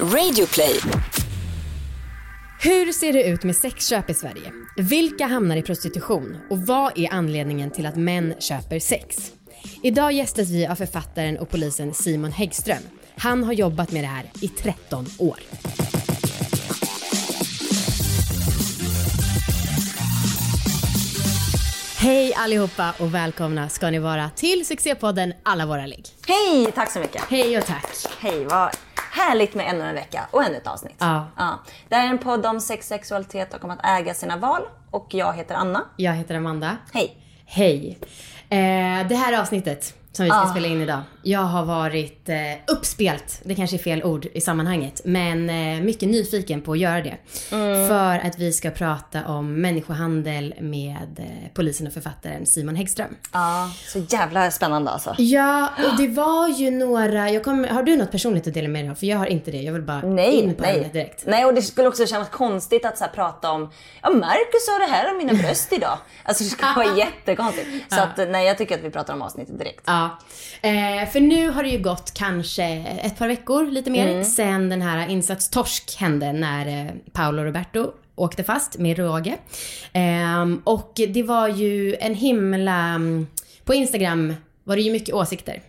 Radioplay. 0.00 0.80
Hur 2.60 2.92
ser 2.92 3.12
det 3.12 3.24
ut 3.24 3.44
med 3.44 3.56
sexköp 3.56 4.10
i 4.10 4.14
Sverige? 4.14 4.52
Vilka 4.76 5.26
hamnar 5.26 5.56
i 5.56 5.62
prostitution? 5.62 6.36
Och 6.50 6.58
vad 6.58 6.98
är 6.98 7.12
anledningen 7.12 7.70
till 7.70 7.86
att 7.86 7.96
män 7.96 8.34
köper 8.38 8.78
sex? 8.78 9.16
Idag 9.82 10.12
gästas 10.12 10.50
vi 10.50 10.66
av 10.66 10.74
författaren 10.74 11.38
och 11.38 11.50
polisen 11.50 11.94
Simon 11.94 12.32
Häggström. 12.32 12.82
Han 13.16 13.44
har 13.44 13.52
jobbat 13.52 13.92
med 13.92 14.04
det 14.04 14.08
här 14.08 14.30
i 14.40 14.48
13 14.48 15.06
år. 15.18 15.38
Hej 21.96 22.34
allihopa 22.34 22.94
och 22.98 23.14
välkomna 23.14 23.68
ska 23.68 23.90
ni 23.90 23.98
vara 23.98 24.30
till 24.30 24.66
succépodden 24.66 25.32
Alla 25.42 25.66
våra 25.66 25.86
ligg. 25.86 26.06
Hej, 26.26 26.72
tack 26.74 26.92
så 26.92 26.98
mycket. 26.98 27.22
Hej 27.22 27.58
och 27.58 27.66
tack. 27.66 28.06
Hej, 28.20 28.44
vad 28.44 28.70
härligt 29.14 29.54
med 29.54 29.68
ännu 29.68 29.84
en 29.84 29.94
vecka 29.94 30.28
och 30.30 30.42
ännu 30.42 30.56
ett 30.56 30.66
avsnitt. 30.66 30.96
Ja. 30.98 31.58
Det 31.88 31.94
här 31.94 32.06
är 32.06 32.10
en 32.10 32.18
podd 32.18 32.46
om 32.46 32.60
sex, 32.60 32.88
sexualitet 32.88 33.54
och 33.54 33.64
om 33.64 33.70
att 33.70 33.86
äga 33.86 34.14
sina 34.14 34.36
val. 34.36 34.62
Och 34.90 35.06
jag 35.10 35.32
heter 35.32 35.54
Anna. 35.54 35.84
Jag 35.96 36.12
heter 36.12 36.34
Amanda. 36.34 36.76
Hej. 36.92 37.16
Hej. 37.46 37.98
Eh, 38.48 39.08
det 39.08 39.14
här 39.14 39.40
avsnittet 39.40 39.94
som 40.16 40.24
vi 40.24 40.30
ska 40.30 40.38
Ah. 40.40 40.50
spela 40.50 40.66
in 40.68 40.80
idag. 40.82 41.00
Jag 41.22 41.40
har 41.40 41.64
varit 41.64 42.28
eh, 42.28 42.36
uppspelt, 42.66 43.40
det 43.44 43.54
kanske 43.54 43.76
är 43.76 43.78
fel 43.78 44.04
ord 44.04 44.26
i 44.34 44.40
sammanhanget, 44.40 45.00
men 45.04 45.50
eh, 45.50 45.80
mycket 45.84 46.08
nyfiken 46.08 46.60
på 46.62 46.72
att 46.72 46.78
göra 46.78 47.00
det. 47.02 47.16
Mm. 47.52 47.88
För 47.88 48.26
att 48.28 48.38
vi 48.38 48.52
ska 48.52 48.70
prata 48.70 49.26
om 49.28 49.60
människohandel 49.60 50.54
med 50.60 51.18
eh, 51.18 51.50
polisen 51.54 51.86
och 51.86 51.92
författaren 51.92 52.46
Simon 52.46 52.76
Häggström. 52.76 53.16
Ja, 53.32 53.70
så 53.86 53.98
jävla 53.98 54.50
spännande 54.50 54.90
alltså. 54.90 55.14
Ja, 55.18 55.68
och 55.90 55.96
det 55.96 56.08
var 56.08 56.48
ju 56.48 56.70
några, 56.70 57.30
jag 57.30 57.44
kommer, 57.44 57.68
har 57.68 57.82
du 57.82 57.96
något 57.96 58.10
personligt 58.10 58.46
att 58.46 58.54
dela 58.54 58.68
med 58.68 58.84
dig 58.84 58.90
av? 58.90 58.94
För 58.94 59.06
jag 59.06 59.18
har 59.18 59.26
inte 59.26 59.50
det, 59.50 59.62
jag 59.62 59.72
vill 59.72 59.82
bara 59.82 60.00
Nej, 60.00 60.32
in 60.32 60.54
på 60.54 60.64
ämnet 60.64 60.82
nej. 60.82 60.90
direkt. 60.92 61.26
Nej, 61.26 61.44
och 61.44 61.54
det 61.54 61.62
skulle 61.62 61.88
också 61.88 62.06
kännas 62.06 62.28
konstigt 62.28 62.84
att 62.86 62.98
så 62.98 63.04
här, 63.04 63.10
prata 63.10 63.50
om, 63.50 63.70
ja 64.02 64.10
Marcus 64.10 64.66
sa 64.66 64.78
det 64.78 64.92
här 64.92 65.10
om 65.12 65.18
mina 65.18 65.32
bröst 65.32 65.72
idag. 65.72 65.98
Alltså 66.24 66.44
det 66.44 66.50
skulle 66.50 66.72
vara 66.76 66.96
jättekonstigt. 66.98 67.68
Så 67.94 68.00
att, 68.00 68.16
nej, 68.28 68.46
jag 68.46 68.58
tycker 68.58 68.74
att 68.78 68.84
vi 68.84 68.90
pratar 68.90 69.14
om 69.14 69.22
avsnittet 69.22 69.58
direkt. 69.58 69.82
Ja, 70.62 70.68
eh, 70.68 71.08
för 71.08 71.20
nu 71.20 71.50
har 71.50 71.62
det 71.62 71.68
ju 71.68 71.78
gått 71.78 72.14
kanske 72.14 72.64
ett 73.02 73.18
par 73.18 73.28
veckor, 73.28 73.70
lite 73.70 73.90
mer, 73.90 74.08
Mm. 74.08 74.24
sen 74.24 74.68
den 74.68 74.82
här 74.82 75.08
insats 75.08 75.50
torsk 75.50 75.96
hände 76.00 76.32
när 76.32 76.66
eh, 76.86 76.90
Paolo 77.12 77.42
Roberto 77.44 77.92
åkte 78.14 78.44
fast 78.44 78.78
med 78.78 78.98
råge. 78.98 79.36
Ehm, 79.92 80.60
och 80.64 80.92
det 81.08 81.22
var 81.22 81.48
ju 81.48 81.94
en 82.00 82.14
himla... 82.14 82.78
mm, 82.84 83.26
På 83.64 83.74
Instagram 83.74 84.34
var 84.64 84.76
det 84.76 84.82
ju 84.82 84.92
mycket 84.92 85.14
åsikter. 85.14 85.62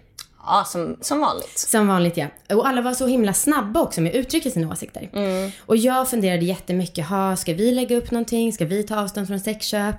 Ja, 0.45 0.63
som, 0.67 0.97
som 1.01 1.19
vanligt. 1.19 1.57
Som 1.57 1.87
vanligt 1.87 2.17
ja. 2.17 2.27
Och 2.49 2.67
alla 2.67 2.81
var 2.81 2.93
så 2.93 3.07
himla 3.07 3.33
snabba 3.33 3.81
också 3.81 4.01
med 4.01 4.09
att 4.09 4.15
uttrycka 4.15 4.49
sina 4.49 4.71
åsikter. 4.71 5.09
Och 5.59 5.77
jag 5.77 6.09
funderade 6.09 6.45
jättemycket, 6.45 7.05
ha, 7.05 7.35
ska 7.35 7.53
vi 7.53 7.71
lägga 7.71 7.97
upp 7.97 8.11
någonting? 8.11 8.53
Ska 8.53 8.65
vi 8.65 8.83
ta 8.83 9.01
avstånd 9.01 9.27
från 9.27 9.39
sexköp? 9.39 9.95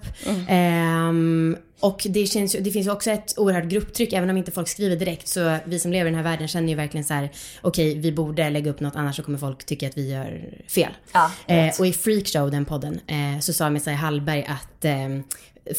Ehm, 0.48 1.56
och 1.80 2.06
det, 2.08 2.26
känns, 2.26 2.52
det 2.52 2.70
finns 2.70 2.86
ju 2.86 2.90
också 2.90 3.10
ett 3.10 3.34
oerhört 3.38 3.64
grupptryck, 3.64 4.12
även 4.12 4.30
om 4.30 4.36
inte 4.36 4.50
folk 4.50 4.68
skriver 4.68 4.96
direkt. 4.96 5.28
Så 5.28 5.58
vi 5.64 5.78
som 5.78 5.92
lever 5.92 6.06
i 6.06 6.10
den 6.10 6.14
här 6.14 6.30
världen 6.30 6.48
känner 6.48 6.68
ju 6.68 6.74
verkligen 6.74 7.04
så 7.04 7.14
här: 7.14 7.30
okej 7.60 7.98
vi 7.98 8.12
borde 8.12 8.50
lägga 8.50 8.70
upp 8.70 8.80
något 8.80 8.96
annars 8.96 9.16
så 9.16 9.22
kommer 9.22 9.38
folk 9.38 9.66
tycka 9.66 9.86
att 9.86 9.98
vi 9.98 10.10
gör 10.12 10.54
fel. 10.68 10.92
Ja, 11.12 11.30
eh, 11.46 11.74
och 11.78 11.86
i 11.86 11.92
Freakshow, 11.92 12.50
den 12.50 12.64
podden, 12.64 13.00
eh, 13.06 13.40
så 13.40 13.52
sa 13.52 13.70
Messiah 13.70 13.96
Hallberg 13.96 14.44
att 14.48 14.84
ehm, 14.84 15.22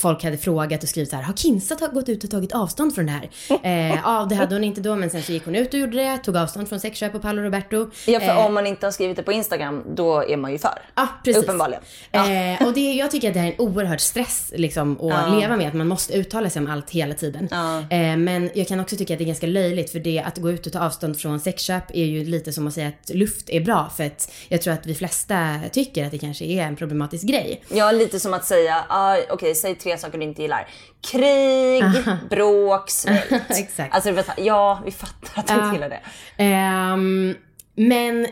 Folk 0.02 0.24
hade 0.24 0.38
frågat 0.38 0.84
och 0.84 0.90
skrivit 0.90 1.10
så 1.10 1.16
här, 1.16 1.24
har 1.24 1.34
Kinsa 1.34 1.76
gått 1.94 2.10
ut 2.10 2.24
och 2.24 2.30
tagit 2.30 2.52
avstånd 2.52 2.96
från 2.96 3.06
det 3.06 3.12
här? 3.12 3.30
Eh, 3.64 3.96
ja, 4.04 4.28
det 4.30 4.36
hade 4.36 4.56
hon 4.56 4.64
inte 4.64 4.82
då, 4.82 4.96
men 4.96 5.10
sen 5.10 5.24
så 5.24 5.32
gick 5.32 5.46
hon 5.46 5.56
ut 5.56 5.74
och 5.74 5.80
gjorde 5.80 5.98
det, 5.98 6.18
tog 6.18 6.38
avstånd 6.38 6.70
från 6.70 6.80
sexköp 6.80 7.16
och 7.16 7.22
Paolo 7.22 7.42
Roberto. 7.42 7.90
Ja, 8.06 8.20
för 8.20 8.28
Eh, 8.28 8.46
om 8.46 8.54
man 8.54 8.68
inte 8.68 8.86
har 8.86 8.92
skrivit 8.92 9.18
det 9.18 9.24
på 9.24 9.32
Instagram, 9.32 9.84
då 9.96 10.24
är 10.24 10.38
man 10.38 10.52
ju 10.52 10.58
för. 10.58 10.82
Ja, 10.96 11.08
precis. 11.24 11.44
Uppenbarligen. 11.44 11.84
Ja. 12.12 12.32
Eh, 12.32 12.68
och 12.68 12.74
det, 12.74 12.94
jag 12.94 13.12
tycker 13.12 13.28
att 13.28 13.34
det 13.34 13.40
här 13.40 13.48
är 13.48 13.52
en 13.52 13.60
oerhörd 13.60 14.02
stress 14.02 14.54
liksom, 14.56 15.02
att 15.02 15.40
leva 15.40 15.58
med. 15.58 15.68
Att 15.68 15.74
man 15.74 15.88
måste 15.88 16.14
uttala 16.14 16.50
sig 16.50 16.62
om 16.62 16.72
allt 16.72 16.90
hela 16.90 17.14
tiden. 17.14 17.50
Eh, 17.90 18.18
men 18.18 18.50
jag 18.54 18.68
kan 18.68 18.80
också 18.80 18.96
tycka 18.96 19.14
att 19.14 19.18
det 19.18 19.24
är 19.24 19.28
ganska 19.28 19.48
löjligt. 19.48 19.92
För 19.92 20.00
det 20.00 20.20
att 20.20 20.38
gå 20.38 20.52
ut 20.52 20.66
och 20.66 20.72
ta 20.74 20.80
avstånd 20.80 21.20
från 21.20 21.40
sexköp 21.40 21.92
är 21.94 22.06
ju 22.06 22.26
lite 22.26 22.54
som 22.54 22.68
att 22.68 22.74
säga 22.74 22.88
att 22.88 23.10
luft 23.10 23.50
är 23.50 23.62
bra. 23.62 23.92
För 23.98 24.04
att 24.04 24.32
jag 24.48 24.62
tror 24.62 24.74
att 24.74 24.86
vi 24.86 24.96
flesta 24.96 25.60
tycker 25.72 26.06
att 26.06 26.12
det 26.12 26.18
kanske 26.18 26.46
är 26.46 26.64
en 26.64 26.76
problematisk 26.76 27.28
grej. 27.28 27.64
Ja, 27.70 27.92
lite 27.92 28.20
som 28.20 28.34
att 28.34 28.46
säga, 28.46 28.86
ah, 28.90 29.18
okej, 29.30 29.56
säg 29.56 29.76
tre 29.78 29.98
saker 29.98 30.18
du 30.18 30.24
inte 30.24 30.42
gillar. 30.42 30.68
Krig, 31.12 31.84
bråk, 32.30 32.90
svält. 32.90 33.32
Exakt. 33.50 33.96
Alltså, 33.96 34.24
ja, 34.38 34.82
vi 34.86 34.92
fattar 34.92 35.42
att 35.42 35.48
du 35.48 35.54
inte 35.54 35.74
gillar 35.74 35.90
det. 35.90 36.02
Ehm, 36.38 37.36
men, 37.76 38.28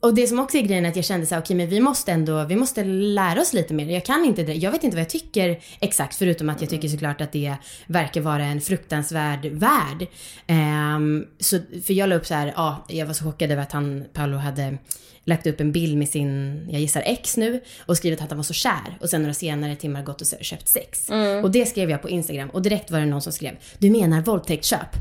och 0.00 0.14
det 0.14 0.26
som 0.26 0.38
också 0.38 0.56
är 0.56 0.62
grejen 0.62 0.84
är 0.84 0.88
att 0.88 0.96
jag 0.96 1.04
kände 1.04 1.26
så 1.26 1.34
här, 1.34 1.42
okej 1.42 1.56
men 1.56 1.68
vi 1.68 1.80
måste 1.80 2.12
ändå, 2.12 2.44
vi 2.44 2.56
måste 2.56 2.84
lära 2.84 3.40
oss 3.40 3.52
lite 3.52 3.74
mer. 3.74 3.86
Jag 3.86 4.04
kan 4.04 4.24
inte 4.24 4.42
det, 4.42 4.54
jag 4.54 4.70
vet 4.72 4.84
inte 4.84 4.96
vad 4.96 5.00
jag 5.00 5.10
tycker 5.10 5.60
exakt 5.80 6.16
förutom 6.16 6.48
att 6.48 6.60
jag 6.60 6.70
tycker 6.70 6.88
såklart 6.88 7.20
att 7.20 7.32
det 7.32 7.54
verkar 7.86 8.20
vara 8.20 8.44
en 8.44 8.60
fruktansvärd 8.60 9.46
värld. 9.46 10.06
Ehm, 10.46 11.26
så, 11.40 11.58
för 11.86 11.92
jag 11.92 12.08
la 12.08 12.14
upp 12.14 12.26
så 12.26 12.34
här, 12.34 12.52
ja, 12.56 12.84
jag 12.88 13.06
var 13.06 13.14
så 13.14 13.24
chockad 13.24 13.50
över 13.50 13.62
att 13.62 13.72
han, 13.72 14.04
Paolo 14.12 14.36
hade 14.36 14.78
lagt 15.24 15.46
upp 15.46 15.60
en 15.60 15.72
bild 15.72 15.98
med 15.98 16.08
sin, 16.08 16.60
jag 16.70 16.80
gissar 16.80 17.02
ex 17.06 17.36
nu, 17.36 17.60
och 17.86 17.96
skrivit 17.96 18.22
att 18.22 18.28
han 18.28 18.36
var 18.36 18.44
så 18.44 18.54
kär. 18.54 18.98
Och 19.00 19.10
sen 19.10 19.22
några 19.22 19.34
senare 19.34 19.76
timmar 19.76 20.02
gått 20.02 20.20
och 20.20 20.26
köpt 20.40 20.68
sex. 20.68 21.10
Och 21.42 21.50
det 21.50 21.66
skrev 21.66 21.90
jag 21.90 22.02
på 22.02 22.08
Instagram 22.08 22.50
och 22.50 22.62
direkt 22.62 22.90
var 22.90 23.00
det 23.00 23.06
någon 23.06 23.22
som 23.22 23.32
skrev, 23.32 23.56
du 23.78 23.90
menar 23.90 24.20
våldtäktsköp? 24.20 24.96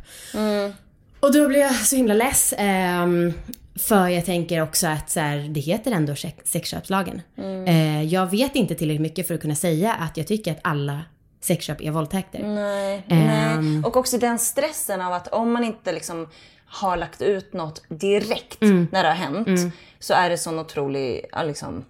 Och 1.19 1.33
då 1.33 1.47
blev 1.47 1.61
jag 1.61 1.75
så 1.75 1.95
himla 1.95 2.13
less. 2.13 2.53
ehm, 2.57 3.33
för 3.79 4.07
jag 4.07 4.25
tänker 4.25 4.61
också 4.61 4.87
att 4.87 5.09
så 5.09 5.19
här, 5.19 5.37
det 5.37 5.59
heter 5.59 5.91
ändå 5.91 6.15
sex- 6.15 6.51
sexköpslagen. 6.51 7.21
Eh, 7.67 8.03
jag 8.03 8.25
vet 8.31 8.55
inte 8.55 8.75
tillräckligt 8.75 9.01
mycket 9.01 9.27
för 9.27 9.33
att 9.35 9.41
kunna 9.41 9.55
säga 9.55 9.93
att 9.93 10.17
jag 10.17 10.27
tycker 10.27 10.51
att 10.51 10.59
alla 10.61 11.01
sexköp 11.41 11.81
är 11.81 11.91
våldtäkter. 11.91 12.43
Nej, 12.43 13.03
Ehm. 13.07 13.71
nej. 13.73 13.83
Och 13.85 13.97
också 13.97 14.17
den 14.17 14.39
stressen 14.39 15.01
av 15.01 15.13
att 15.13 15.27
om 15.27 15.51
man 15.53 15.63
inte 15.63 15.91
liksom 15.91 16.27
har 16.65 16.97
lagt 16.97 17.21
ut 17.21 17.53
något 17.53 17.81
direkt 17.89 18.61
Mm. 18.61 18.87
när 18.91 19.03
det 19.03 19.09
har 19.09 19.15
hänt 19.15 19.73
så 19.99 20.13
är 20.13 20.29
det 20.29 20.37
sån 20.37 20.59
otrolig, 20.59 21.25
liksom, 21.45 21.85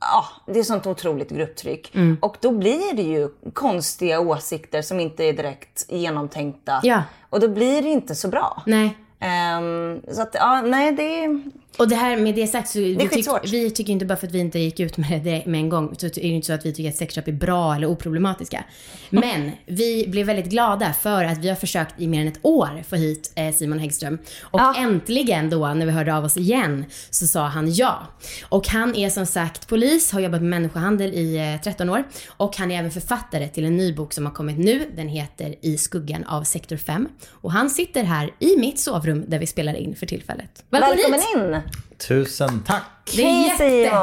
ja, 0.00 0.24
det 0.52 0.58
är 0.58 0.62
sånt 0.64 0.86
otroligt 0.86 1.30
grupptryck. 1.30 1.94
Mm. 1.94 2.18
Och 2.22 2.36
då 2.40 2.50
blir 2.52 2.96
det 2.96 3.02
ju 3.02 3.28
konstiga 3.52 4.20
åsikter 4.20 4.82
som 4.82 5.00
inte 5.00 5.24
är 5.24 5.32
direkt 5.32 5.86
genomtänkta. 5.88 6.80
Ja. 6.82 7.02
Och 7.30 7.40
då 7.40 7.48
blir 7.48 7.82
det 7.82 7.88
inte 7.88 8.14
så 8.14 8.28
bra. 8.28 8.62
Nej. 8.66 8.96
Um, 9.22 10.02
så 10.14 10.22
att, 10.22 10.34
ja, 10.34 10.60
nej 10.60 10.92
det 10.92 11.24
är... 11.24 11.42
Och 11.78 11.88
det 11.88 11.94
här 11.94 12.16
med 12.16 12.34
det 12.34 12.46
sagt 12.46 12.68
så 12.68 12.78
vi, 12.78 13.08
tyck, 13.12 13.26
vi 13.52 13.70
tycker 13.70 13.92
inte 13.92 14.04
bara 14.06 14.16
för 14.16 14.26
att 14.26 14.32
vi 14.32 14.38
inte 14.38 14.58
gick 14.58 14.80
ut 14.80 14.96
med 14.96 15.22
det 15.24 15.46
med 15.46 15.60
en 15.60 15.68
gång 15.68 15.94
så 15.98 16.06
är 16.06 16.10
det 16.10 16.20
inte 16.20 16.46
så 16.46 16.52
att 16.52 16.66
vi 16.66 16.72
tycker 16.72 16.90
att 16.90 16.96
sexköp 16.96 17.28
är 17.28 17.32
bra 17.32 17.74
eller 17.74 17.86
oproblematiska. 17.86 18.64
Men 19.10 19.50
vi 19.66 20.04
blev 20.08 20.26
väldigt 20.26 20.46
glada 20.46 20.92
för 20.92 21.24
att 21.24 21.38
vi 21.38 21.48
har 21.48 21.56
försökt 21.56 22.00
i 22.00 22.08
mer 22.08 22.20
än 22.20 22.28
ett 22.28 22.38
år 22.42 22.82
få 22.88 22.96
hit 22.96 23.32
eh, 23.34 23.54
Simon 23.54 23.78
Häggström. 23.78 24.18
Och 24.40 24.60
Ja. 24.60 24.74
äntligen 24.78 25.50
då 25.50 25.74
när 25.74 25.86
vi 25.86 25.92
hörde 25.92 26.14
av 26.16 26.24
oss 26.24 26.36
igen 26.36 26.84
så 27.10 27.26
sa 27.26 27.46
han 27.46 27.72
ja. 27.74 28.06
Och 28.48 28.68
han 28.68 28.94
är 28.96 29.10
som 29.10 29.26
sagt 29.26 29.68
polis, 29.68 30.12
har 30.12 30.20
jobbat 30.20 30.40
med 30.40 30.50
människohandel 30.50 31.14
i 31.14 31.36
eh, 31.54 31.60
13 31.64 31.88
år 31.90 32.04
och 32.28 32.56
han 32.56 32.70
är 32.70 32.78
även 32.78 32.90
författare 32.90 33.48
till 33.48 33.64
en 33.64 33.76
ny 33.76 33.92
bok 33.94 34.12
som 34.12 34.26
har 34.26 34.32
kommit 34.32 34.58
nu. 34.58 34.86
Den 34.96 35.08
heter 35.08 35.54
I 35.60 35.76
skuggan 35.78 36.24
av 36.24 36.42
sektor 36.44 36.76
5. 36.76 37.08
Och 37.30 37.52
han 37.52 37.70
sitter 37.70 38.04
här 38.04 38.30
i 38.38 38.56
mitt 38.56 38.78
sovrum 38.78 39.24
där 39.28 39.38
vi 39.38 39.46
spelar 39.46 39.74
in 39.74 39.96
för 39.96 40.06
tillfället. 40.06 40.64
Välkommen 40.70 41.20
hit! 41.20 41.22
in! 41.36 41.61
Tusen 42.08 42.62
tack! 42.66 42.82
Det 43.16 43.22
är 43.22 43.46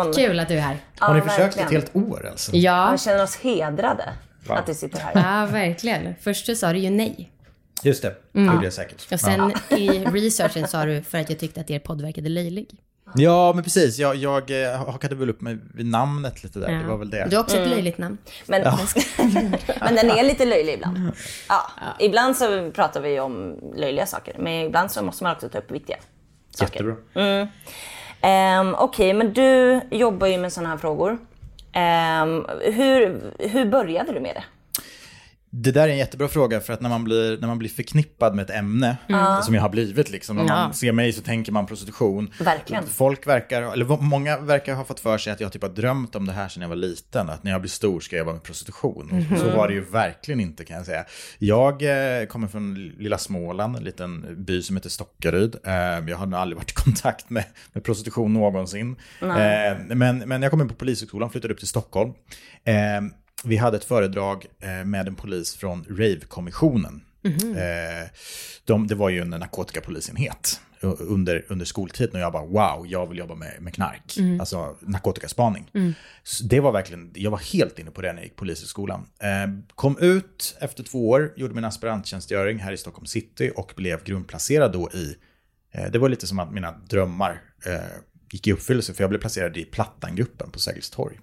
jättekul 0.06 0.40
att 0.40 0.48
du 0.48 0.54
är 0.56 0.60
här. 0.62 0.78
Har 1.00 1.14
ni 1.14 1.20
Ja, 1.20 1.26
försökt 1.26 1.58
verkligen. 1.58 1.68
ett 1.68 1.74
helt 1.94 1.96
år 2.12 2.28
alltså? 2.32 2.56
Ja, 2.56 2.90
Vi 2.92 2.98
känner 2.98 3.24
oss 3.24 3.36
hedrade 3.36 4.14
att 4.48 4.66
du 4.66 4.74
sitter 4.74 5.00
här. 5.00 5.12
ja 5.16 5.46
verkligen. 5.52 6.16
Först 6.22 6.46
så 6.46 6.56
sa 6.56 6.74
du 6.74 6.80
ju 6.80 6.90
nej. 6.90 7.32
Just 7.84 8.02
det, 8.02 8.16
det 8.32 8.42
gjorde 8.42 8.64
jag 8.64 8.74
säkert. 8.74 9.14
Och 9.14 9.20
sen 9.20 9.54
i 9.70 9.90
researchen 10.06 10.68
sa 10.68 10.86
du 10.86 11.02
för 11.02 11.18
att 11.18 11.30
jag 11.30 11.40
tyckte 11.40 11.62
att 11.62 11.70
er 11.70 11.80
podd 11.80 12.02
verkade 12.02 12.30
löjlig. 12.30 12.68
Ja, 13.16 13.52
men 13.56 13.64
precis. 13.64 13.98
Jag, 13.98 14.16
jag 14.16 14.64
eh, 14.74 14.86
hakade 14.86 15.16
väl 15.16 15.30
upp 15.30 15.42
mig 15.42 15.58
vid 15.74 15.86
namnet 15.86 16.44
lite 16.44 16.60
där. 16.60 16.72
Det 16.72 16.84
var 16.88 16.98
väl 16.98 17.10
det. 17.10 17.28
Du 17.30 17.36
har 17.36 17.44
också 17.44 17.58
ett 17.58 17.70
löjligt 17.70 17.98
namn. 17.98 18.18
Men, 18.48 18.62
men 19.82 19.96
den 19.96 20.10
är 20.12 20.24
lite 20.24 20.46
löjlig 20.46 20.74
ibland. 20.74 21.12
Ja, 21.50 21.70
ibland 22.00 22.38
så 22.38 22.72
pratar 22.72 23.02
vi 23.02 23.20
om 23.20 23.60
löjliga 23.76 24.06
saker, 24.06 24.36
men 24.40 24.54
ibland 24.54 24.92
så 24.92 25.04
måste 25.04 25.24
man 25.24 25.34
också 25.36 25.50
ta 25.50 25.58
upp 25.58 25.72
viktiga 25.72 25.98
saker. 26.60 26.96
Jättebra. 27.14 27.48
Um, 28.62 28.76
Okej, 28.76 29.14
men 29.14 29.34
du 29.34 29.82
jobbar 29.92 30.28
ju 30.28 30.38
med 30.38 30.54
sådana 30.54 30.70
här 30.70 30.78
frågor. 30.78 31.18
Ehm, 31.74 32.46
hur, 32.62 33.22
hur 33.40 33.66
började 33.66 34.12
du 34.14 34.20
med 34.20 34.36
det? 34.36 34.44
Det 35.52 35.72
där 35.72 35.84
är 35.84 35.88
en 35.92 35.98
jättebra 35.98 36.28
fråga 36.28 36.60
för 36.60 36.74
att 36.74 36.82
när 36.82 36.90
man 36.90 37.04
blir, 37.04 37.38
när 37.38 37.48
man 37.48 37.60
blir 37.60 37.70
förknippad 37.70 38.36
med 38.36 38.44
ett 38.50 38.56
ämne, 38.56 38.98
som 39.44 39.56
jag 39.56 39.62
har 39.62 39.70
blivit 39.70 40.10
liksom, 40.10 40.38
om 40.40 40.48
Ja. 40.48 40.56
man 40.56 40.74
ser 40.74 40.92
mig 40.92 41.14
så 41.14 41.22
tänker 41.22 41.52
man 41.52 41.66
prostitution. 41.66 42.34
Verkligen. 42.40 42.84
Folk 42.88 43.28
verkar, 43.28 43.62
eller 43.62 44.02
många 44.02 44.38
verkar 44.38 44.76
ha 44.76 44.84
fått 44.86 45.00
för 45.00 45.18
sig 45.18 45.34
att 45.34 45.40
jag 45.40 45.52
typ 45.52 45.62
har 45.62 45.70
drömt 45.70 46.16
om 46.16 46.26
det 46.26 46.32
här 46.34 46.48
sedan 46.50 46.62
jag 46.62 46.70
var 46.70 46.76
liten, 46.76 47.30
att 47.30 47.44
när 47.44 47.52
jag 47.52 47.62
blir 47.62 47.70
stor 47.72 48.00
ska 48.00 48.16
jag 48.16 48.20
jobba 48.24 48.34
med 48.34 48.44
prostitution. 48.44 49.28
Och 49.34 49.40
Så 49.40 49.50
var 49.50 49.68
det 49.68 49.74
ju 49.74 49.82
verkligen 49.82 50.40
inte 50.40 50.66
kan 50.66 50.78
jag 50.78 50.86
säga. 50.86 51.06
Jag 51.38 51.82
eh, 52.22 52.26
kommer 52.26 52.48
från 52.48 52.74
lilla 52.98 53.18
Småland, 53.18 53.76
en 53.76 53.84
liten 53.84 54.36
by 54.46 54.62
som 54.62 54.76
heter 54.76 54.90
Stockaryd. 54.90 55.56
Eh, 55.66 55.74
jag 56.10 56.18
har 56.18 56.26
nog 56.26 56.40
aldrig 56.40 56.58
varit 56.58 56.72
i 56.72 56.74
kontakt 56.74 57.30
med, 57.30 57.44
med 57.74 57.84
prostitution 57.84 58.34
någonsin. 58.34 58.96
Eh, 59.22 59.28
men, 59.88 60.18
men 60.18 60.42
jag 60.42 60.52
kom 60.52 60.62
in 60.62 60.70
på 60.70 60.76
Polishögskolan, 60.76 61.30
flyttade 61.30 61.54
upp 61.54 61.60
till 61.60 61.68
Stockholm. 61.68 62.14
Vi 63.44 63.58
hade 63.58 63.78
ett 63.78 63.84
föredrag 63.84 64.46
eh, 64.60 64.86
med 64.86 65.08
en 65.08 65.16
polis 65.16 65.56
från 65.56 65.86
Rave-kommissionen. 65.90 67.02
Eh, 67.56 68.10
de, 68.66 68.88
det 68.88 68.96
var 68.96 69.10
ju 69.10 69.22
en 69.22 69.30
narkotikapolisenhet 69.30 70.62
under, 70.82 71.46
under 71.50 71.66
skoltiden 71.66 72.16
och 72.16 72.22
jag 72.22 72.34
bara 72.34 72.46
wow, 72.46 72.88
jag 72.88 73.08
vill 73.08 73.18
jobba 73.18 73.36
med, 73.36 73.58
med 73.60 73.74
knark, 73.74 74.18
alltså 74.40 74.76
narkotikaspaning. 74.80 75.72
Så 76.24 76.44
det 76.44 76.60
var 76.60 76.72
verkligen, 76.72 77.12
jag 77.16 77.32
var 77.32 77.38
helt 77.38 77.80
inne 77.80 77.92
på 77.92 78.02
det 78.02 78.08
när 78.08 78.20
jag 78.20 78.24
gick 78.24 78.36
polishögskolan. 78.36 79.06
Eh, 79.20 79.48
kom 79.76 79.98
ut 79.98 80.58
efter 80.60 80.84
två 80.84 81.10
år, 81.10 81.34
gjorde 81.36 81.54
min 81.54 81.66
aspiranttjänstgöring 81.66 82.60
här 82.60 82.72
i 82.72 82.78
Stockholm 82.78 83.06
city 83.06 83.52
och 83.56 83.74
blev 83.76 84.04
grundplacerad 84.04 84.72
då 84.72 84.90
i, 84.94 85.16
eh, 85.72 85.92
det 85.92 86.00
var 86.00 86.10
lite 86.10 86.28
som 86.28 86.40
att 86.40 86.54
mina 86.54 86.72
drömmar 86.72 87.42
eh, 87.66 87.74
gick 88.32 88.48
i 88.48 88.54
uppfyllelse 88.54 88.94
för 88.94 89.04
jag 89.04 89.10
blev 89.10 89.20
placerad 89.20 89.58
i 89.58 89.66
Plattangruppen 89.66 90.52
på 90.52 90.60
Sergels 90.60 90.90
torg. 90.90 91.20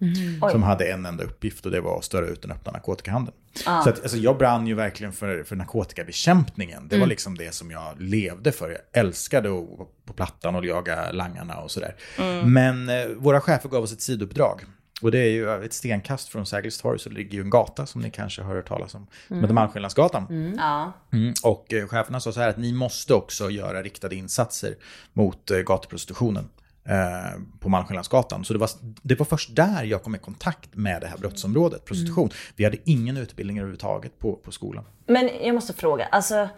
Som 0.51 0.63
hade 0.63 0.93
en 0.93 1.07
enda 1.07 1.25
uppgift 1.25 1.67
och 1.67 1.73
det 1.73 1.81
var 1.81 1.99
att 1.99 2.05
störa 2.05 2.27
ut 2.27 2.43
den 2.43 2.51
öppna 2.51 2.73
narkotikahandeln. 2.73 3.37
Så 3.55 3.71
att, 3.71 4.03
alltså, 4.03 4.17
jag 4.17 4.39
brann 4.39 4.67
ju 4.67 4.75
verkligen 4.75 5.13
för, 5.13 5.43
för 5.43 5.57
narkotikabekämpningen. 5.57 6.89
Det 6.89 6.99
var 6.99 7.07
liksom 7.07 7.39
det 7.39 7.55
som 7.55 7.71
jag 7.71 8.01
levde 8.01 8.53
för. 8.53 8.71
Jag 8.71 9.05
älskade 9.05 9.49
att 9.49 9.79
vara 9.79 9.89
på 10.07 10.13
Plattan 10.13 10.55
och 10.55 10.67
jaga 10.67 11.13
langarna 11.13 11.57
och 11.57 11.71
sådär. 11.71 11.97
Men 12.45 12.89
eh, 12.89 13.07
våra 13.17 13.41
chefer 13.41 13.69
gav 13.69 13.83
oss 13.83 13.93
ett 13.93 14.01
sidouppdrag. 14.01 14.65
Och 15.03 15.11
det 15.11 15.19
är 15.19 15.31
ju 15.31 15.65
ett 15.65 15.73
stenkast 15.73 16.29
från 16.29 16.47
Sergels 16.47 16.79
torg 16.79 16.99
så 16.99 17.09
det 17.09 17.15
ligger 17.15 17.33
ju 17.33 17.41
en 17.41 17.51
gata 17.51 17.87
som 17.87 18.01
ni 18.01 18.11
kanske 18.11 18.43
har 18.43 18.55
hört 18.55 18.69
talas 18.69 18.95
om. 18.95 19.07
Som 19.29 19.41
heter 19.41 19.55
Malmskillnadsgatan. 19.55 20.55
Ja. 20.59 20.93
Mm. 21.13 21.35
Och 21.43 21.73
eh, 21.73 21.87
cheferna 21.87 22.21
sa 22.21 22.33
så 22.33 22.41
här 22.41 22.49
att 22.49 22.57
ni 22.57 22.73
måste 22.73 23.15
också 23.15 23.51
göra 23.51 23.83
riktade 23.83 24.17
insatser 24.17 24.75
mot 25.13 25.51
eh, 25.51 25.59
gatuprostitutionen 25.59 26.49
eh, 26.89 27.41
på 27.61 27.69
Malmskillnadsgatan. 27.69 28.45
Så 28.45 28.53
det 28.53 28.59
var, 28.59 28.71
det 29.03 29.15
var 29.19 29.27
först 29.27 29.57
där 29.57 29.85
jag 29.85 30.03
kom 30.03 30.15
i 30.15 30.19
kontakt 30.19 30.71
med 30.75 31.01
det 31.01 31.07
här 31.07 31.19
brottsområdet, 31.19 31.85
prostitution. 31.85 32.31
Vi 32.57 32.65
hade 32.65 32.77
ingen 32.85 33.17
utbildning 33.17 33.59
överhuvudtaget 33.59 34.19
på, 34.19 34.33
på 34.37 34.53
skolan. 34.53 34.85
Men 35.07 35.31
jag 35.43 35.55
måste 35.55 35.73
fråga, 35.73 36.05
alltså 36.07 36.49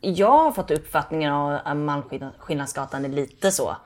jag 0.00 0.30
har 0.44 0.52
fått 0.52 0.70
uppfattningen 0.70 1.32
av 1.32 1.58
att 1.64 1.76
Malmskillnadsgatan 1.76 3.04
är 3.04 3.08
lite 3.08 3.50
så 3.50 3.76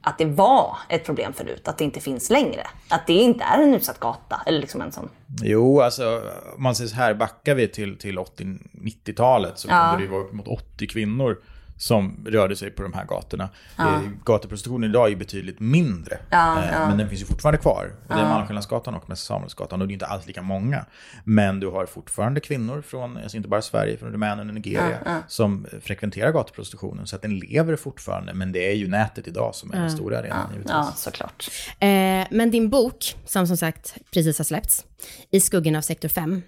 att 0.00 0.18
det 0.18 0.24
var 0.24 0.76
ett 0.88 1.04
problem 1.04 1.32
förut, 1.32 1.68
att 1.68 1.78
det 1.78 1.84
inte 1.84 2.00
finns 2.00 2.30
längre. 2.30 2.66
Att 2.88 3.06
det 3.06 3.12
inte 3.12 3.44
är 3.44 3.62
en 3.62 3.74
utsatt 3.74 4.00
gata, 4.00 4.42
eller 4.46 4.60
liksom 4.60 4.80
en 4.80 4.92
sån. 4.92 5.08
Jo, 5.42 5.80
alltså 5.80 6.22
om 6.56 6.62
man 6.62 6.74
säger 6.74 6.88
så 6.88 6.96
här, 6.96 7.14
backar 7.14 7.54
vi 7.54 7.68
till, 7.68 7.98
till 7.98 8.18
80-90-talet 8.18 9.58
så 9.58 9.68
Ja. 9.68 9.90
kunde 9.90 10.06
det 10.06 10.12
vara 10.12 10.22
uppemot 10.22 10.48
80 10.48 10.86
kvinnor 10.86 11.38
som 11.76 12.24
rörde 12.26 12.56
sig 12.56 12.70
på 12.70 12.82
de 12.82 12.92
här 12.92 13.04
gatorna. 13.04 13.48
Ja. 13.76 14.02
Gatuprostitutionen 14.24 14.90
idag 14.90 15.12
är 15.12 15.16
betydligt 15.16 15.60
mindre, 15.60 16.18
Ja, 16.30 16.62
eh, 16.62 16.70
ja. 16.72 16.88
men 16.88 16.98
den 16.98 17.08
finns 17.08 17.20
ju 17.22 17.26
fortfarande 17.26 17.58
kvar. 17.58 17.92
Och 18.08 18.14
det 18.14 18.20
är 18.20 18.28
Malmskillnadsgatan 18.28 18.94
och 18.94 19.08
Mäster 19.08 19.26
Samuelsgatan 19.26 19.80
och 19.82 19.88
det 19.88 19.92
är 19.92 19.94
inte 19.94 20.06
alls 20.06 20.26
lika 20.26 20.42
många. 20.42 20.84
Men 21.24 21.60
du 21.60 21.66
har 21.68 21.86
fortfarande 21.86 22.40
kvinnor 22.40 22.82
från, 22.82 23.16
alltså 23.16 23.36
inte 23.36 23.48
bara 23.48 23.62
Sverige, 23.62 23.96
från 23.96 24.12
Rumänien 24.12 24.48
och 24.48 24.54
Nigeria 24.54 25.22
som 25.28 25.66
frekventerar 25.82 26.32
gatuprostitutionen. 26.32 27.06
Så 27.06 27.16
att 27.16 27.22
den 27.22 27.38
lever 27.38 27.76
fortfarande, 27.76 28.34
men 28.34 28.52
det 28.52 28.70
är 28.70 28.74
ju 28.74 28.88
nätet 28.88 29.28
idag 29.28 29.54
som 29.54 29.72
är 29.72 29.76
den 29.80 29.90
stora 29.90 30.18
arenan. 30.18 30.50
givetvis. 30.50 30.70
Ja, 30.72 30.92
såklart. 30.96 31.48
Eh, 31.78 31.88
men 32.30 32.50
din 32.50 32.70
bok, 32.70 33.16
som 33.26 33.46
som 33.46 33.56
sagt 33.56 33.96
precis 34.14 34.38
har 34.38 34.44
släppts, 34.44 34.84
i 35.30 35.40
skuggan 35.40 35.76
av 35.76 35.80
sektor 35.80 36.08
5, 36.08 36.42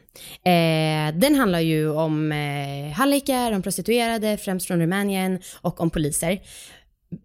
eh, 0.44 1.18
den 1.18 1.34
handlar 1.34 1.60
ju 1.60 1.90
om 1.90 2.32
eh, 2.32 2.92
hallickar, 2.92 3.52
om 3.52 3.62
prostituerade, 3.62 4.36
främst 4.36 4.66
från 4.66 4.80
Rumänien, 4.80 5.38
och 5.60 5.80
om 5.80 5.90
poliser. 5.90 6.40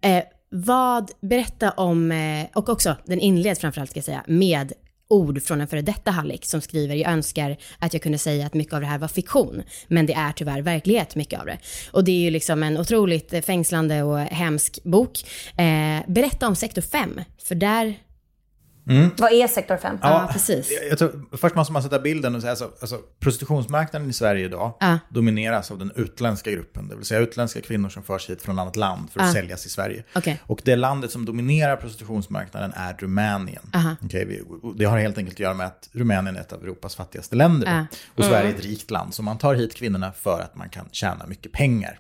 Eh, 0.02 0.24
vad, 0.50 1.12
berätta 1.22 1.72
om, 1.72 2.12
eh, 2.12 2.46
och 2.54 2.70
också, 2.70 2.96
den 3.06 3.20
inleds 3.20 3.62
framförallt 3.62 3.90
ska 3.90 3.98
jag 3.98 4.06
säga, 4.06 4.24
med 4.28 4.74
ord 5.14 5.44
från 5.44 5.62
en 5.62 5.68
före 5.68 5.82
detta 5.82 6.12
hallick 6.12 6.46
som 6.46 6.62
skriver 6.62 6.96
jag 6.96 7.12
önskar 7.12 7.58
att 7.80 7.94
jag 7.94 8.02
kunde 8.02 8.18
säga 8.18 8.46
att 8.46 8.54
mycket 8.54 8.74
av 8.74 8.82
det 8.82 8.88
här 8.88 8.98
var 8.98 9.08
fiktion, 9.08 9.64
men 9.88 10.06
det 10.06 10.14
är 10.14 10.32
tyvärr 10.32 10.62
verklighet 10.62 11.16
mycket 11.16 11.40
av 11.40 11.46
det. 11.46 11.58
Och 11.92 12.04
det 12.04 12.12
är 12.12 12.20
ju 12.20 12.30
liksom 12.30 12.64
en 12.64 12.78
otroligt 12.78 13.46
fängslande 13.46 14.04
och 14.04 14.20
hemsk 14.20 14.84
bok. 14.84 15.20
Eh, 15.58 16.00
berätta 16.08 16.48
om 16.48 16.56
sektor 16.56 16.82
5, 16.82 17.22
för 17.44 17.56
där 17.56 17.96
vad 19.18 19.32
är 19.32 19.48
sektor 19.48 19.78
5? 19.78 19.98
Ja, 20.02 20.30
precis. 20.34 20.72
Jag, 20.90 20.98
tror, 20.98 21.26
först 21.38 21.56
måste 21.56 21.74
man 21.74 21.84
sätta 21.84 22.00
bilden 22.00 22.36
och 22.36 22.42
säga 22.42 22.52
alltså, 22.52 22.72
alltså, 22.82 23.00
prostitutionsmarknaden 23.20 24.10
i 24.10 24.14
Sverige 24.14 24.46
idag 24.46 24.74
Ja. 24.80 25.00
domineras 25.10 25.72
av 25.72 25.80
den 25.80 25.92
utländska 25.96 26.52
gruppen. 26.52 26.88
Det 26.88 26.96
vill 26.96 27.06
säga 27.06 27.20
utländska 27.20 27.62
kvinnor 27.62 27.90
som 27.90 28.04
förs 28.04 28.30
hit 28.30 28.42
från 28.42 28.60
annat 28.60 28.76
land 28.76 29.12
för 29.12 29.20
att 29.20 29.26
Ja. 29.28 29.34
säljas 29.34 29.66
i 29.66 29.70
Sverige. 29.70 30.04
Okej. 30.16 30.42
Och 30.48 30.62
det 30.64 30.76
landet 30.76 31.12
som 31.12 31.26
dominerar 31.26 31.76
prostitutionsmarknaden 31.76 32.74
är 32.76 32.94
Rumänien. 33.00 33.72
Och 34.62 34.76
det 34.76 34.86
har 34.86 34.98
helt 34.98 35.18
enkelt 35.18 35.36
att 35.36 35.40
göra 35.40 35.54
med 35.54 35.68
att 35.68 35.90
Rumänien 35.92 36.36
är 36.36 36.42
ett 36.42 36.54
av 36.54 36.64
Europas 36.64 36.96
fattigaste 36.96 37.36
länder. 37.36 37.68
Ja. 37.68 37.86
Och 38.16 38.24
Sverige 38.26 38.50
är 38.50 38.54
ett 38.54 38.66
rikt 38.66 38.92
land. 38.92 39.14
Så 39.14 39.24
man 39.24 39.38
tar 39.38 39.56
hit 39.56 39.76
kvinnorna 39.76 40.12
för 40.12 40.42
att 40.42 40.56
man 40.56 40.70
kan 40.70 40.86
tjäna 40.92 41.26
mycket 41.28 41.52
pengar. 41.52 42.00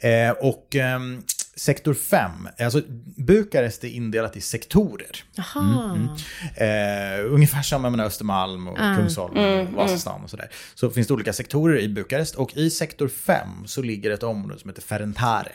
Eh, 0.00 0.30
och 0.30 0.76
ehm, 0.76 1.22
sektor 1.60 1.94
5, 1.94 2.48
alltså 2.58 2.82
Bukarest 3.16 3.84
är 3.84 3.88
indelat 3.88 4.36
i 4.36 4.40
sektorer. 4.40 5.24
Jaha. 5.34 6.08
Eh, 6.56 7.24
ungefär 7.24 7.62
som 7.62 7.82
menar, 7.82 8.04
Östermalm 8.04 8.68
och 8.68 8.76
Kungsholmen 8.76 9.66
och 9.66 9.72
Vasastan 9.72 10.24
och 10.24 10.30
sådär. 10.30 10.50
Så 10.74 10.90
finns 10.90 11.06
det 11.06 11.14
olika 11.14 11.32
sektorer 11.32 11.78
i 11.78 11.88
Bukarest 11.88 12.34
och 12.34 12.56
i 12.56 12.70
sektor 12.70 13.08
5 13.08 13.48
så 13.66 13.82
ligger 13.82 14.10
ett 14.10 14.22
område 14.22 14.60
som 14.60 14.70
heter 14.70 14.82
Ferentare. 14.82 15.52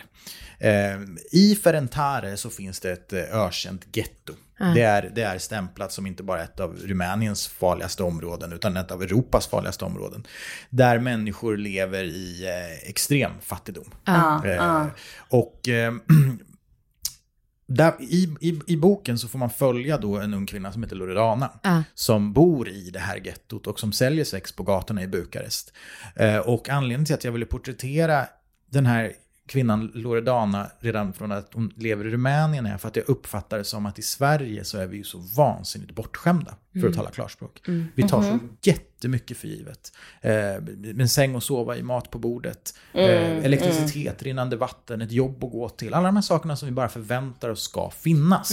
Eh, 0.60 1.02
I 1.32 1.56
Ferentare 1.64 2.38
så 2.38 2.50
finns 2.50 2.80
det 2.80 2.92
ett 2.92 3.14
eh, 3.14 3.20
ökänt 3.20 3.88
getto. 3.94 4.34
Det, 4.58 4.82
är, 4.82 5.12
det 5.16 5.22
är 5.22 5.38
stämplat 5.38 5.92
som 5.92 6.08
inte 6.08 6.24
bara 6.24 6.44
ett 6.44 6.60
av 6.60 6.76
Rumäniens 6.76 7.48
farligaste 7.48 8.04
områden 8.04 8.54
utan 8.54 8.78
ett 8.78 8.92
av 8.92 9.04
Europas 9.04 9.48
farligaste 9.48 9.86
områden. 9.86 10.28
Där 10.70 11.00
människor 11.00 11.58
lever 11.58 12.04
i 12.04 12.46
eh, 12.46 12.90
extrem 12.90 13.32
fattigdom. 13.42 13.92
Eh, 14.08 14.88
och 15.30 15.70
eh, 15.70 15.94
där, 17.68 17.94
i, 18.00 18.36
i, 18.42 18.62
I 18.68 18.78
boken 18.78 19.20
så 19.20 19.28
får 19.28 19.40
man 19.40 19.50
följa 19.50 19.98
då 19.98 20.18
en 20.18 20.34
ung 20.34 20.46
kvinna 20.46 20.72
som 20.72 20.84
heter 20.84 20.96
Loredana. 20.96 21.52
Ja. 21.64 21.84
Som 21.94 22.34
bor 22.34 22.70
i 22.70 22.90
det 22.90 23.00
här 23.00 23.18
gettot 23.26 23.68
och 23.68 23.80
som 23.80 23.92
säljer 23.92 24.26
sex 24.26 24.52
på 24.52 24.64
gatorna 24.64 25.04
i 25.04 25.08
Bukarest. 25.08 25.74
Eh, 26.16 26.38
och 26.38 26.70
anledningen 26.70 27.06
till 27.06 27.16
att 27.16 27.24
jag 27.24 27.32
ville 27.32 27.46
porträttera 27.46 28.26
den 28.72 28.86
här 28.86 29.14
kvinnan 29.48 29.92
Loredana 29.94 30.72
redan 30.80 31.14
från 31.14 31.32
att 31.32 31.54
hon 31.54 31.74
lever 31.76 32.08
i 32.08 32.10
Rumänien 32.10 32.66
är 32.66 32.78
för 32.78 32.88
att 32.88 32.96
jag 32.96 33.10
uppfattar 33.10 33.58
det 33.58 33.64
som 33.64 33.86
att 33.86 34.00
i 34.00 34.02
Sverige 34.02 34.64
så 34.64 34.78
är 34.78 34.88
vi 34.88 34.98
ju 34.98 35.04
så 35.04 35.18
vansinnigt 35.18 35.96
bortskämda, 35.96 36.56
för 36.82 36.88
att 36.88 36.96
tala 36.96 37.12
klarspråk. 37.12 37.62
Vi 37.96 38.08
tar 38.08 38.22
så 38.22 38.40
jättemycket 38.62 39.38
för 39.38 39.48
givet. 39.48 39.92
Eh, 40.22 40.56
en 41.00 41.10
säng 41.10 41.36
att 41.36 41.44
sova 41.44 41.78
i, 41.78 41.84
mat 41.84 42.12
på 42.12 42.20
bordet, 42.20 42.74
eh, 42.94 43.46
elektricitet, 43.46 44.24
rinnande 44.24 44.56
vatten, 44.56 45.02
ett 45.02 45.12
jobb 45.12 45.44
att 45.44 45.52
gå 45.52 45.70
till. 45.70 45.94
Alla 45.94 46.06
de 46.06 46.16
här 46.16 46.22
sakerna 46.22 46.56
som 46.56 46.68
vi 46.68 46.72
bara 46.72 46.90
förväntar 46.90 47.50
oss 47.50 47.62
ska 47.62 47.90
finnas. 47.90 48.52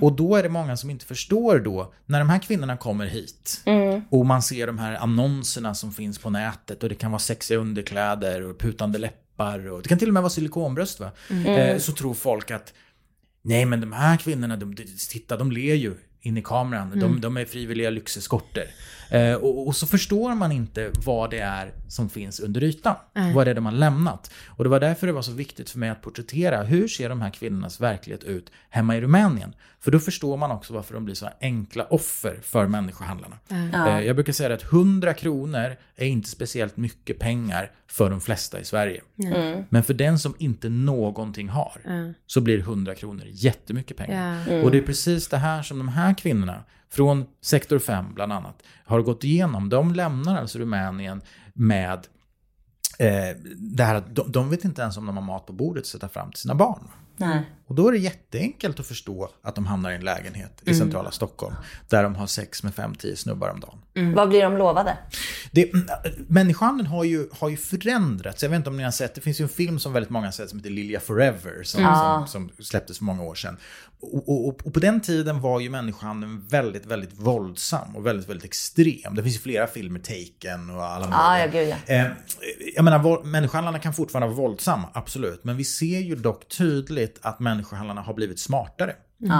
Och 0.00 0.12
då 0.12 0.36
är 0.36 0.42
det 0.42 0.48
många 0.48 0.76
som 0.76 0.90
inte 0.90 1.04
förstår 1.04 1.58
då, 1.58 1.92
när 2.06 2.18
de 2.18 2.28
här 2.28 2.38
kvinnorna 2.38 2.76
kommer 2.76 3.06
hit 3.06 3.64
och 4.10 4.26
man 4.26 4.42
ser 4.42 4.66
de 4.66 4.78
här 4.78 4.94
annonserna 4.94 5.74
som 5.74 5.92
finns 5.92 6.18
på 6.18 6.30
nätet 6.30 6.82
och 6.82 6.88
det 6.88 6.94
kan 6.94 7.10
vara 7.10 7.18
sexiga 7.18 7.58
underkläder 7.58 8.42
och 8.42 8.58
putande 8.58 8.98
läppar 8.98 9.21
och 9.70 9.82
det 9.82 9.88
kan 9.88 9.98
till 9.98 10.08
och 10.08 10.14
med 10.14 10.22
vara 10.22 10.30
silikonbröst 10.30 11.00
va? 11.00 11.10
Eh, 11.46 11.78
så 11.78 11.92
tror 11.92 12.14
folk 12.14 12.50
att 12.50 12.74
Nej 13.42 13.64
men 13.64 13.80
de 13.80 13.92
här 13.92 14.16
kvinnorna, 14.16 14.56
de, 14.56 14.76
titta 15.10 15.36
de 15.36 15.52
ler 15.52 15.74
ju 15.74 15.94
in 16.20 16.36
i 16.36 16.42
kameran. 16.42 16.98
De, 17.00 17.20
de 17.20 17.36
är 17.36 17.44
frivilliga 17.44 17.90
lyxeskorter. 17.90 18.66
Eh, 19.12 19.34
och, 19.34 19.66
och 19.66 19.76
så 19.76 19.86
förstår 19.86 20.34
man 20.34 20.52
inte 20.52 20.90
vad 21.04 21.30
det 21.30 21.38
är 21.38 21.72
som 21.88 22.08
finns 22.10 22.40
under 22.40 22.62
ytan. 22.62 22.94
Vad 23.34 23.46
det 23.46 23.50
är 23.50 23.54
de 23.54 23.64
har 23.66 23.72
lämnat. 23.72 24.30
Och 24.46 24.64
det 24.64 24.70
var 24.70 24.80
därför 24.80 25.06
det 25.06 25.12
var 25.12 25.22
så 25.22 25.32
viktigt 25.32 25.70
för 25.70 25.78
mig 25.78 25.90
att 25.90 26.02
porträttera 26.02 26.62
hur 26.62 26.88
ser 26.88 27.08
de 27.08 27.20
här 27.20 27.30
kvinnornas 27.30 27.80
verklighet 27.80 28.24
ut 28.24 28.52
hemma 28.70 28.96
i 28.96 29.00
Rumänien. 29.00 29.54
För 29.80 29.90
då 29.90 29.98
förstår 29.98 30.36
man 30.36 30.50
också 30.50 30.74
varför 30.74 30.94
de 30.94 31.04
blir 31.04 31.14
så 31.14 31.28
enkla 31.40 31.84
offer 31.84 32.38
för 32.42 32.66
människohandlarna. 32.66 33.36
Eh, 33.50 34.06
jag 34.06 34.16
brukar 34.16 34.32
säga 34.32 34.54
att 34.54 34.72
100 34.72 35.14
kronor 35.14 35.76
är 35.96 36.06
inte 36.06 36.28
speciellt 36.28 36.76
mycket 36.76 37.18
pengar 37.18 37.70
för 37.86 38.10
de 38.10 38.20
flesta 38.20 38.60
i 38.60 38.64
Sverige. 38.64 39.02
Men 39.68 39.82
för 39.82 39.94
den 39.94 40.18
som 40.18 40.34
inte 40.38 40.68
någonting 40.68 41.48
har 41.48 41.80
så 42.26 42.40
blir 42.40 42.58
100 42.58 42.94
kronor 42.94 43.24
jättemycket 43.30 43.96
pengar. 43.96 44.44
Ja. 44.48 44.62
Och 44.62 44.70
det 44.70 44.78
är 44.78 44.82
precis 44.82 45.28
det 45.28 45.38
här 45.38 45.62
som 45.62 45.78
de 45.78 45.88
här 45.88 46.14
kvinnorna 46.14 46.64
från 46.92 47.24
sektor 47.40 47.78
5 47.78 48.14
bland 48.14 48.32
annat, 48.32 48.62
har 48.84 49.02
gått 49.02 49.24
igenom. 49.24 49.68
De 49.68 49.94
lämnar 49.94 50.40
alltså 50.40 50.58
Rumänien 50.58 51.22
med 51.52 52.06
eh, 52.98 53.36
det 53.56 53.84
här 53.84 53.94
att 53.94 54.14
de, 54.14 54.32
de 54.32 54.50
vet 54.50 54.64
inte 54.64 54.82
ens 54.82 54.96
om 54.96 55.06
de 55.06 55.16
har 55.16 55.24
mat 55.24 55.46
på 55.46 55.52
bordet 55.52 55.80
att 55.80 55.86
sätta 55.86 56.08
fram 56.08 56.30
till 56.30 56.40
sina 56.40 56.54
barn. 56.54 56.88
Nej. 57.16 57.42
Och 57.66 57.74
då 57.74 57.88
är 57.88 57.92
det 57.92 57.98
jätteenkelt 57.98 58.80
att 58.80 58.86
förstå 58.86 59.30
att 59.42 59.54
de 59.54 59.66
hamnar 59.66 59.90
i 59.90 59.94
en 59.94 60.04
lägenhet 60.04 60.62
i 60.64 60.74
centrala 60.74 61.10
Stockholm 61.10 61.54
där 61.88 62.02
de 62.02 62.14
har 62.14 62.26
sex 62.26 62.62
med 62.62 62.72
5-10 62.72 63.14
snubbar 63.14 63.48
om 63.48 63.60
dagen. 63.60 64.14
Vad 64.14 64.28
blir 64.28 64.42
de 64.42 64.56
lovade? 64.56 64.98
Det, 65.50 65.70
människohandeln 66.28 66.88
har 66.88 67.04
ju, 67.04 67.28
har 67.32 67.48
ju 67.48 67.56
förändrats. 67.56 68.42
Jag 68.42 68.50
vet 68.50 68.56
inte 68.56 68.70
om 68.70 68.76
ni 68.76 68.82
har 68.82 68.90
sett, 68.90 69.14
det 69.14 69.20
finns 69.20 69.40
ju 69.40 69.42
en 69.42 69.48
film 69.48 69.78
som 69.78 69.92
väldigt 69.92 70.10
många 70.10 70.26
har 70.26 70.32
sett 70.32 70.50
som 70.50 70.58
heter 70.58 70.70
Lilja 70.70 71.00
Forever 71.00 71.62
som, 71.62 72.26
som, 72.26 72.26
som 72.26 72.64
släpptes 72.64 72.98
för 72.98 73.04
många 73.04 73.22
år 73.22 73.34
sedan. 73.34 73.56
Och, 74.02 74.28
och, 74.28 74.66
och 74.66 74.74
på 74.74 74.80
den 74.80 75.00
tiden 75.00 75.40
var 75.40 75.60
ju 75.60 75.70
människohandeln 75.70 76.46
väldigt, 76.48 76.86
väldigt 76.86 77.12
våldsam 77.12 77.96
och 77.96 78.06
väldigt, 78.06 78.28
väldigt 78.28 78.44
extrem. 78.44 79.14
Det 79.14 79.22
finns 79.22 79.34
ju 79.34 79.40
flera 79.40 79.66
filmer, 79.66 80.00
Taken 80.00 80.70
och 80.70 80.84
alla 80.84 81.08
Ja, 81.10 81.38
ja, 81.38 81.46
gud 81.46 81.68
ja. 81.68 81.94
Eh, 81.94 82.06
jag 82.74 82.84
menar, 82.84 83.24
människohandlarna 83.24 83.78
kan 83.78 83.94
fortfarande 83.94 84.34
vara 84.34 84.48
våldsamma, 84.48 84.88
absolut. 84.92 85.44
Men 85.44 85.56
vi 85.56 85.64
ser 85.64 86.00
ju 86.00 86.16
dock 86.16 86.48
tydligt 86.48 87.18
att 87.22 87.40
människohandlarna 87.40 88.00
har 88.00 88.14
blivit 88.14 88.38
smartare 88.38 88.94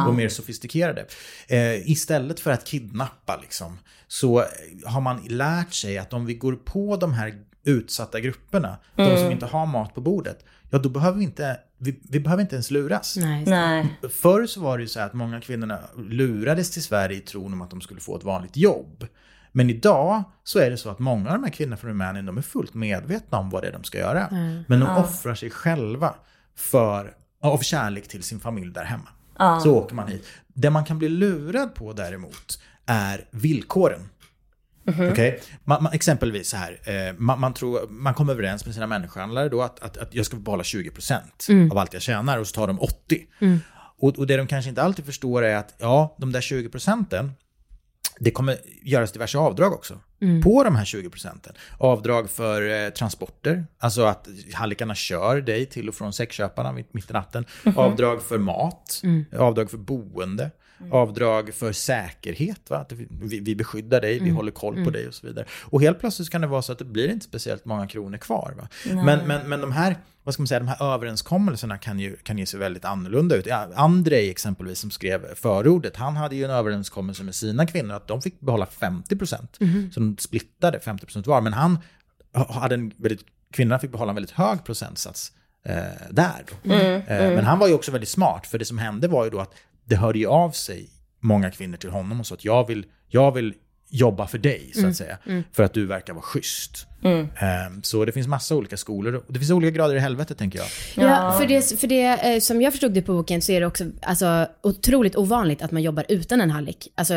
och 0.07 0.15
mer 0.15 0.29
sofistikerade. 0.29 1.07
Eh, 1.49 1.91
istället 1.91 2.41
för 2.41 2.51
att 2.51 2.65
kidnappa 2.65 3.37
liksom, 3.37 3.79
så 4.09 4.45
har 4.85 5.01
man 5.01 5.21
lärt 5.29 5.73
sig 5.73 5.99
att 5.99 6.13
om 6.13 6.27
vi 6.27 6.35
går 6.35 6.53
på 6.53 6.97
de 6.97 7.13
här 7.13 7.35
utsatta 7.65 8.21
grupperna, 8.21 8.77
de 8.97 9.17
som 9.17 9.31
inte 9.31 9.47
har 9.47 9.67
mat 9.67 9.95
på 9.95 10.01
bordet, 10.01 10.45
ja 10.71 10.79
då 10.79 10.89
behöver 10.89 11.19
vi 11.19 11.25
inte, 11.25 11.61
vi, 11.79 12.01
vi 12.11 12.21
behöver 12.21 12.43
inte 12.43 12.55
ens 12.55 12.71
luras. 12.71 13.17
Nej. 13.17 13.45
Nej. 13.47 13.99
Förr 14.11 14.47
så 14.47 14.61
var 14.61 14.79
det 14.79 14.83
ju 14.83 14.89
så 14.89 15.01
här 15.01 15.07
att 15.07 15.15
många 15.15 15.41
kvinnorna 15.41 15.79
lurades 15.97 16.71
till 16.71 16.83
Sverige 16.83 17.17
i 17.17 17.21
tron 17.21 17.53
om 17.53 17.63
att 17.63 17.71
de 17.71 17.81
skulle 17.81 18.01
få 18.01 18.17
ett 18.17 18.25
vanligt 18.25 18.57
jobb. 18.57 19.07
Men 19.53 19.71
idag 19.71 20.23
så 20.45 20.59
är 20.59 20.71
det 20.71 20.77
så 20.77 20.91
att 20.91 20.99
många 20.99 21.29
av 21.29 21.35
de 21.35 21.45
här 21.45 21.51
kvinnorna 21.51 21.77
från 21.77 21.91
Rumänien, 21.91 22.27
de 22.27 22.39
är 22.39 22.43
fullt 22.43 22.75
medvetna 22.75 23.39
om 23.39 23.51
vad 23.51 23.63
det 23.63 23.69
är 23.69 23.73
de 23.73 23.85
ska 23.85 23.99
göra. 23.99 24.29
Men 24.67 24.81
de 24.81 24.83
offrar 24.97 25.35
sig 25.35 25.51
själva 25.51 26.15
för, 26.57 27.15
av 27.43 27.59
kärlek 27.59 28.09
till 28.09 28.23
sin 28.23 28.41
familj 28.41 28.73
där 28.73 28.85
hemma. 28.85 29.09
Så 29.63 29.75
åker 29.77 29.95
man 29.95 30.09
hit. 30.09 30.27
Det 30.55 30.71
man 30.71 30.85
kan 30.85 30.99
bli 30.99 31.09
lurad 31.09 31.75
på 31.75 31.93
däremot 31.93 32.63
är 32.87 33.25
villkoren. 33.31 34.09
Okej? 35.11 35.41
Man, 35.65 35.83
man, 35.83 35.93
exempelvis 35.93 36.49
så 36.49 36.57
här, 36.57 36.81
eh, 36.85 37.15
man, 37.19 37.41
man, 37.41 37.55
tror, 37.55 37.89
man 37.89 38.15
kommer 38.15 38.33
överens 38.33 38.67
med 38.67 38.75
sina 38.75 38.87
människohandlare 38.87 39.49
då 39.49 39.63
att, 39.63 39.81
att, 39.81 39.97
att 39.97 40.15
jag 40.15 40.27
ska 40.27 40.37
behålla 40.37 40.63
20% 40.63 41.71
av 41.71 41.79
allt 41.79 41.93
jag 41.93 42.03
tjänar 42.03 42.39
och 42.39 42.47
så 42.47 42.55
tar 42.55 42.67
de 42.67 42.81
80%. 42.81 43.59
Och, 43.99 44.19
och 44.19 44.27
det 44.27 44.37
de 44.37 44.47
kanske 44.47 44.69
inte 44.69 44.83
alltid 44.83 45.05
förstår 45.05 45.43
är 45.43 45.57
att 45.57 45.75
ja, 45.79 46.17
de 46.19 46.33
där 46.33 46.41
20 46.41 46.69
procenten, 46.69 47.33
det 48.19 48.31
kommer 48.31 48.57
göras 48.83 49.13
diverse 49.13 49.39
avdrag 49.39 49.73
också. 49.73 49.99
På 50.43 50.65
de 50.65 50.77
här 50.77 50.85
20 50.85 51.11
procenten. 51.11 51.55
Avdrag 51.79 52.31
för 52.31 52.85
eh, 52.85 52.91
transporter, 52.91 53.67
alltså 53.79 54.03
att 54.03 54.29
hallikarna 54.55 54.95
kör 54.95 55.41
dig 55.41 55.67
till 55.67 55.89
och 55.89 55.95
från 55.95 56.13
sexköparna 56.13 56.73
mitt, 56.73 56.95
mitt 56.95 57.11
i 57.11 57.13
natten. 57.13 57.45
Avdrag 57.77 58.23
för 58.23 58.39
mat, 58.39 59.03
avdrag 59.39 59.71
för 59.71 59.79
boende. 59.79 60.51
Avdrag 60.91 61.55
för 61.55 61.73
säkerhet, 61.73 62.71
va? 62.71 62.77
att 62.77 62.93
vi, 62.93 63.41
vi 63.41 63.57
beskyddar 63.57 64.01
dig, 64.01 64.21
vi 64.21 64.31
håller 64.31 64.53
koll 64.53 64.85
på 64.85 64.91
dig 64.91 65.09
och 65.09 65.15
så 65.15 65.27
vidare. 65.27 65.47
Och 65.63 65.81
helt 65.81 66.01
plötsligt 66.01 66.31
kan 66.31 66.41
det 66.41 66.47
vara 66.47 66.63
så 66.63 66.73
att 66.73 66.79
det 66.79 66.85
blir 66.85 67.11
inte 67.11 67.25
speciellt 67.25 67.65
många 67.65 67.89
kronor 67.89 68.19
kvar. 68.19 68.55
Va? 68.57 68.69
Men, 69.05 69.27
men, 69.27 69.49
men 69.49 69.61
de 69.61 69.73
här 69.73 69.97
vad 70.25 70.35
ska 70.35 70.43
man 70.43 70.47
säga, 70.47 70.61
de 70.61 70.69
här 70.69 70.95
överenskommelserna 70.95 71.79
kan 71.79 72.01
ju 72.01 72.17
kan 72.17 72.39
ge 72.39 72.47
sig 72.47 72.61
väldigt 72.61 72.85
annorlunda 72.85 73.37
ut. 73.37 73.47
Andrei 73.75 74.31
exempelvis 74.31 74.79
som 74.79 74.91
skrev 74.91 75.35
förordet, 75.35 75.97
han 75.97 76.17
hade 76.17 76.37
ju 76.37 76.45
en 76.45 76.51
överenskommelse 76.51 77.23
med 77.23 77.35
sina 77.35 77.67
kvinnor 77.67 77.95
att 77.95 78.09
de 78.09 78.23
fick 78.23 78.41
behålla 78.41 78.67
50%. 78.81 79.93
Så 79.93 80.01
de 80.01 80.17
splittade 80.19 80.79
50% 80.79 81.27
var. 81.27 81.41
Men 81.41 81.53
han 81.53 81.79
hade 82.49 82.75
en 82.75 82.93
väldigt, 82.97 83.25
kvinnorna 83.53 83.79
fick 83.79 83.93
behålla 83.93 84.11
en 84.11 84.15
väldigt 84.15 84.35
hög 84.35 84.65
procentsats 84.65 85.33
eh, 85.65 85.77
där. 86.11 86.45
Då. 86.63 86.73
Eh, 86.75 87.07
Men 87.07 87.45
han 87.45 87.59
var 87.59 87.69
ju 87.69 87.75
också 87.75 87.93
väldigt 87.93 88.09
smart, 88.09 88.47
för 88.47 88.59
det 88.59 88.65
som 88.65 88.79
hände 88.79 89.09
var 89.09 89.25
ju 89.25 89.31
då 89.31 89.41
att 89.41 89.55
det 89.85 89.97
hörde 89.97 90.19
ju 90.19 90.27
av 90.27 90.51
sig 90.51 90.89
många 91.21 91.51
kvinnor 91.51 91.77
till 91.77 91.91
honom 91.91 92.21
och 92.21 92.27
sa 92.27 92.35
att 92.35 92.45
jag 92.45 92.67
vill, 92.67 92.87
jag 93.09 93.33
vill 93.33 93.55
jobba 93.89 94.27
för 94.27 94.39
dig, 94.39 94.73
så 94.75 94.87
att 94.87 94.97
säga. 94.97 95.19
För 95.53 95.63
att 95.63 95.75
du 95.75 95.87
verkar 95.87 96.13
vara 96.13 96.23
schysst. 96.23 96.87
Ehm, 97.05 97.83
Så 97.83 98.05
det 98.05 98.13
finns 98.13 98.27
massa 98.27 98.55
olika 98.57 98.77
skolor. 98.77 99.15
Och 99.15 99.33
det 99.33 99.39
finns 99.39 99.51
olika 99.51 99.71
grader 99.71 99.95
i 99.95 99.99
helvetet, 99.99 100.39
tänker 100.39 100.59
jag. 100.59 100.69
Ja, 100.97 101.37
för 101.39 101.47
det, 101.47 101.81
för 101.81 101.87
det 101.87 102.35
eh, 102.35 102.41
som 102.41 102.63
jag 102.63 102.73
förstod 102.73 102.93
det 102.93 103.03
på 103.03 103.13
boken 103.15 103.43
så 103.43 103.53
är 103.53 103.61
det 103.61 103.67
också 103.67 103.85
alltså, 104.03 104.47
otroligt 104.63 105.17
ovanligt 105.17 105.63
att 105.63 105.71
man 105.71 105.83
jobbar 105.83 106.05
utan 106.09 106.41
en 106.41 106.51
hallick. 106.51 106.89
Alltså 106.95 107.15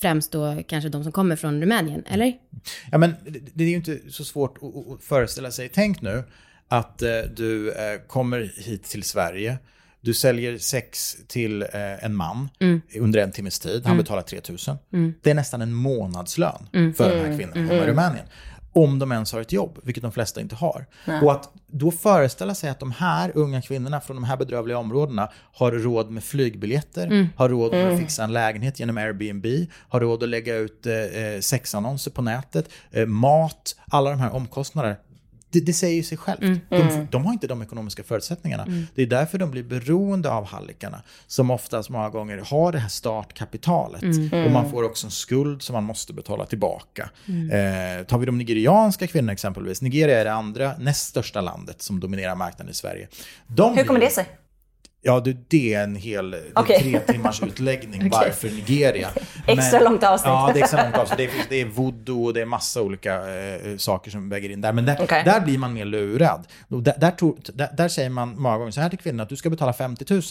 främst 0.00 0.32
då 0.32 0.62
kanske 0.68 0.88
de 0.88 1.02
som 1.02 1.12
kommer 1.12 1.36
från 1.36 1.60
Rumänien, 1.60 2.04
eller? 2.06 2.32
Ja, 2.92 2.98
men 2.98 3.14
det, 3.28 3.38
det 3.54 3.64
är 3.64 3.68
ju 3.68 3.76
inte 3.76 3.98
så 4.08 4.24
svårt 4.24 4.58
att, 4.62 4.64
att- 4.76 4.92
att 4.94 5.04
föreställa 5.04 5.50
sig. 5.50 5.68
Tänk 5.68 6.00
nu 6.02 6.24
att 6.68 7.02
eh, 7.02 7.08
du 7.36 7.70
eh, 7.72 7.76
kommer 8.06 8.52
hit 8.56 8.84
till 8.84 9.02
Sverige. 9.02 9.58
Du 10.04 10.14
säljer 10.14 10.58
sex 10.58 11.16
till 11.28 11.62
eh, 11.62 12.04
en 12.04 12.14
man 12.16 12.48
under 12.98 13.20
en 13.20 13.32
timmes 13.32 13.58
tid. 13.58 13.86
Han 13.86 13.96
betalar 13.96 14.22
3000. 14.22 14.76
Det 15.22 15.30
är 15.30 15.34
nästan 15.34 15.62
en 15.62 15.72
månadslön 15.72 16.66
för 16.96 17.10
de 17.10 17.20
här 17.30 17.38
kvinnorna 17.38 17.60
hemma 17.60 17.84
i 17.84 17.86
Rumänien. 17.90 18.26
Om 18.74 18.98
de 18.98 19.12
ens 19.12 19.32
har 19.32 19.40
ett 19.40 19.52
jobb, 19.52 19.78
vilket 19.82 20.02
de 20.02 20.12
flesta 20.12 20.40
inte 20.40 20.54
har. 20.54 20.86
Och 21.22 21.32
att 21.32 21.48
då 21.66 21.90
föreställa 21.90 22.54
sig 22.54 22.70
att 22.70 22.80
de 22.80 22.90
här 22.92 23.32
unga 23.34 23.62
kvinnorna 23.62 24.00
från 24.00 24.16
de 24.16 24.24
här 24.24 24.36
bedrövliga 24.36 24.78
områdena 24.78 25.28
har 25.52 25.72
råd 25.72 26.10
med 26.10 26.24
flygbiljetter, 26.24 27.28
har 27.36 27.48
råd 27.48 27.72
med 27.72 27.92
att 27.92 27.98
fixa 28.00 28.24
en 28.24 28.32
lägenhet 28.32 28.80
genom 28.80 28.98
Airbnb, 28.98 29.46
har 29.88 30.00
råd 30.00 30.22
att 30.22 30.28
lägga 30.28 30.56
ut 30.56 30.86
eh, 30.86 30.94
eh, 30.94 31.40
sexannonser 31.40 32.10
på 32.10 32.22
nätet, 32.22 32.68
eh, 32.90 33.06
mat, 33.06 33.76
alla 33.90 34.10
de 34.10 34.20
här 34.20 34.34
omkostnaderna. 34.34 34.96
Det, 35.52 35.60
det 35.60 35.72
säger 35.72 35.96
ju 35.96 36.02
sig 36.02 36.18
självt. 36.18 36.60
De, 36.68 37.06
de 37.10 37.24
har 37.24 37.32
inte 37.32 37.46
de 37.46 37.62
ekonomiska 37.62 38.02
förutsättningarna. 38.02 38.66
Det 38.94 39.02
är 39.02 39.06
därför 39.06 39.38
de 39.38 39.50
blir 39.50 39.62
beroende 39.62 40.30
av 40.30 40.44
hallikarna, 40.44 41.02
som 41.26 41.50
oftast 41.50 41.90
många 41.90 42.08
gånger 42.08 42.38
har 42.38 42.72
det 42.72 42.78
här 42.78 42.88
startkapitalet. 42.88 44.02
Och 44.46 44.50
man 44.50 44.70
får 44.70 44.82
också 44.82 45.06
en 45.06 45.10
skuld 45.10 45.62
som 45.62 45.72
man 45.74 45.84
måste 45.84 46.12
betala 46.12 46.46
tillbaka. 46.46 47.10
Eh, 47.26 48.06
tar 48.06 48.18
vi 48.18 48.26
de 48.26 48.38
nigerianska 48.38 49.06
kvinnorna 49.06 49.32
exempelvis, 49.32 49.82
Nigeria 49.82 50.20
är 50.20 50.24
det 50.24 50.32
andra 50.32 50.74
näst 50.78 51.08
största 51.08 51.40
landet 51.40 51.82
som 51.82 52.00
dominerar 52.00 52.34
marknaden 52.34 52.70
i 52.70 52.74
Sverige. 52.74 53.08
De 53.46 53.76
Hur 53.76 53.84
kommer 53.84 54.00
det 54.00 54.10
sig? 54.10 54.26
Ja, 55.04 55.20
du, 55.20 55.32
det 55.48 55.74
är 55.74 55.84
en 55.84 55.96
hel 55.96 56.30
det 56.30 56.42
Okej. 56.54 56.80
tre 56.80 57.00
timmars 57.00 57.42
utläggning 57.42 58.08
varför 58.12 58.48
Nigeria. 58.50 59.08
Extra 59.46 59.80
långt 59.80 60.02
avsnitt. 60.02 60.26
Ja, 60.28 60.50
det 60.54 60.60
är 60.60 60.62
extra 60.62 60.82
långt 60.84 60.96
avsnitt. 60.98 61.18
Det 61.18 61.24
är, 61.24 61.30
det 61.48 61.60
är 61.60 61.64
voodoo 61.64 62.24
och 62.24 62.34
det 62.34 62.40
är 62.40 62.46
massa 62.46 62.82
olika 62.82 63.14
eh, 63.34 63.76
saker 63.76 64.10
som 64.10 64.28
väger 64.28 64.50
in 64.50 64.60
där. 64.60 64.72
Men 64.72 64.84
där, 64.86 64.96
Okej. 65.00 65.22
där 65.24 65.40
blir 65.40 65.58
man 65.58 65.72
mer 65.74 65.84
lurad. 65.84 66.46
Där, 66.68 66.94
där, 66.98 67.10
tog, 67.10 67.38
där, 67.54 67.68
där 67.76 67.88
säger 67.88 68.10
man 68.10 68.40
många 68.40 68.58
gånger 68.58 68.70
så 68.70 68.80
här 68.80 68.88
till 68.88 68.98
kvinnan 68.98 69.20
att 69.20 69.28
du 69.28 69.36
ska 69.36 69.50
betala 69.50 69.72
50 69.72 70.04
000. 70.14 70.22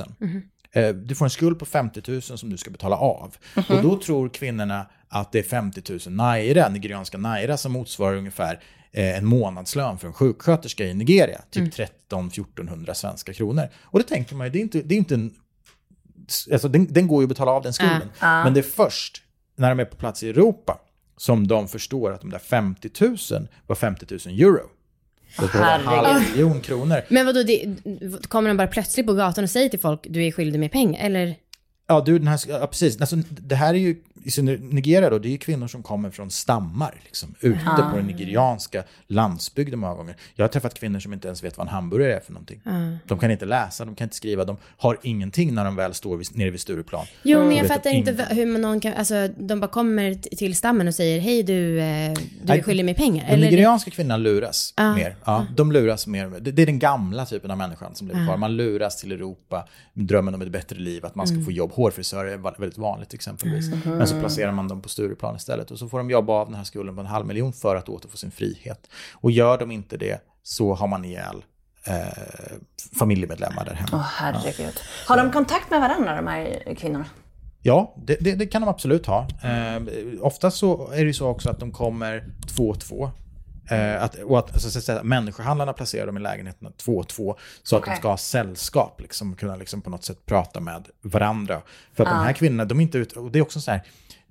Eh, 0.73 0.87
Du 0.89 1.15
får 1.15 1.25
en 1.25 1.29
skuld 1.29 1.59
på 1.59 1.65
50 1.65 2.01
000 2.11 2.21
som 2.21 2.49
du 2.49 2.57
ska 2.57 2.71
betala 2.71 2.95
av. 2.95 3.35
Och 3.69 3.81
då 3.83 3.99
tror 3.99 4.29
kvinnorna 4.29 4.85
att 5.09 5.31
det 5.31 5.39
är 5.39 5.43
50 5.43 5.81
000 6.07 6.15
naira, 6.15 6.69
nigerianska 6.69 7.17
naira, 7.17 7.57
som 7.57 7.71
motsvarar 7.71 8.15
ungefär 8.15 8.53
eh, 8.53 8.59
en 8.93 9.25
månadslön 9.25 9.97
för 9.97 10.07
en 10.07 10.13
sjuksköterska 10.13 10.85
i 10.85 10.93
Nigeria. 10.93 11.41
Typ 11.49 11.73
13-1400 12.09 12.93
svenska 12.93 13.33
kronor. 13.33 13.69
Och 13.81 13.99
det 13.99 14.05
tänker 14.05 14.35
man 14.35 14.47
ju, 14.47 14.51
det 14.51 14.59
är 14.59 14.61
inte, 14.61 14.81
det 14.81 14.95
är 14.95 14.97
inte 14.97 15.13
en 15.13 15.33
alltså 16.51 16.67
den, 16.67 16.93
den 16.93 17.07
går 17.07 17.21
ju 17.21 17.25
att 17.25 17.29
betala 17.29 17.51
av 17.51 17.63
den 17.63 17.73
skulden. 17.73 18.09
Men 18.19 18.53
det 18.53 18.59
är 18.59 18.63
först 18.63 19.23
när 19.55 19.69
de 19.69 19.79
är 19.79 19.85
på 19.85 19.95
plats 19.95 20.23
i 20.23 20.29
Europa 20.29 20.79
som 21.17 21.47
de 21.47 21.67
förstår 21.67 22.11
att 22.11 22.21
de 22.21 22.29
där 22.29 22.39
50 22.39 22.89
000 23.31 23.47
var 23.67 23.75
50 23.75 24.05
000 24.09 24.39
euro. 24.39 24.69
Så 25.35 25.41
det 25.41 25.59
var 25.59 25.79
en 25.79 25.85
halv 25.85 26.07
Herregud. 26.07 26.31
miljon 26.31 26.61
kronor. 26.61 27.01
Men 27.09 27.25
vadå, 27.25 27.43
det, 27.43 27.75
kommer 28.27 28.49
de 28.49 28.57
bara 28.57 28.67
plötsligt 28.67 29.05
på 29.05 29.13
gatan 29.13 29.43
och 29.43 29.49
säger 29.49 29.69
till 29.69 29.79
folk 29.79 30.07
du 30.09 30.25
är 30.25 30.31
skyldig 30.31 30.59
mig 30.59 30.69
pengar? 30.69 31.05
Eller? 31.05 31.35
Ja, 31.91 32.01
du, 32.05 32.19
den 32.19 32.27
här, 32.27 32.39
ja, 32.47 32.67
precis. 32.67 33.01
Alltså, 33.01 33.15
det 33.29 33.55
här 33.55 33.73
är 33.73 33.77
ju, 33.77 33.95
i 34.23 34.41
Nigeria 34.59 35.09
då, 35.09 35.19
det 35.19 35.27
är 35.27 35.31
ju 35.31 35.37
kvinnor 35.37 35.67
som 35.67 35.83
kommer 35.83 36.09
från 36.09 36.31
stammar, 36.31 36.93
liksom, 37.05 37.35
ute 37.39 37.87
på 37.91 37.97
den 37.97 38.05
nigerianska 38.07 38.83
landsbygden 39.07 39.79
många 39.79 39.93
gånger. 39.95 40.15
Jag 40.35 40.43
har 40.43 40.49
träffat 40.49 40.73
kvinnor 40.73 40.99
som 40.99 41.13
inte 41.13 41.27
ens 41.27 41.43
vet 41.43 41.57
vad 41.57 41.67
en 41.67 41.73
hamburgare 41.73 42.15
är 42.15 42.19
för 42.19 42.33
någonting. 42.33 42.61
De 43.07 43.19
kan 43.19 43.31
inte 43.31 43.45
läsa, 43.45 43.85
de 43.85 43.95
kan 43.95 44.05
inte 44.05 44.15
skriva, 44.15 44.45
de 44.45 44.57
har 44.77 44.97
ingenting 45.03 45.53
när 45.53 45.65
de 45.65 45.75
väl 45.75 45.93
står 45.93 46.17
vid, 46.17 46.27
nere 46.37 46.49
vid 46.49 46.59
Stureplan. 46.59 47.05
Jo, 47.23 47.39
men 47.43 47.57
jag 47.57 47.67
fattar 47.67 47.89
inte 47.89 48.11
ingenting. 48.11 48.37
hur 48.37 48.45
man- 48.45 48.61
någon 48.61 48.79
kan, 48.79 48.93
alltså 48.93 49.27
de 49.37 49.59
bara 49.59 49.67
kommer 49.67 50.13
till 50.15 50.55
stammen 50.55 50.87
och 50.87 50.95
säger 50.95 51.19
hej 51.19 51.43
du, 51.43 51.79
eh, 51.79 52.13
du 52.43 52.53
är 52.53 52.61
skyldig 52.61 52.85
mig 52.85 52.93
pengar. 52.95 53.25
De 53.27 53.33
Eller? 53.33 53.45
nigerianska 53.45 53.91
kvinnorna 53.91 54.17
luras 54.17 54.73
mer. 54.77 55.15
Ja, 55.25 55.45
de 55.55 55.71
luras 55.71 56.07
mer. 56.07 56.27
Det, 56.39 56.51
det 56.51 56.61
är 56.61 56.65
den 56.65 56.79
gamla 56.79 57.25
typen 57.25 57.51
av 57.51 57.57
människan 57.57 57.95
som 57.95 58.07
lever 58.07 58.25
kvar. 58.25 58.37
Man 58.37 58.55
luras 58.57 58.97
till 58.97 59.11
Europa, 59.11 59.67
drömmen 59.93 60.35
om 60.35 60.41
ett 60.41 60.51
bättre 60.51 60.79
liv, 60.79 61.05
att 61.05 61.15
man 61.15 61.27
ska 61.27 61.41
få 61.45 61.51
jobb. 61.51 61.71
Hårfrisör 61.81 62.25
är 62.25 62.37
väldigt 62.37 62.77
vanligt 62.77 63.13
exempelvis. 63.13 63.65
Men 63.85 64.07
så 64.07 64.19
placerar 64.19 64.51
man 64.51 64.67
dem 64.67 64.81
på 64.81 64.89
Stureplan 64.89 65.35
istället 65.35 65.71
och 65.71 65.79
så 65.79 65.89
får 65.89 65.97
de 65.97 66.09
jobba 66.09 66.33
av 66.33 66.47
den 66.47 66.55
här 66.55 66.63
skulden 66.63 66.95
på 66.95 67.01
en 67.01 67.07
halv 67.07 67.25
miljon 67.25 67.53
för 67.53 67.75
att 67.75 67.89
återfå 67.89 68.17
sin 68.17 68.31
frihet. 68.31 68.89
Och 69.13 69.31
gör 69.31 69.57
de 69.57 69.71
inte 69.71 69.97
det 69.97 70.21
så 70.43 70.73
har 70.73 70.87
man 70.87 71.05
ihjäl 71.05 71.43
eh, 71.87 71.95
familjemedlemmar 72.99 73.65
där 73.65 73.73
hemma. 73.73 73.89
Åh 73.93 74.01
herregud. 74.01 74.79
Har 75.07 75.17
de 75.17 75.31
kontakt 75.31 75.69
med 75.69 75.81
varandra 75.81 76.15
de 76.15 76.27
här 76.27 76.75
kvinnorna? 76.77 77.05
Ja, 77.61 77.95
det, 77.97 78.17
det, 78.21 78.35
det, 78.35 78.47
kan 78.47 78.61
de 78.61 78.69
absolut 78.69 79.05
ha. 79.05 79.27
Eh, 79.43 79.81
ofta 80.21 80.51
så 80.51 80.91
är 80.91 80.97
det 80.97 81.07
ju 81.07 81.13
så 81.13 81.27
också 81.27 81.49
att 81.49 81.59
de 81.59 81.71
kommer 81.71 82.25
två 82.55 82.69
och 82.69 82.79
två. 82.79 83.11
Eh, 83.69 84.03
att, 84.03 84.15
och 84.15 84.39
att, 84.39 84.53
alltså, 84.53 84.71
så 84.71 84.77
att 84.77 84.83
säga, 84.83 85.03
människohandlarna 85.03 85.73
placerar 85.73 86.05
dem 86.05 86.17
i 86.17 86.19
lägenheterna 86.19 86.71
två 86.77 86.97
och 86.97 87.07
två. 87.07 87.37
Så 87.63 87.75
att 87.75 87.81
Okej. 87.81 87.93
de 87.93 87.99
ska 87.99 88.07
ha 88.07 88.17
sällskap, 88.17 89.01
liksom, 89.01 89.35
kunna 89.35 89.55
liksom, 89.55 89.81
på 89.81 89.89
något 89.89 90.03
sätt 90.03 90.25
prata 90.25 90.59
med 90.59 90.87
varandra. 91.01 91.61
För 91.93 92.03
att 92.03 92.09
de 92.09 92.25
här 92.25 92.33
kvinnorna, 92.33 92.65
de 92.65 92.79
är 92.79 92.81
inte 92.81 92.97
ute, 92.97 93.19
och 93.19 93.31
det 93.31 93.39
är 93.39 93.43
också 93.43 93.61
så 93.61 93.71
här, 93.71 93.81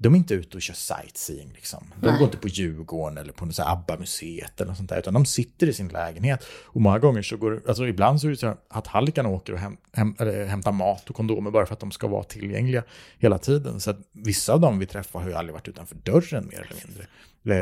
de 0.02 0.14
är 0.14 0.18
inte 0.18 0.34
ute 0.34 0.56
och 0.56 0.62
kör 0.62 0.74
sightseeing. 0.74 1.52
Liksom. 1.54 1.84
De 2.00 2.06
går 2.06 2.22
inte 2.22 2.36
på 2.36 2.48
Djurgården 2.48 3.18
eller 3.18 3.32
på 3.32 3.46
ABBA-museet 3.58 4.60
eller 4.60 4.68
något 4.68 4.76
sånt 4.76 4.88
där, 4.88 4.98
utan 4.98 5.14
de 5.14 5.26
sitter 5.26 5.66
i 5.66 5.72
sin 5.72 5.88
lägenhet. 5.88 6.44
Och 6.64 6.80
många 6.80 6.98
gånger 6.98 7.22
så 7.22 7.36
går 7.36 7.62
alltså 7.68 7.86
ibland 7.86 8.20
så 8.20 8.26
är 8.26 8.30
det 8.30 8.36
så 8.36 8.56
att 8.68 8.86
hallikarna 8.86 9.28
åker 9.28 9.52
och 9.52 9.58
häm, 9.58 9.76
häm, 9.92 10.14
hämtar 10.48 10.72
mat 10.72 11.10
och 11.10 11.16
kondomer 11.16 11.50
bara 11.50 11.66
för 11.66 11.74
att 11.74 11.80
de 11.80 11.90
ska 11.90 12.06
vara 12.06 12.22
tillgängliga 12.22 12.82
hela 13.18 13.38
tiden. 13.38 13.80
Så 13.80 13.90
att 13.90 13.98
vissa 14.12 14.52
av 14.52 14.60
dem 14.60 14.78
vi 14.78 14.86
träffar 14.86 15.20
har 15.20 15.28
ju 15.28 15.34
aldrig 15.34 15.54
varit 15.54 15.68
utanför 15.68 15.96
dörren 15.96 16.46
mer 16.46 16.60
eller 16.60 16.86
mindre. 16.86 17.06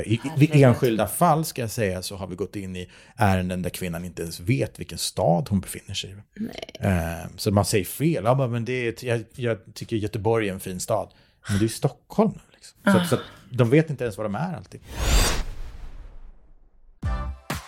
I, 0.06 0.20
enskilda 0.62 1.06
fall 1.08 1.44
ska 1.44 1.60
jag 1.60 1.70
säga 1.70 2.02
så 2.02 2.16
har 2.16 2.26
vi 2.26 2.36
gått 2.36 2.56
in 2.56 2.76
i 2.76 2.90
ärenden 3.16 3.62
där 3.62 3.70
kvinnan 3.70 4.04
inte 4.04 4.22
ens 4.22 4.40
vet 4.40 4.78
vilken 4.80 4.98
stad 4.98 5.46
hon 5.50 5.60
befinner 5.60 5.94
sig 5.94 6.10
i. 6.10 6.42
Eh, 6.80 7.26
så 7.36 7.50
man 7.50 7.64
säger 7.64 7.84
fel, 7.84 8.24
ja, 8.24 8.46
men 8.46 8.64
det 8.64 8.72
är, 8.72 9.04
jag, 9.04 9.24
jag 9.34 9.58
tycker 9.74 9.96
Göteborg 9.96 10.48
är 10.48 10.52
en 10.52 10.60
fin 10.60 10.80
stad. 10.80 11.10
Men 11.48 11.58
det 11.58 11.64
är 11.64 11.68
Stockholm 11.68 12.32
nu. 12.34 12.40
Liksom. 12.54 12.78
Så, 12.92 12.98
att- 12.98 13.08
så 13.08 13.14
att 13.14 13.22
de 13.50 13.70
vet 13.70 13.90
inte 13.90 14.04
ens 14.04 14.16
vad 14.16 14.26
de 14.26 14.34
är 14.34 14.56
alltid. 14.56 14.80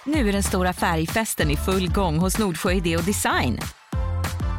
Nu 0.07 0.29
är 0.29 0.33
den 0.33 0.43
stora 0.43 0.73
färgfesten 0.73 1.51
i 1.51 1.57
full 1.57 1.89
gång 1.93 2.19
hos 2.19 2.39
Nordsjö 2.39 2.73
Idé 2.73 2.97
och 2.97 3.05
Design. 3.05 3.59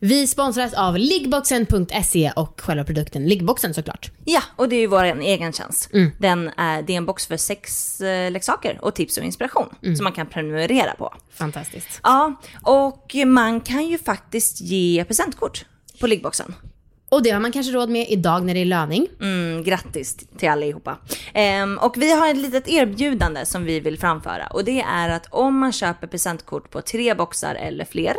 Vi 0.00 0.26
sponsras 0.26 0.74
av 0.74 0.98
liggboxen.se 0.98 2.32
och 2.36 2.60
själva 2.60 2.84
produkten 2.84 3.26
Liggboxen 3.26 3.74
såklart. 3.74 4.10
Ja, 4.24 4.42
och 4.56 4.68
det 4.68 4.76
är 4.76 4.80
ju 4.80 4.86
vår 4.86 5.04
egen 5.04 5.52
tjänst. 5.52 5.90
Den 6.18 6.50
är, 6.56 6.82
det 6.82 6.92
är 6.92 6.96
en 6.96 7.06
box 7.06 7.26
för 7.26 7.36
sexleksaker 7.36 8.78
och 8.82 8.94
tips 8.94 9.16
och 9.18 9.24
inspiration 9.24 9.66
som 9.96 10.04
man 10.04 10.12
kan 10.12 10.26
prenumerera 10.26 10.94
på. 10.98 11.14
Fantastiskt. 11.30 12.00
Ja, 12.02 12.34
och 12.62 13.14
man 13.26 13.60
kan 13.60 13.86
ju 13.86 13.98
faktiskt 13.98 14.60
ge 14.60 15.04
presentkort 15.04 15.64
på 16.00 16.06
liggboxen. 16.06 16.54
Och 17.10 17.22
det 17.22 17.30
har 17.30 17.40
man 17.40 17.52
kanske 17.52 17.72
råd 17.72 17.88
med 17.90 18.06
idag 18.08 18.44
när 18.44 18.54
det 18.54 18.60
är 18.60 18.64
löning. 18.64 19.06
Mm, 19.20 19.62
grattis 19.64 20.16
till 20.38 20.48
allihopa. 20.48 20.98
Ehm, 21.34 21.78
och 21.78 21.94
vi 21.96 22.12
har 22.12 22.28
ett 22.30 22.36
litet 22.36 22.68
erbjudande 22.68 23.46
som 23.46 23.64
vi 23.64 23.80
vill 23.80 23.98
framföra 23.98 24.46
och 24.46 24.64
det 24.64 24.80
är 24.80 25.08
att 25.08 25.26
om 25.30 25.58
man 25.58 25.72
köper 25.72 26.06
presentkort 26.06 26.70
på 26.70 26.80
tre 26.82 27.14
boxar 27.14 27.54
eller 27.54 27.84
fler 27.84 28.14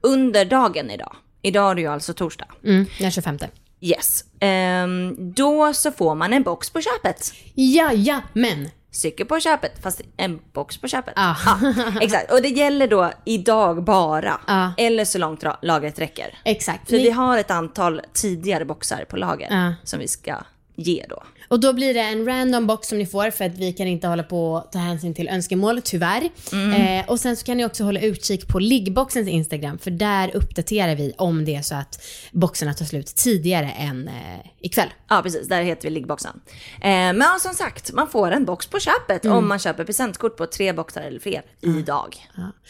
under 0.00 0.44
dagen 0.44 0.90
idag, 0.90 1.16
idag 1.42 1.70
är 1.70 1.74
det 1.74 1.80
ju 1.80 1.86
alltså 1.86 2.14
torsdag, 2.14 2.46
Mm, 2.64 2.86
den 2.98 3.10
25. 3.10 3.38
yes, 3.80 4.24
Ehm, 4.40 5.32
då 5.34 5.72
så 5.74 5.92
får 5.92 6.14
man 6.14 6.32
en 6.32 6.42
box 6.42 6.70
på 6.70 6.80
köpet. 6.80 7.32
Ja, 7.54 7.92
ja, 7.92 8.20
men. 8.32 8.68
Cykel 8.94 9.26
på 9.26 9.40
köpet, 9.40 9.82
fast 9.82 10.00
en 10.16 10.40
box 10.52 10.78
på 10.78 10.88
köpet. 10.88 11.14
Ah. 11.16 11.34
Ja, 11.46 11.58
exakt, 12.00 12.32
och 12.32 12.42
det 12.42 12.48
gäller 12.48 12.86
då 12.86 13.10
idag 13.24 13.84
bara. 13.84 14.40
Ah. 14.46 14.68
Eller 14.76 15.04
så 15.04 15.18
långt 15.18 15.44
lagret 15.62 15.98
räcker. 15.98 16.38
Exakt. 16.44 16.88
För 16.90 16.96
Ni- 16.96 17.02
vi 17.02 17.10
har 17.10 17.38
ett 17.38 17.50
antal 17.50 18.00
tidigare 18.12 18.64
boxar 18.64 19.04
på 19.04 19.16
lager 19.16 19.48
Ah. 19.52 19.72
som 19.84 19.98
vi 19.98 20.08
ska 20.08 20.36
ge 20.76 21.06
då. 21.08 21.22
Och 21.52 21.60
då 21.60 21.72
blir 21.72 21.94
det 21.94 22.00
en 22.00 22.26
random 22.26 22.66
box 22.66 22.88
som 22.88 22.98
ni 22.98 23.06
får 23.06 23.30
för 23.30 23.44
att 23.44 23.58
vi 23.58 23.72
kan 23.72 23.86
inte 23.86 24.06
hålla 24.08 24.22
på 24.22 24.52
och 24.52 24.72
ta 24.72 24.78
hänsyn 24.78 25.14
till 25.14 25.28
önskemål, 25.28 25.82
tyvärr. 25.82 26.22
Eh, 26.52 27.08
och 27.10 27.20
sen 27.20 27.36
så 27.36 27.44
kan 27.46 27.56
ni 27.56 27.64
också 27.64 27.84
hålla 27.84 28.00
utkik 28.00 28.48
på 28.48 28.58
liggboxens 28.58 29.28
Instagram 29.28 29.78
för 29.78 29.90
där 29.90 30.36
uppdaterar 30.36 30.94
vi 30.94 31.12
om 31.18 31.44
det 31.44 31.54
är 31.54 31.62
så 31.62 31.74
att 31.74 32.04
boxarna 32.32 32.74
tar 32.74 32.84
slut 32.84 33.06
tidigare 33.06 33.70
än 33.70 34.08
eh, 34.08 34.14
ikväll. 34.60 34.88
Ja 35.08 35.20
precis, 35.22 35.48
där 35.48 35.62
heter 35.62 35.88
vi 35.88 35.94
liggboxen. 35.94 36.40
Eh, 36.74 36.80
men 36.90 37.20
ja, 37.20 37.36
som 37.40 37.54
sagt, 37.54 37.92
man 37.92 38.08
får 38.08 38.30
en 38.30 38.44
box 38.44 38.66
på 38.66 38.78
köpet 38.80 39.24
Mm. 39.24 39.36
om 39.36 39.48
man 39.48 39.58
köper 39.58 39.84
presentkort 39.84 40.36
på 40.36 40.46
tre 40.46 40.72
boxar 40.72 41.02
eller 41.02 41.20
fler 41.20 41.42
idag. 41.60 42.16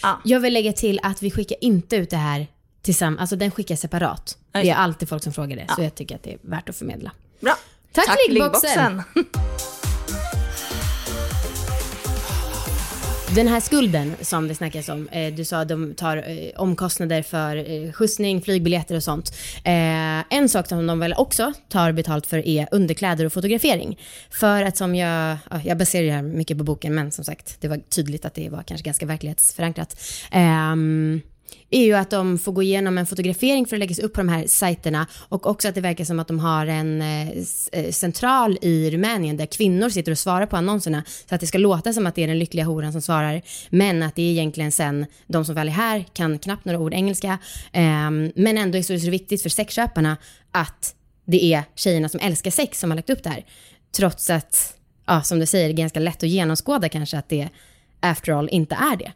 Ja. 0.03 0.21
Jag 0.25 0.41
vill 0.41 0.53
lägga 0.53 0.73
till 0.73 1.01
att 1.03 1.23
vi 1.23 1.31
skickar 1.31 1.57
inte 1.61 1.97
ut 1.97 2.11
det 2.11 2.17
här 2.17 2.47
tillsammans, 2.83 3.21
alltså 3.21 3.37
den 3.37 3.51
skickar 3.51 3.77
separat. 3.77 4.39
Ja, 4.53 4.61
Det 4.63 4.71
är 4.71 4.75
alltid 4.75 5.09
folk 5.09 5.23
som 5.23 5.33
frågar 5.33 5.57
det, 5.57 5.67
så 5.77 5.83
jag 5.83 5.95
tycker 5.95 6.15
att 6.15 6.23
det 6.23 6.33
är 6.33 6.39
värt 6.43 6.69
att 6.69 6.77
förmedla. 6.77 7.13
Bra. 7.41 7.55
Tack, 7.93 8.19
liggboxen. 8.29 9.03
Den 13.35 13.49
här 13.49 13.61
skulden 13.61 14.15
som 14.21 14.49
det 14.49 14.55
snackas 14.55 14.89
om, 14.89 15.09
eh, 15.09 15.35
du 15.35 15.45
sa 15.45 15.61
att 15.61 15.69
de 15.69 15.95
tar 15.95 16.17
eh, 16.17 16.61
omkostnader 16.61 17.23
för 17.23 17.57
eh, 17.57 17.93
skjutsning, 17.93 18.43
flygbiljetter 18.43 18.97
och 18.97 19.03
sånt. 19.03 19.33
Eh, 19.65 20.35
en 20.39 20.49
sak 20.49 20.69
som 20.69 20.87
de 20.87 20.99
väl 20.99 21.15
också 21.17 21.53
tar 21.69 21.93
betalt 21.93 22.27
för 22.27 22.47
är 22.49 22.69
underkläder 22.71 23.25
och 23.25 23.33
fotografering. 23.33 23.99
För 24.31 24.63
att 24.63 24.77
som 24.77 24.95
jag, 24.95 25.37
ja, 25.51 25.61
jag 25.65 25.79
baserar 25.79 26.07
det 26.07 26.13
här 26.13 26.23
mycket 26.23 26.59
på 26.59 26.65
boken, 26.65 26.95
men 26.95 27.13
som 27.13 27.25
sagt, 27.25 27.57
det 27.61 27.69
var 27.69 27.77
tydligt 27.77 28.25
att 28.25 28.35
det 28.35 28.49
var 28.49 28.63
kanske 28.63 28.85
ganska 28.85 29.07
verklighetsförankrat. 29.07 29.97
Är 31.71 31.85
ju 31.85 31.95
att 31.95 32.11
de 32.11 32.39
får 32.39 32.53
gå 32.53 32.63
igenom 32.63 32.99
en 32.99 33.07
fotografering 33.07 33.67
för 33.67 33.77
att 33.77 33.81
läggas 33.81 33.99
upp 33.99 34.13
på 34.13 34.21
de 34.21 34.29
här 34.29 34.47
sajterna. 34.47 35.07
Och 35.29 35.47
också 35.47 35.69
att 35.69 35.75
det 35.75 35.81
verkar 35.81 36.05
som 36.05 36.21
att 36.21 36.29
de 36.29 36.39
har 36.39 36.67
en 36.67 37.03
eh, 37.03 37.91
central 37.91 38.59
i 38.63 38.91
Rumänien 38.91 39.37
där 39.37 39.47
kvinnor 39.47 39.89
sitter 39.89 40.13
och 40.13 40.19
svarar 40.19 40.47
på 40.47 40.57
annonserna. 40.57 41.05
Så 41.29 41.35
att 41.35 41.41
det 41.41 41.47
ska 41.47 41.59
låta 41.59 41.93
som 41.93 42.07
att 42.07 42.15
det 42.15 42.23
är 42.23 42.27
den 42.27 42.39
lyckliga 42.39 42.65
horan 42.65 42.93
som 42.93 43.03
svarar. 43.03 43.43
Men 43.71 44.03
att 44.03 44.17
det 44.17 44.23
är 44.23 44.31
egentligen 44.31 44.73
sen 44.73 45.07
de 45.27 45.45
som 45.45 45.55
väl 45.55 45.69
är 45.69 45.73
här 45.73 46.05
kan 46.13 46.39
knappt 46.39 46.65
några 46.65 46.79
ord 46.79 46.95
engelska. 46.95 47.39
Ehm, 47.73 48.33
men 48.37 48.59
ändå 48.59 48.79
är 48.79 48.93
det 48.93 49.01
så 49.01 49.11
viktigt 49.11 49.43
för 49.43 49.51
sexköparna 49.51 50.17
att 50.51 50.95
det 51.25 51.45
är 51.55 51.63
tjejerna 51.75 52.09
som 52.09 52.21
älskar 52.21 52.51
sex 52.51 52.81
som 52.81 52.91
har 52.91 52.97
lagt 52.97 53.11
upp 53.11 53.23
det 53.23 53.31
här. 53.31 53.45
Trots 53.97 54.31
att, 54.31 54.75
ja 55.07 55.23
som 55.23 55.39
du 55.39 55.47
säger, 55.47 55.69
det 55.69 55.73
är 55.75 55.77
ganska 55.77 56.01
lätt 56.01 56.23
att 56.23 56.29
genomskåda 56.29 56.89
kanske 56.89 57.19
att 57.19 57.29
det 57.29 57.49
after 58.01 58.33
all 58.33 58.49
inte 58.49 58.75
är 58.75 58.97
det. 58.97 59.13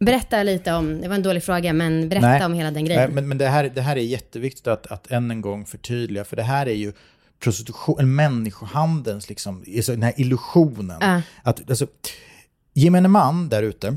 Berätta 0.00 0.42
lite 0.42 0.72
om, 0.72 1.00
det 1.00 1.08
var 1.08 1.14
en 1.14 1.22
dålig 1.22 1.42
fråga, 1.42 1.72
men 1.72 2.08
berätta 2.08 2.28
Nej. 2.28 2.44
om 2.44 2.54
hela 2.54 2.70
den 2.70 2.84
Nej, 2.84 2.94
grejen. 2.94 3.14
men 3.14 3.28
men 3.28 3.38
det, 3.38 3.48
här, 3.48 3.70
det 3.74 3.80
här 3.80 3.96
är 3.96 4.00
jätteviktigt 4.00 4.66
att, 4.66 4.86
att 4.86 5.10
än 5.10 5.30
en 5.30 5.40
gång 5.40 5.66
förtydliga, 5.66 6.24
för 6.24 6.36
det 6.36 6.42
här 6.42 6.68
är 6.68 6.74
ju 6.74 6.92
prostitution, 7.40 8.14
människohandelns, 8.14 9.28
liksom, 9.28 9.64
alltså 9.76 9.92
den 9.92 10.02
här 10.02 10.12
illusionen. 10.16 10.98
Ja. 11.00 11.22
Att, 11.42 11.70
alltså, 11.70 11.86
gemene 12.74 13.08
man 13.08 13.48
där 13.48 13.62
ute 13.62 13.96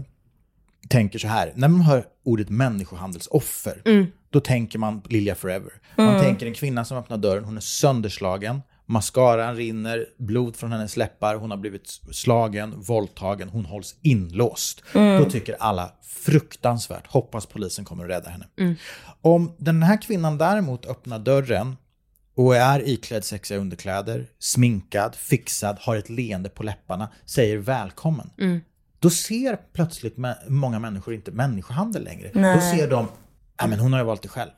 tänker 0.89 1.19
så 1.19 1.27
här, 1.27 1.51
när 1.55 1.67
man 1.67 1.81
hör 1.81 2.05
ordet 2.23 2.49
människohandelsoffer, 2.49 3.81
då 4.29 4.39
tänker 4.39 4.79
man 4.79 5.01
Lilja 5.09 5.35
Forever. 5.35 5.71
Man 5.95 6.21
tänker 6.21 6.45
en 6.45 6.53
kvinna 6.53 6.85
som 6.85 6.97
öppnar 6.97 7.17
dörren, 7.17 7.43
hon 7.43 7.57
är 7.57 7.61
sönderslagen, 7.61 8.61
mascaran 8.91 9.55
rinner, 9.55 10.05
blod 10.17 10.55
från 10.55 10.71
hennes 10.71 10.97
läppar, 10.97 11.35
hon 11.35 11.51
har 11.51 11.57
blivit 11.57 11.99
slagen, 12.11 12.81
våldtagen, 12.81 13.49
hon 13.49 13.65
hålls 13.65 13.95
inlåst. 14.01 14.83
Då 14.93 15.29
tycker 15.29 15.55
alla 15.59 15.91
fruktansvärt, 16.03 17.07
hoppas 17.07 17.45
polisen 17.45 17.85
kommer 17.85 18.03
att 18.03 18.09
rädda 18.09 18.29
henne. 18.29 18.45
Om 19.21 19.55
den 19.57 19.83
här 19.83 20.01
kvinnan 20.01 20.37
däremot 20.37 20.85
öppnar 20.85 21.19
dörren 21.19 21.75
och 22.35 22.55
är 22.55 22.89
iklädd 22.89 23.25
sexiga 23.25 23.59
underkläder, 23.59 24.27
sminkad, 24.39 25.15
fixad, 25.15 25.77
har 25.81 25.95
ett 25.95 26.09
leende 26.09 26.49
på 26.49 26.63
läpparna, 26.63 27.09
säger 27.25 27.57
välkommen. 27.57 28.29
Då 28.99 29.09
ser 29.09 29.57
plötsligt 29.73 30.15
många 30.47 30.79
människor 30.79 31.13
inte 31.13 31.31
människohandel 31.31 32.03
längre. 32.03 32.31
Då 32.33 32.61
ser 32.61 32.89
de, 32.89 33.07
ja 33.57 33.67
men 33.67 33.79
hon 33.79 33.93
har 33.93 33.99
ju 33.99 34.05
valt 34.05 34.21
det 34.21 34.27
själv. 34.29 34.51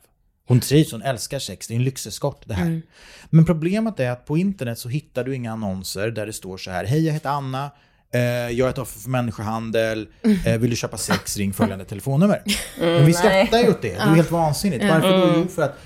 Hon 0.46 0.60
trivs, 0.60 0.92
hon 0.92 1.02
älskar 1.02 1.38
sex, 1.38 1.66
det 1.66 1.74
är 1.74 1.76
en 1.76 1.84
lyxeskort 1.84 2.42
det 2.44 2.54
här. 2.54 2.82
Men 3.30 3.44
problemet 3.44 4.00
är 4.00 4.10
att 4.10 4.26
på 4.26 4.38
internet 4.38 4.78
så 4.78 4.88
hittar 4.88 5.24
du 5.24 5.34
inga 5.34 5.52
annonser 5.52 6.10
där 6.10 6.26
det 6.26 6.32
står 6.32 6.56
så 6.56 6.70
här, 6.70 6.84
hej 6.84 7.06
jag 7.06 7.12
heter 7.12 7.30
Anna, 7.30 7.70
eh, 8.14 8.20
jag 8.20 8.58
är 8.66 8.70
ett 8.70 8.78
offer 8.78 9.00
för 9.00 9.10
människohandel, 9.10 10.08
eh, 10.46 10.58
vill 10.58 10.70
du 10.70 10.76
köpa 10.76 10.96
sex, 10.96 11.36
ring 11.36 11.52
följande 11.52 11.84
telefonnummer. 11.84 12.42
Men 12.78 13.06
vi 13.06 13.12
skrattar 13.12 13.58
ju 13.58 13.70
åt 13.70 13.82
det, 13.82 13.88
det 13.88 13.94
är 13.94 14.14
helt 14.14 14.30
vansinnigt. 14.30 14.84
Varför 14.84 15.10
då? 15.10 15.32
Jo, 15.36 15.48
för 15.48 15.62
att 15.62 15.78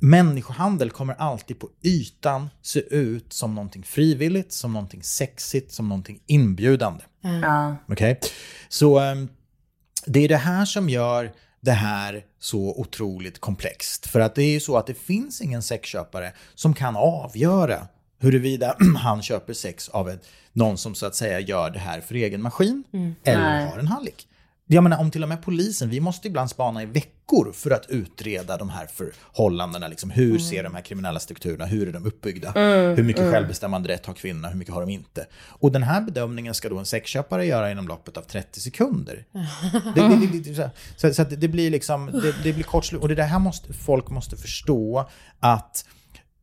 människohandel 0.00 0.90
kommer 0.90 1.14
alltid 1.14 1.58
på 1.58 1.68
ytan 1.82 2.48
se 2.62 2.80
ut 2.80 3.32
som 3.32 3.54
någonting 3.54 3.82
frivilligt, 3.82 4.52
som 4.52 4.72
någonting 4.72 5.02
sexigt, 5.02 5.72
som 5.72 5.88
någonting 5.88 6.20
inbjudande. 6.26 7.04
Ja. 7.42 7.76
Okej? 7.88 8.20
Så 8.68 8.98
ehm, 8.98 9.28
det 10.06 10.20
är 10.20 10.28
det 10.28 10.36
här 10.36 10.64
som 10.64 10.88
gör 10.88 11.32
det 11.60 11.72
här 11.72 12.24
så 12.38 12.80
otroligt 12.80 13.38
komplext. 13.38 14.06
För 14.06 14.20
att 14.20 14.34
det 14.34 14.42
är 14.42 14.50
ju 14.50 14.60
så 14.60 14.76
att 14.76 14.86
det 14.86 14.94
finns 14.94 15.40
ingen 15.40 15.62
sexköpare 15.62 16.32
som 16.54 16.74
kan 16.74 16.96
avgöra 16.96 17.88
huruvida 18.18 18.76
han 18.96 19.22
köper 19.22 19.52
sex 19.52 19.88
av 19.88 20.08
ett, 20.10 20.28
någon 20.52 20.78
som 20.78 20.94
så 20.94 21.06
att 21.06 21.14
säga 21.14 21.40
gör 21.40 21.70
det 21.70 21.78
här 21.78 22.00
för 22.00 22.14
egen 22.14 22.42
maskin 22.42 22.84
eller 23.24 23.42
Nej. 23.42 23.70
har 23.70 23.78
en 23.78 23.86
hallick. 23.86 24.27
Jag 24.70 24.82
menar 24.84 24.98
om 24.98 25.10
till 25.10 25.22
och 25.22 25.28
med 25.28 25.42
polisen, 25.42 25.90
vi 25.90 26.00
måste 26.00 26.28
ibland 26.28 26.50
spana 26.50 26.82
i 26.82 26.86
veckor 26.86 27.52
för 27.52 27.70
att 27.70 27.86
utreda 27.88 28.56
de 28.56 28.68
här 28.70 28.86
förhållandena. 28.86 29.88
Liksom, 29.88 30.10
hur 30.10 30.38
ser 30.38 30.62
de 30.62 30.74
här 30.74 30.82
kriminella 30.82 31.20
strukturerna, 31.20 31.66
hur 31.66 31.88
är 31.88 31.92
de 31.92 32.06
uppbyggda? 32.06 32.52
hur 32.96 33.02
mycket 33.02 33.32
självbestämmande 33.32 33.88
rätt 33.88 34.06
har 34.06 34.14
kvinnorna, 34.14 34.48
hur 34.48 34.56
mycket 34.56 34.74
har 34.74 34.80
de 34.80 34.90
inte? 34.90 35.26
Och 35.48 35.72
den 35.72 35.82
här 35.82 36.00
bedömningen 36.00 36.54
ska 36.54 36.68
då 36.68 36.78
en 36.78 36.86
sexköpare 36.86 37.46
göra 37.46 37.70
inom 37.70 37.88
loppet 37.88 38.16
av 38.16 38.22
30 38.22 38.60
sekunder. 38.60 39.24
Det, 39.94 40.26
det, 40.42 40.50
det, 40.52 40.70
så- 40.96 41.14
så, 41.14 41.24
det 41.24 41.48
blir 41.48 41.70
liksom, 41.70 42.06
det, 42.42 42.52
blir 42.52 42.62
kortslut. 42.64 43.02
Och 43.02 43.08
det 43.08 43.22
här 43.22 43.38
måste, 43.38 43.72
folk 43.72 44.10
måste 44.10 44.36
förstå 44.36 45.08
att 45.40 45.84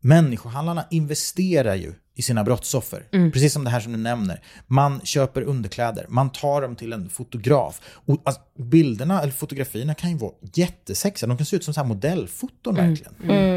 människohandlarna 0.01 0.85
investerar 0.91 1.75
ju 1.75 1.93
i 2.17 2.21
sina 2.21 2.43
brottsoffer. 2.43 3.04
Precis 3.32 3.54
som 3.54 3.63
det 3.63 3.69
här 3.69 3.80
som 3.80 3.91
du 3.91 3.97
nämner. 3.97 4.41
Man 4.67 5.01
köper 5.04 5.41
underkläder, 5.41 6.06
man 6.10 6.30
tar 6.30 6.62
dem 6.62 6.75
till 6.75 6.93
en 6.93 7.10
fotograf. 7.10 7.82
Och 8.06 8.21
alltså, 8.23 8.41
bilderna 8.58 9.21
eller 9.21 9.32
fotografierna 9.32 9.93
kan 9.93 10.10
ju 10.12 10.17
vara 10.17 10.32
jättesexiga, 10.54 11.28
de 11.28 11.38
kan 11.38 11.45
se 11.45 11.56
ut 11.56 11.63
som 11.63 11.73
så 11.73 11.80
här 11.80 11.88
modellfoton 11.88 12.75
verkligen. 12.75 13.13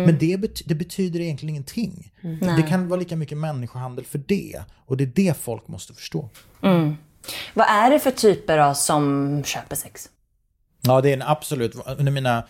Men 0.06 0.18
det, 0.18 0.40
bet- 0.40 0.62
det 0.66 0.74
betyder 0.74 1.20
egentligen 1.20 1.50
ingenting. 1.50 2.12
Det 2.56 2.62
kan 2.68 2.88
vara 2.88 3.00
lika 3.00 3.16
mycket 3.16 3.38
människohandel 3.38 4.04
för 4.04 4.18
det. 4.26 4.60
Och 4.86 4.96
det 4.96 5.04
är 5.04 5.12
det 5.14 5.36
folk 5.36 5.68
måste 5.68 5.94
förstå. 5.94 6.28
Vad 7.54 7.66
är 7.68 7.90
det 7.90 7.98
för 8.00 8.10
typer 8.10 8.58
av 8.58 8.74
som 8.74 9.42
köper 9.44 9.76
sex? 9.76 10.08
Ja, 10.80 11.00
det 11.00 11.08
är 11.10 11.14
en 11.14 11.22
absolut, 11.22 11.74
under 11.98 12.12
mina 12.12 12.44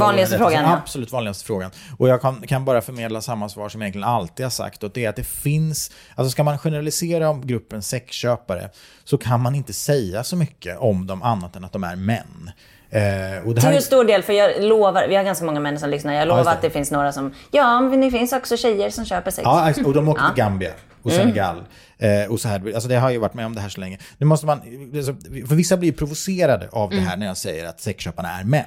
Vanligaste 0.00 0.38
frågan, 0.38 0.64
ja. 0.64 0.76
Absolut 0.76 1.12
vanligaste 1.12 1.44
frågan. 1.44 1.70
Och 1.98 2.08
jag 2.08 2.20
kan, 2.20 2.40
kan 2.46 2.64
bara 2.64 2.80
förmedla 2.80 3.20
samma 3.20 3.48
svar 3.48 3.68
som 3.68 3.80
jag 3.80 3.86
egentligen 3.86 4.08
alltid 4.08 4.46
har 4.46 4.50
sagt. 4.50 4.82
Och 4.82 4.90
det 4.94 5.04
är 5.04 5.08
att 5.08 5.16
det 5.16 5.26
finns, 5.26 5.90
alltså 6.14 6.30
ska 6.30 6.44
man 6.44 6.58
generalisera 6.58 7.30
om 7.30 7.46
gruppen 7.46 7.82
sexköpare 7.82 8.70
så 9.04 9.18
kan 9.18 9.40
man 9.40 9.54
inte 9.54 9.72
säga 9.72 10.24
så 10.24 10.36
mycket 10.36 10.78
om 10.78 11.06
dem 11.06 11.22
annat 11.22 11.56
än 11.56 11.64
att 11.64 11.72
de 11.72 11.84
är 11.84 11.96
män. 11.96 12.50
Eh, 12.90 13.46
och 13.46 13.54
det 13.54 13.60
Till 13.60 13.68
här 13.68 13.72
hur 13.72 13.80
stor 13.80 14.04
del? 14.04 14.22
För 14.22 14.32
jag 14.32 14.62
lovar, 14.62 15.06
vi 15.08 15.16
har 15.16 15.24
ganska 15.24 15.44
många 15.44 15.60
män 15.60 15.78
som 15.78 15.90
lyssnar. 15.90 16.12
Jag 16.12 16.28
lovar 16.28 16.44
det. 16.44 16.50
att 16.50 16.62
det 16.62 16.70
finns 16.70 16.90
några 16.90 17.12
som, 17.12 17.34
ja 17.50 17.80
men 17.80 18.00
det 18.00 18.10
finns 18.10 18.32
också 18.32 18.56
tjejer 18.56 18.90
som 18.90 19.04
köper 19.04 19.30
sex. 19.30 19.42
Ja, 19.44 19.72
och 19.84 19.94
de 19.94 20.08
åkte 20.08 20.24
till 20.26 20.36
Gambia 20.36 20.70
och 21.02 21.12
Senegal. 21.12 21.62
Eh, 22.02 22.30
och 22.30 22.40
så 22.40 22.48
här, 22.48 22.72
alltså 22.74 22.88
det 22.88 22.96
har 22.96 23.10
ju 23.10 23.18
varit 23.18 23.34
med 23.34 23.46
om 23.46 23.54
det 23.54 23.60
här 23.60 23.68
så 23.68 23.80
länge. 23.80 23.98
Nu 24.18 24.26
måste 24.26 24.46
man, 24.46 24.60
alltså, 24.96 25.16
för 25.48 25.54
vissa 25.54 25.76
blir 25.76 25.92
provocerade 25.92 26.68
av 26.72 26.90
det 26.90 27.00
här 27.00 27.16
när 27.16 27.26
jag 27.26 27.36
säger 27.36 27.66
att 27.66 27.80
sexköparna 27.80 28.28
är 28.28 28.44
män. 28.44 28.64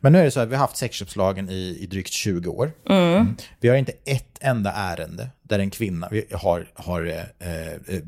Men 0.00 0.12
nu 0.12 0.18
är 0.18 0.24
det 0.24 0.30
så 0.30 0.40
att 0.40 0.48
vi 0.48 0.54
har 0.54 0.60
haft 0.60 0.76
sexköpslagen 0.76 1.50
i, 1.50 1.78
i 1.80 1.86
drygt 1.86 2.12
20 2.12 2.50
år. 2.50 2.72
Mm. 2.88 3.36
Vi 3.60 3.68
har 3.68 3.76
inte 3.76 3.92
ett 4.04 4.38
enda 4.40 4.72
ärende 4.72 5.28
där 5.42 5.58
en 5.58 5.70
kvinna 5.70 6.08
vi 6.10 6.26
har, 6.32 6.66
har 6.74 7.06
eh, 7.06 7.68
eh, 7.68 8.00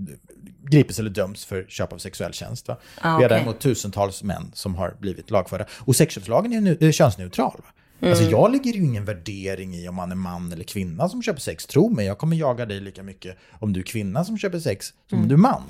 gripits 0.63 0.99
eller 0.99 1.11
dömts 1.11 1.45
för 1.45 1.67
köp 1.69 1.93
av 1.93 1.99
sexuell 1.99 2.33
tjänst. 2.33 2.69
Va? 2.69 2.77
vi 3.03 3.09
har 3.09 3.29
däremot 3.29 3.61
tusentals 3.61 4.23
män 4.23 4.51
som 4.55 4.75
har 4.75 4.95
blivit 5.01 5.31
lagförda. 5.31 5.67
Och 5.71 5.97
sexköpslagen 5.97 6.53
är, 6.53 6.61
nu, 6.61 6.77
är 6.81 6.93
könsneutral. 6.93 7.61
Va? 7.65 7.73
Alltså 8.01 8.25
jag 8.25 8.53
lägger 8.53 8.73
ju 8.73 8.85
ingen 8.85 9.05
värdering 9.05 9.75
i 9.75 9.89
om 9.89 9.95
man 9.95 10.11
är 10.11 10.17
man 10.17 10.53
eller 10.53 10.65
kvinna 10.65 11.09
som 11.09 11.23
köper 11.23 11.41
sex. 11.41 11.67
Tro 11.67 11.89
mig, 11.89 12.07
jag 12.07 12.19
kommer 12.19 12.37
jaga 12.37 12.67
dig 12.67 12.81
lika 12.81 13.03
mycket 13.03 13.37
om 13.59 13.73
du 13.73 13.81
är 13.81 13.85
kvinna 13.85 14.25
som 14.25 14.39
köper 14.39 14.59
sex 14.59 14.87
som 15.11 15.19
om 15.19 15.29
du 15.29 15.35
är 15.35 15.39
man. 15.39 15.63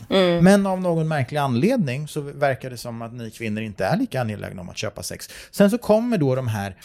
Men 0.44 0.66
av 0.66 0.80
någon 0.80 1.08
märklig 1.08 1.38
anledning 1.38 2.08
så 2.08 2.20
verkar 2.20 2.70
det 2.70 2.76
som 2.76 3.02
att 3.02 3.12
ni 3.12 3.30
kvinnor 3.30 3.62
inte 3.62 3.84
är 3.84 3.96
lika 3.96 4.20
angelägna 4.20 4.60
om 4.60 4.68
att 4.68 4.78
köpa 4.78 5.02
sex. 5.02 5.28
Sen 5.50 5.70
så 5.70 5.78
kommer 5.78 6.18
då 6.18 6.34
de 6.34 6.48
här, 6.48 6.76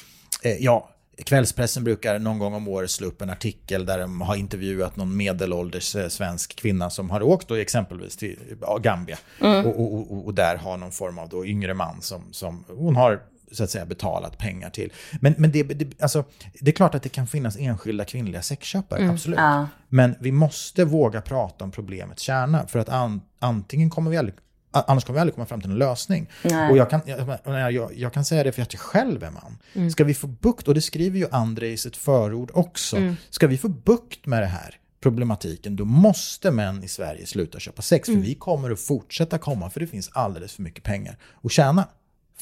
eh, 0.43 0.55
ja, 0.59 0.87
Kvällspressen 1.25 1.83
brukar 1.83 2.19
någon 2.19 2.39
gång 2.39 2.53
om 2.53 2.67
året 2.67 2.91
slå 2.91 3.07
upp 3.07 3.21
en 3.21 3.29
artikel 3.29 3.85
där 3.85 3.99
de 3.99 4.21
har 4.21 4.35
intervjuat 4.35 4.95
någon 4.95 5.17
medelålders 5.17 5.95
eh, 5.95 6.07
svensk 6.07 6.55
kvinna 6.55 6.89
som 6.89 7.09
har 7.09 7.21
åkt 7.21 7.47
då 7.47 7.55
exempelvis 7.55 8.17
till 8.17 8.37
Gambia 8.81 9.17
och, 9.39 9.65
och, 9.65 10.11
och, 10.11 10.25
och 10.25 10.33
där 10.33 10.55
har 10.55 10.77
någon 10.77 10.91
form 10.91 11.17
av 11.19 11.29
då 11.29 11.45
yngre 11.45 11.73
man 11.73 12.01
som, 12.01 12.21
som 12.31 12.65
hon 12.67 12.95
har 12.95 13.21
så 13.51 13.63
att 13.63 13.69
säga 13.69 13.85
betalat 13.85 14.37
pengar 14.37 14.69
till. 14.69 14.93
Men, 15.19 15.35
men 15.37 15.51
det, 15.51 15.63
det, 15.63 16.01
alltså, 16.01 16.23
det 16.59 16.71
är 16.71 16.75
klart 16.75 16.95
att 16.95 17.03
det 17.03 17.09
kan 17.09 17.27
finnas 17.27 17.57
enskilda 17.57 18.05
kvinnliga 18.05 18.41
sexköpare, 18.41 19.09
absolut. 19.09 19.39
Ja. 19.39 19.67
Men 19.89 20.15
vi 20.19 20.31
måste 20.31 20.85
våga 20.85 21.21
prata 21.21 21.63
om 21.63 21.71
problemets 21.71 22.21
kärna 22.21 22.67
för 22.67 22.79
att 22.79 22.89
an, 22.89 23.21
antingen 23.39 23.89
kommer 23.89 24.11
vi 24.11 24.17
aldrig 24.17 24.35
Annars 24.73 25.03
kommer 25.03 25.17
vi 25.17 25.21
aldrig 25.21 25.35
komma 25.35 25.45
fram 25.45 25.61
till 25.61 25.71
en 25.71 25.77
lösning. 25.77 26.29
Och 26.43 26.77
jag 26.77 26.89
kan, 26.89 27.01
jag, 27.05 27.73
jag, 27.73 27.97
jag, 27.97 28.13
kan 28.13 28.25
säga 28.25 28.43
det 28.43 28.51
för 28.51 28.61
att 28.61 28.73
jag 28.73 28.79
själv 28.79 29.23
är 29.23 29.31
man. 29.31 29.89
Ska 29.91 30.03
vi 30.03 30.13
få 30.13 30.27
bukt, 30.27 30.67
och 30.67 30.73
det 30.73 30.81
skriver 30.81 31.19
ju 31.19 31.27
André 31.31 31.67
i 31.67 31.77
sitt 31.77 31.97
förord 31.97 32.51
också, 32.53 33.15
ska 33.29 33.47
vi 33.47 33.57
få 33.57 33.67
bukt 33.67 34.25
med 34.25 34.41
det 34.41 34.47
här 34.47 34.77
problematiken, 35.01 35.75
då 35.75 35.85
måste 35.85 36.51
män 36.51 36.83
i 36.83 36.87
Sverige 36.87 37.25
sluta 37.25 37.59
köpa 37.59 37.81
sex. 37.81 38.09
För 38.09 38.15
vi 38.15 38.35
kommer 38.35 38.71
att 38.71 38.79
fortsätta 38.79 39.37
komma, 39.37 39.69
för 39.69 39.79
det 39.79 39.87
finns 39.87 40.09
alldeles 40.13 40.53
för 40.53 40.61
mycket 40.61 40.83
pengar 40.83 41.17
att 41.43 41.51
tjäna 41.51 41.87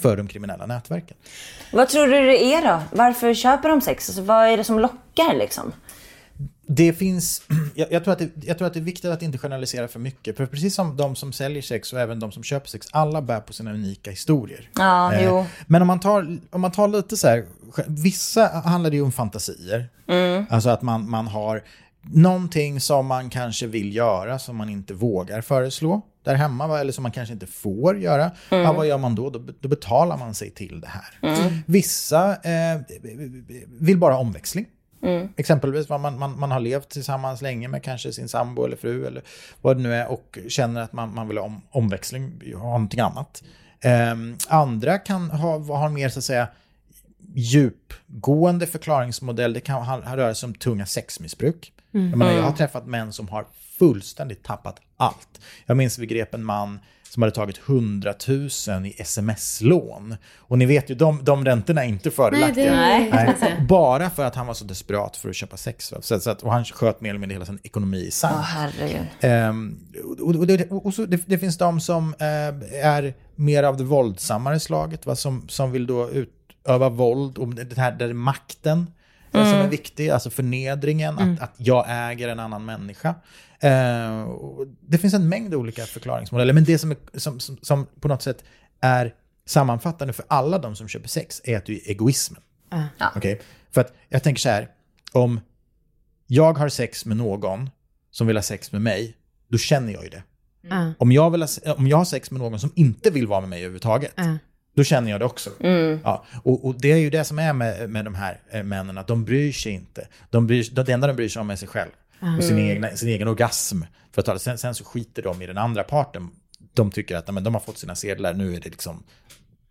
för 0.02 0.18
de 0.18 0.28
kriminella 0.28 0.66
nätverken. 0.66 1.18
Vad 1.74 1.90
tror 1.90 2.08
du 2.08 2.26
det 2.26 2.44
är 2.44 2.62
då? 2.62 2.82
Varför 2.92 3.34
köper 3.34 3.70
de 3.70 3.82
sex? 3.82 4.10
Alltså, 4.10 4.22
vad 4.22 4.48
är 4.48 4.58
det 4.58 4.64
som 4.64 4.80
lockar 4.80 5.36
liksom? 5.36 5.74
Det 6.68 6.94
finns, 6.94 7.42
jag, 7.76 7.92
jag, 7.92 8.04
tror 8.04 8.14
att 8.14 8.20
det, 8.20 8.30
jag 8.44 8.58
tror 8.58 8.68
att 8.68 8.74
det 8.74 8.80
är 8.80 8.84
viktigt 8.84 9.12
att 9.12 9.22
inte 9.22 9.38
generalisera 9.38 9.88
för 9.88 10.00
mycket. 10.00 10.38
För 10.38 10.46
precis 10.46 10.76
som 10.76 10.98
de 10.98 11.16
som 11.16 11.34
säljer 11.34 11.62
sex 11.62 11.94
och 11.94 12.00
även 12.00 12.20
de 12.20 12.32
som 12.32 12.44
köper 12.44 12.68
sex, 12.68 12.88
alla 12.92 13.22
bär 13.22 13.40
på 13.40 13.54
sina 13.54 13.74
unika 13.74 14.12
historier. 14.12 14.70
Ja, 14.76 15.14
Eh, 15.14 15.26
jo. 15.26 15.46
Men 15.68 15.82
om 15.82 15.88
man, 15.88 16.00
tar, 16.00 16.38
om 16.50 16.62
man 16.62 16.72
tar 16.72 16.88
lite 16.88 17.18
så 17.18 17.28
här, 17.28 17.46
vissa 17.88 18.48
handlar 18.48 18.90
det 18.90 18.96
ju 18.96 19.04
om 19.04 19.12
fantasier. 19.12 19.90
Alltså 20.50 20.70
att 20.70 20.82
man, 20.82 21.10
man 21.10 21.28
har 21.28 21.64
någonting 22.02 22.80
som 22.80 23.06
man 23.06 23.30
kanske 23.30 23.68
vill 23.68 23.96
göra 23.96 24.40
som 24.40 24.56
man 24.56 24.70
inte 24.70 24.94
vågar 24.94 25.42
föreslå 25.42 26.02
där 26.24 26.36
hemma, 26.36 26.80
eller 26.80 26.92
som 26.92 27.04
man 27.04 27.12
kanske 27.12 27.34
inte 27.34 27.48
får 27.48 27.98
göra. 27.98 28.32
Ja, 28.50 28.74
vad 28.74 28.88
gör 28.88 28.98
man 28.98 29.16
då? 29.16 29.30
då? 29.30 29.40
Då 29.60 29.70
betalar 29.70 30.18
man 30.18 30.34
sig 30.34 30.52
till 30.52 30.82
det 30.82 30.88
här. 30.88 31.64
Vissa 31.66 32.32
eh, 32.36 32.82
vill 33.68 33.98
bara 33.98 34.14
ha 34.14 34.22
omväxling. 34.22 34.66
Exempelvis 35.36 35.90
vad 35.90 36.00
man, 36.00 36.20
man, 36.20 36.40
man 36.40 36.52
har 36.52 36.60
levt 36.60 36.90
tillsammans 36.90 37.42
länge 37.42 37.68
med 37.68 37.84
kanske 37.84 38.14
sin 38.14 38.28
sambo 38.28 38.66
eller 38.66 38.78
fru 38.78 39.06
eller 39.08 39.22
vad 39.62 39.78
det 39.78 39.84
nu 39.84 39.94
är 39.94 40.08
och 40.08 40.38
känner 40.48 40.82
att 40.82 40.94
man, 40.94 41.14
man 41.14 41.28
vill 41.28 41.38
ha 41.38 41.46
om, 41.46 41.62
omväxling, 41.72 42.42
ha 42.56 42.64
någonting 42.64 43.00
annat. 43.00 43.44
Ehm, 43.82 44.38
andra 44.48 44.98
kan 44.98 45.30
ha, 45.30 45.58
ha 45.58 45.90
mer 45.90 46.10
så 46.10 46.20
att 46.20 46.26
säga 46.26 46.48
djupgående 47.36 48.68
förklaringsmodell. 48.68 49.54
Det 49.54 49.60
kan 49.60 50.02
röra 50.02 50.36
sig 50.36 50.48
om 50.48 50.54
tunga 50.54 50.86
sexmissbruk. 50.86 51.74
Jag, 51.92 52.18
menar, 52.18 52.32
jag 52.32 52.44
har 52.44 52.52
träffat 52.52 52.88
män 52.88 53.14
som 53.14 53.28
har 53.28 53.46
fullständigt 53.80 54.44
tappat 54.44 54.80
allt. 54.98 55.42
Jag 55.66 55.78
minns 55.78 56.00
vi 56.00 56.06
grep 56.06 56.34
en 56.34 56.44
man 56.44 56.80
som 57.10 57.24
hade 57.24 57.36
tagit 57.36 57.60
100 57.70 58.14
000 58.28 58.86
i 58.86 58.96
sms-lån. 58.98 60.16
Och 60.38 60.58
ni 60.58 60.66
vet 60.66 60.90
ju, 60.90 60.96
de, 60.96 61.24
de 61.24 61.46
räntorna 61.46 61.84
är 61.86 61.88
inte 61.88 62.12
fördelaktiga. 62.12 62.76
Nej, 62.76 63.12
man 63.26 63.38
säga. 63.38 63.66
Bara 63.70 64.10
för 64.10 64.26
att 64.26 64.36
han 64.36 64.48
var 64.48 64.54
så 64.54 64.66
desperat 64.66 65.18
för 65.18 65.30
att 65.30 65.36
köpa 65.36 65.58
sex. 65.58 65.92
va. 65.92 65.98
Så, 66.02 66.20
så 66.20 66.30
att, 66.30 66.44
och 66.44 66.52
han 66.52 66.66
sköt 66.66 67.02
mer 67.02 67.10
eller 67.10 67.20
mindre 67.20 67.34
hela 67.34 67.46
sin 67.46 67.60
ekonomi 67.64 67.98
i 67.98 68.12
sand. 68.12 68.36
Åh 68.38 68.42
herregud. 68.42 69.06
Ehm, 69.20 69.80
och, 70.20 70.36
och, 70.36 70.48
det, 70.48 70.72
och 70.72 70.94
så, 70.94 71.06
det, 71.06 71.22
det 71.26 71.38
finns 71.38 71.58
de 71.58 71.82
som 71.82 72.16
eh, 72.20 72.86
är 72.86 73.14
mer 73.36 73.64
av 73.64 73.78
det 73.78 73.84
våldsammare 73.84 74.60
slaget, 74.60 75.06
va, 75.06 75.16
som, 75.16 75.50
som 75.50 75.72
vill 75.72 75.88
då 75.88 76.10
utöva 76.10 76.90
våld. 76.90 77.38
Och 77.38 77.48
det 77.48 77.78
här 77.78 77.92
där 77.92 78.10
är 78.10 78.14
makten 78.14 78.88
eh, 79.34 79.50
som 79.50 79.60
är 79.60 79.68
viktig, 79.68 80.10
alltså 80.10 80.30
förnedringen, 80.30 81.20
att, 81.20 81.40
att 81.40 81.54
jag 81.58 81.86
äger 81.88 82.28
en 82.28 82.40
annan 82.40 82.66
människa. 82.66 83.16
Eh, 83.60 84.28
det 84.82 84.98
finns 84.98 85.14
en 85.14 85.30
mängd 85.30 85.54
olika 85.54 85.86
förklaringsmodeller, 85.86 86.54
men 86.54 86.64
det 86.64 86.78
som, 86.78 86.92
är, 86.92 86.98
som, 87.14 87.40
som, 87.40 87.58
som 87.62 87.88
på 88.00 88.08
något 88.08 88.22
sätt 88.22 88.44
är 88.82 89.14
sammanfattande 89.46 90.14
för 90.14 90.26
alla 90.28 90.58
de 90.58 90.76
som 90.76 90.88
köper 90.88 91.08
sex 91.08 91.42
är 91.44 91.58
att 91.58 91.66
det 91.66 91.74
är 91.74 91.90
egoismen. 91.92 92.42
Okej? 93.16 93.42
För 93.72 93.82
att 93.82 93.94
jag 94.10 94.24
tänker 94.24 94.40
så 94.40 94.50
här, 94.50 94.70
om 95.12 95.40
jag 96.28 96.58
har 96.58 96.70
sex 96.70 97.06
med 97.06 97.18
någon 97.18 97.70
som 98.12 98.28
vill 98.28 98.38
ha 98.38 98.44
sex 98.44 98.72
med 98.72 98.82
mig, 98.82 99.16
då 99.48 99.58
känner 99.58 99.94
jag 99.94 100.04
ju 100.04 100.10
det. 100.10 100.24
Ja. 100.62 100.94
Om, 100.98 101.12
jag 101.12 101.30
vill 101.30 101.42
ha, 101.42 101.74
om 101.78 101.88
jag 101.88 101.98
har 101.98 102.06
sex 102.06 102.32
med 102.32 102.42
någon 102.42 102.60
som 102.60 102.72
inte 102.76 103.10
vill 103.10 103.28
vara 103.28 103.40
med 103.40 103.50
mig 103.50 103.60
överhuvudtaget, 103.60 104.14
Ja. 104.16 104.38
Då 104.80 104.84
känner 104.84 105.12
jag 105.12 105.20
det 105.22 105.26
också. 105.26 105.50
Ja, 106.04 106.26
och, 106.44 106.66
och 106.66 106.76
det 106.82 106.92
är 106.92 106.98
ju 106.98 107.10
det 107.10 107.24
som 107.24 107.40
är 107.40 107.54
med, 107.54 107.90
med 107.90 108.06
de 108.06 108.16
här 108.16 108.40
eh, 108.52 108.64
männen, 108.64 108.98
att 108.98 109.08
de 109.08 109.26
bryr 109.26 109.52
sig 109.52 109.72
inte. 109.72 110.08
De 110.30 110.48
bryr, 110.48 110.66
det 110.72 110.90
enda 110.94 111.08
de 111.08 111.14
bryr 111.16 111.30
sig 111.30 111.40
om 111.42 111.50
är 111.50 111.56
sig 111.56 111.68
själv 111.68 111.90
och 112.38 112.44
sin, 112.44 112.60
egna, 112.60 112.90
sin 112.90 113.10
egen 113.10 113.28
orgasm. 113.28 113.82
För 114.12 114.22
att 114.22 114.26
tala. 114.26 114.40
Sen, 114.40 114.58
sen 114.58 114.76
så 114.76 114.84
skiter 114.84 115.22
de 115.22 115.42
i 115.42 115.46
den 115.48 115.58
andra 115.58 115.84
parten. 115.84 116.30
De 116.74 116.92
tycker 116.92 117.16
att 117.16 117.34
men 117.34 117.44
de 117.44 117.54
har 117.54 117.62
fått 117.62 117.78
sina 117.78 117.96
sedlar, 117.96 118.34
nu 118.34 118.56
är 118.56 118.60
det, 118.60 118.70
liksom, 118.70 119.04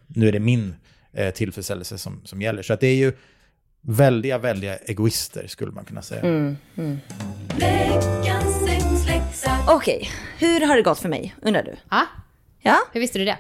nu 0.07 0.29
är 0.29 0.33
det 0.33 0.41
min 0.41 0.75
eh, 1.13 1.31
tillfredsställelse 1.35 1.99
som, 1.99 2.21
som 2.25 2.43
gäller. 2.43 2.63
Så 2.63 2.73
att 2.73 2.81
det 2.81 2.87
är 2.87 2.97
ju 2.97 3.13
väldiga, 3.81 4.39
väldiga 4.39 4.77
egoister 4.77 5.47
skulle 5.47 5.73
man 5.73 5.85
kunna 5.85 6.03
säga. 6.03 6.23
Veckans 7.59 8.65
sexläxa. 8.67 9.59
Okej, 9.69 10.09
hur 10.39 10.67
har 10.67 10.77
det 10.77 10.83
gått 10.83 10.99
för 10.99 11.09
mig 11.09 11.35
undrar 11.43 11.63
du? 11.63 11.77
Ja, 11.91 12.07
Ja? 12.63 12.77
hur 12.93 13.01
visste 13.01 13.19
du 13.19 13.25
det? 13.25 13.37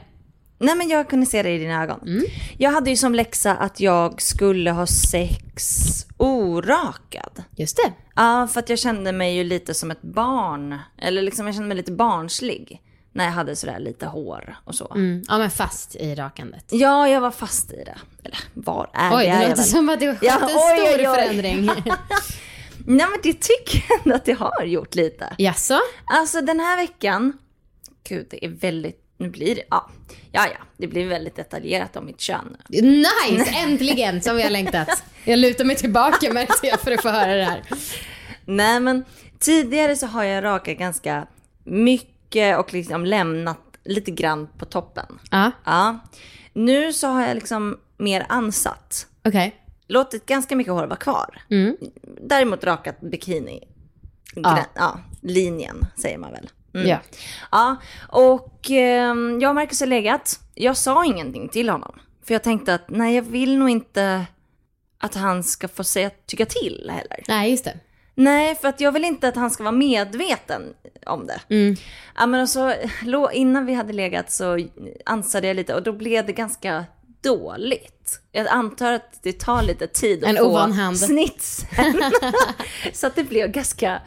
Nej 0.59 0.75
men 0.77 0.89
jag 0.89 1.09
kunde 1.11 1.27
se 1.27 1.43
det 1.43 1.51
i 1.51 1.59
dina 1.59 1.83
ögon. 1.83 2.23
Jag 2.59 2.71
hade 2.71 2.91
ju 2.91 2.97
som 2.97 3.15
läxa 3.15 3.55
att 3.55 3.81
jag 3.81 4.23
skulle 4.23 4.71
ha 4.71 4.87
sex 4.87 5.77
orakad. 6.17 7.43
Just 7.57 7.77
det. 7.77 7.93
Ja, 8.17 8.49
för 8.53 8.61
att 8.61 8.69
jag 8.69 8.79
kände 8.79 9.13
mig 9.13 9.37
ju 9.37 9.45
lite 9.45 9.75
som 9.75 9.91
ett 9.91 10.03
barn. 10.03 10.79
Eller 10.99 11.23
liksom 11.23 11.47
jag 11.47 11.55
kände 11.55 11.69
mig 11.69 11.77
lite 11.77 11.93
barnslig. 11.93 12.83
när 13.13 13.25
jag 13.25 13.33
hade 13.33 13.57
sådär 13.57 13.79
lite 13.79 14.07
hår 14.07 14.57
och 14.65 14.75
så. 14.75 14.93
Mm. 14.95 15.23
Ja, 15.29 15.39
men 15.39 15.51
fast 15.51 15.95
i 15.97 16.15
rakandet. 16.15 16.65
Ja, 16.71 17.09
jag 17.09 17.21
var 17.21 17.31
fast 17.31 17.73
i 17.73 17.85
det. 17.85 17.99
Eller 18.25 18.39
var 18.55 18.91
är 18.95 19.17
Oj, 19.17 19.25
det? 19.25 19.31
det 19.31 19.37
är 19.37 19.41
jag 19.41 19.49
låter 19.51 19.63
som 19.63 19.89
att 19.89 20.01
det 20.01 20.07
har 20.07 20.15
skett 20.15 20.23
Ja, 20.23 20.39
en 20.39 20.45
oj, 20.45 20.87
stor 20.89 20.99
oj, 21.01 21.09
oj. 21.09 21.15
förändring. 21.15 21.67
Nej 22.87 23.07
men 23.11 23.19
det 23.23 23.33
tycker 23.33 23.85
jag 23.89 24.01
ändå 24.05 24.17
att 24.17 24.25
det 24.25 24.33
har 24.33 24.65
gjort 24.65 24.95
lite. 24.95 25.35
Jaså? 25.39 25.79
Alltså 26.07 26.41
den 26.41 26.61
här 26.61 26.77
veckan, 26.77 27.39
gud 28.09 28.27
det 28.31 28.45
är 28.45 28.49
väldigt, 28.49 29.01
nu 29.19 29.29
blir 29.29 29.55
det, 29.55 29.63
ja, 29.71 29.91
ja, 30.33 30.47
ja 30.47 30.59
det 30.77 30.87
blir 30.87 31.07
väldigt 31.07 31.37
detaljerat 31.37 31.97
om 31.97 32.07
mitt 32.07 32.21
kön. 32.21 32.57
Nice! 32.69 33.51
Äntligen, 33.55 34.23
som 34.23 34.37
vi 34.37 34.43
har 34.43 34.51
längtat. 34.51 35.03
Jag 35.25 35.39
lutar 35.39 35.65
mig 35.65 35.77
tillbaka 35.77 36.33
märkte 36.33 36.67
jag 36.67 36.81
för 36.81 36.93
att 36.93 37.03
få 37.03 37.09
höra 37.09 37.35
det 37.35 37.45
här. 37.45 37.63
Nej 38.45 38.81
men 38.81 39.05
tidigare 39.39 39.97
så 39.97 40.07
har 40.07 40.25
jag 40.25 40.45
rakat 40.45 40.79
ganska 40.79 41.27
mycket 41.65 42.59
och 42.59 42.73
liksom 42.73 43.05
lämnat 43.05 43.61
lite 43.85 44.11
grann 44.11 44.49
på 44.59 44.65
toppen. 44.65 45.19
Ja, 45.31 45.51
Ja. 45.65 45.99
Nu 46.53 46.93
så 46.93 47.07
har 47.07 47.27
jag 47.27 47.35
liksom 47.35 47.79
mer 47.99 48.27
ansatt. 48.29 49.07
okej. 49.25 49.55
Låtit 49.87 50.27
ganska 50.27 50.57
mycket 50.57 50.73
hår 50.73 50.87
vara 50.87 50.97
kvar. 50.97 51.43
Mm. 51.51 51.77
Däremot 52.21 52.65
rakat 52.65 53.01
bikini. 53.01 53.65
Ja. 54.35 54.65
ja 54.75 55.01
linjen 55.23 55.87
säger 56.03 56.19
man 56.19 56.33
väl. 56.33 56.51
Mm. 56.75 56.87
Ja. 56.89 56.99
Ja, 57.51 57.77
och 58.09 58.71
eh, 58.71 59.15
jag 59.41 59.49
och 59.49 59.55
Marcus 59.55 59.81
har 59.81 59.87
legat. 59.87 60.41
Jag 60.55 60.77
sa 60.77 61.05
ingenting 61.05 61.49
till 61.49 61.69
honom. 61.69 61.99
För 62.27 62.35
jag 62.35 62.43
tänkte 62.43 62.75
att 62.75 62.91
nej, 62.91 63.15
jag 63.15 63.23
vill 63.23 63.59
nog 63.59 63.71
inte 63.71 64.27
att 64.99 65.15
han 65.15 65.45
ska 65.45 65.69
få 65.69 65.85
säga, 65.85 66.11
tycka 66.27 66.47
till 66.47 66.91
heller. 66.95 67.25
Nej, 67.29 67.51
just 67.51 67.65
det. 67.65 67.79
Nej, 68.15 68.55
för 68.55 68.69
att 68.69 68.81
jag 68.81 68.93
vill 68.93 69.05
inte 69.05 69.29
att 69.29 69.37
han 69.37 69.51
ska 69.51 69.63
vara 69.63 69.73
medveten 69.73 70.63
om 71.07 71.27
det. 71.27 71.41
Mm. 71.55 71.77
Ja, 72.17 72.27
men 72.27 72.41
och 72.41 72.49
så, 72.49 72.75
lå- 73.03 73.31
innan 73.33 73.67
vi 73.67 73.75
hade 73.75 73.93
legat 73.93 74.33
så 74.33 74.59
ansade 75.07 75.47
jag 75.47 75.57
lite 75.57 75.75
och 75.75 75.83
då 75.83 75.93
blev 75.93 76.27
det 76.27 76.33
ganska 76.33 76.85
dåligt. 77.23 78.21
Jag 78.33 78.47
antar 78.49 78.93
att 78.93 79.23
det 79.23 79.33
tar 79.33 79.63
lite 79.63 79.87
tid 79.87 80.25
att 80.25 80.31
En 80.31 80.37
få 80.37 80.95
snitsen. 81.07 82.03
så 82.93 83.07
att 83.07 83.15
det 83.17 83.25
blev 83.25 83.49
ganska 83.51 84.03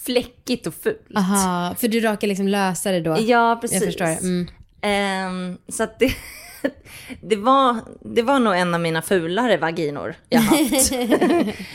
fläckigt 0.00 0.66
och 0.66 0.74
fult. 0.74 1.06
Aha, 1.16 1.74
för 1.78 1.88
du 1.88 2.00
rakar 2.00 2.28
liksom 2.28 2.48
lösare 2.48 3.00
då? 3.00 3.16
Ja, 3.20 3.58
precis. 3.60 3.82
Jag 3.82 3.86
förstår. 3.86 4.06
Mm. 4.06 4.48
Ehm, 4.80 5.58
så 5.68 5.82
att 5.82 5.98
det, 5.98 6.12
det, 7.20 7.36
var, 7.36 7.76
det 8.14 8.22
var 8.22 8.38
nog 8.38 8.56
en 8.56 8.74
av 8.74 8.80
mina 8.80 9.02
fulare 9.02 9.56
vaginor 9.56 10.14
jag 10.28 10.40
haft. 10.40 10.92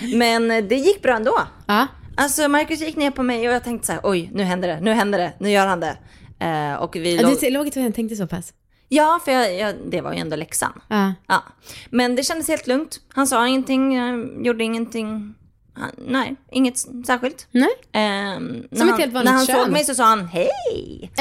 Men 0.15 0.47
det 0.47 0.75
gick 0.75 1.01
bra 1.01 1.15
ändå. 1.15 1.39
Ja. 1.67 1.87
Alltså 2.17 2.47
Marcus 2.47 2.81
gick 2.81 2.95
ner 2.95 3.11
på 3.11 3.23
mig 3.23 3.47
och 3.47 3.53
jag 3.53 3.63
tänkte 3.63 3.87
så 3.87 3.93
här, 3.93 4.01
oj 4.03 4.29
nu 4.33 4.43
händer 4.43 4.67
det, 4.67 4.79
nu 4.81 4.93
händer 4.93 5.19
det, 5.19 5.33
nu 5.39 5.51
gör 5.51 5.67
han 5.67 5.79
det. 5.79 5.97
Eh, 6.39 6.73
och 6.73 6.95
vi 6.95 7.15
Ja. 7.15 7.31
Det 7.41 7.49
låg 7.49 7.67
jag 7.75 7.95
tänkte 7.95 8.15
så 8.15 8.27
pass. 8.27 8.53
Ja, 8.89 9.19
för 9.25 9.31
jag, 9.31 9.55
jag, 9.55 9.75
det 9.85 10.01
var 10.01 10.13
ju 10.13 10.19
ändå 10.19 10.35
läxan. 10.35 10.81
Ja. 10.87 11.13
Ja. 11.27 11.43
Men 11.89 12.15
det 12.15 12.23
kändes 12.23 12.47
helt 12.47 12.67
lugnt. 12.67 12.99
Han 13.09 13.27
sa 13.27 13.47
ingenting, 13.47 13.95
jag 13.95 14.45
gjorde 14.45 14.63
ingenting. 14.63 15.35
Han, 15.75 15.91
nej, 15.97 16.35
inget 16.51 16.77
särskilt. 17.07 17.47
Nej? 17.51 17.69
När 17.93 18.77
Som 18.77 18.89
ett 18.89 18.97
helt 18.99 19.13
vanligt 19.13 19.31
När 19.31 19.37
han 19.37 19.45
kön. 19.45 19.55
såg 19.63 19.71
mig 19.71 19.83
så 19.85 19.95
sa 19.95 20.03
han 20.03 20.27
hej. 20.27 21.11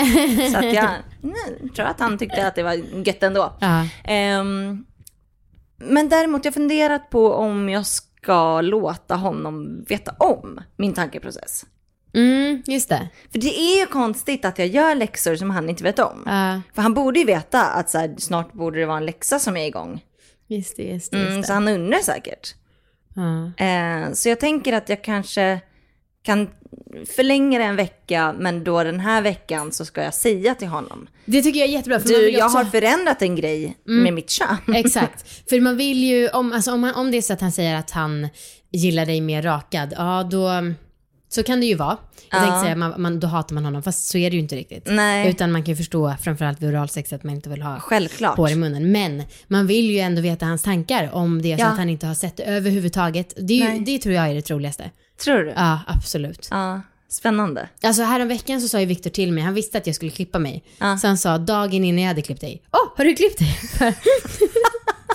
så 0.53 0.59
att 0.59 0.73
jag 0.75 0.91
nej, 1.21 1.71
tror 1.77 1.87
att 1.87 2.01
han 2.01 2.19
tyckte 2.19 2.47
att 2.47 2.55
det 2.55 2.63
var 2.63 2.73
gött 3.07 3.23
ändå. 3.23 3.53
Ja. 3.61 3.87
Ehm, 4.05 4.85
men 5.79 6.09
däremot, 6.09 6.45
jag 6.45 6.55
funderat 6.55 7.11
på 7.11 7.33
om 7.33 7.69
jag 7.69 7.87
ska 7.87 8.61
låta 8.61 9.15
honom 9.17 9.85
veta 9.89 10.13
om 10.19 10.61
min 10.77 10.93
tankeprocess. 10.95 11.65
Mm, 12.15 12.63
just 12.67 12.89
det. 12.89 13.09
För 13.33 13.39
det 13.39 13.59
är 13.61 13.81
ju 13.81 13.87
konstigt 13.87 14.45
att 14.45 14.59
jag 14.59 14.69
gör 14.69 14.95
läxor 14.95 15.37
som 15.37 15.51
han 15.51 15.69
inte 15.71 15.85
vet 15.85 15.99
om. 15.99 16.23
Ja, 16.27 16.61
För 16.75 16.83
han 16.83 16.95
borde 16.95 17.19
ju 17.19 17.25
veta 17.27 17.63
att 17.67 17.91
så 17.91 17.99
här, 17.99 18.15
snart 18.19 18.53
borde 18.53 18.81
det 18.81 18.87
vara 18.87 18.97
en 18.97 19.07
läxa 19.07 19.39
som 19.39 19.57
är 19.57 19.67
igång. 19.67 20.05
just 20.49 20.77
det. 20.77 20.83
Just 20.83 21.11
det, 21.11 21.19
Mm, 21.19 21.37
just 21.37 21.47
så 21.47 21.53
det. 21.53 21.55
han 21.55 21.69
undrar 21.69 21.99
säkert. 21.99 22.55
Eh, 23.57 24.13
så 24.13 24.29
jag 24.29 24.41
tänker 24.41 24.73
att 24.73 24.89
jag 24.89 25.05
kanske 25.05 25.61
kan 26.23 26.49
förlänga 27.17 27.59
det 27.59 27.65
en 27.65 27.77
vecka, 27.77 28.35
men 28.39 28.65
då 28.65 28.85
den 28.85 29.01
här 29.01 29.23
veckan 29.23 29.73
så 29.73 29.85
ska 29.85 30.03
jag 30.03 30.15
säga 30.15 30.55
till 30.55 30.69
honom. 30.69 31.07
Det 31.25 31.43
tycker 31.43 31.61
jag 31.61 31.69
är 31.69 31.73
jättebra. 31.73 32.01
För 32.01 32.09
Du, 32.09 32.31
ju 32.31 32.39
jag 32.39 32.47
också- 32.47 32.59
har 32.59 32.65
förändrat 32.65 33.23
en 33.23 33.37
grej 33.37 33.77
med 33.85 34.13
mitt 34.13 34.31
kön. 34.31 34.57
Exakt. 34.75 35.49
För 35.51 35.61
man 35.61 35.77
vill 35.77 36.05
ju, 36.05 36.29
om, 36.29 36.53
alltså, 36.53 36.73
om, 36.73 36.83
han, 36.85 36.95
om 36.95 37.11
det 37.11 37.17
är 37.17 37.23
så 37.23 37.33
att 37.33 37.41
han 37.41 37.53
säger 37.53 37.75
att 37.77 37.91
han 37.91 38.29
gillar 38.73 39.07
dig 39.07 39.21
mer 39.21 39.43
rakad, 39.43 39.95
ja 39.97 40.29
då, 40.31 40.49
så 41.35 41.43
kan 41.43 41.61
det 41.61 41.67
ju 41.67 41.75
vara. 41.75 41.97
Jag 42.31 42.39
Ja. 42.41 42.45
tänkte 42.45 42.61
säga, 42.61 42.77
man, 42.77 42.95
man, 43.03 43.21
då 43.21 43.27
hatar 43.27 43.55
man 43.55 43.65
honom, 43.65 43.83
fast 43.83 44.07
så 44.07 44.19
är 44.19 44.31
det 44.31 44.37
ju 44.37 44.43
inte 44.43 44.57
riktigt. 44.57 44.83
Nej. 44.91 45.31
Utan 45.31 45.53
man 45.53 45.63
kan 45.63 45.73
ju 45.73 45.77
förstå, 45.77 46.15
framförallt 46.23 46.63
vid 46.63 46.71
oralsex, 46.71 47.13
att 47.13 47.25
man 47.25 47.35
inte 47.35 47.49
vill 47.51 47.63
ha 47.63 47.81
Självklart. 47.81 48.37
hår 48.37 48.51
i 48.51 48.55
munnen. 48.55 48.93
Men 48.93 49.23
man 49.49 49.67
vill 49.67 49.91
ju 49.91 49.99
ändå 49.99 50.21
veta 50.23 50.47
hans 50.47 50.63
tankar 50.63 51.11
om 51.13 51.43
det 51.43 51.53
är 51.53 51.57
så 51.57 51.63
Ja. 51.63 51.67
att 51.69 51.79
han 51.79 51.89
inte 51.89 52.07
har 52.07 52.15
sett 52.15 52.37
det 52.37 52.43
överhuvudtaget. 52.43 53.35
Det, 53.37 53.55
ju, 53.55 53.79
det 53.79 53.99
tror 53.99 54.15
jag 54.15 54.31
är 54.31 54.35
det 54.35 54.43
troligaste. 54.43 54.91
Tror 55.25 55.39
du? 55.39 55.53
Ja, 55.57 55.79
absolut. 55.87 56.49
Ja, 56.51 56.81
spännande. 57.09 57.69
Alltså 57.83 58.03
häromveckan 58.03 58.61
så 58.61 58.69
sa 58.69 58.81
ju 58.81 58.87
Viktor 58.87 59.11
till 59.11 59.33
mig, 59.33 59.45
han 59.45 59.55
visste 59.55 59.79
att 59.79 59.87
jag 59.87 59.97
skulle 59.97 60.11
klippa 60.11 60.39
mig. 60.39 60.65
Ja. 60.79 60.99
Så 60.99 61.07
han 61.07 61.19
sa 61.19 61.39
dagen 61.39 61.85
innan 61.85 61.99
jag 62.03 62.09
hade 62.09 62.23
klippt 62.23 62.41
dig, 62.41 62.63
åh, 62.73 62.93
har 62.97 63.05
du 63.05 63.15
klippt 63.15 63.39
dig? 63.39 63.59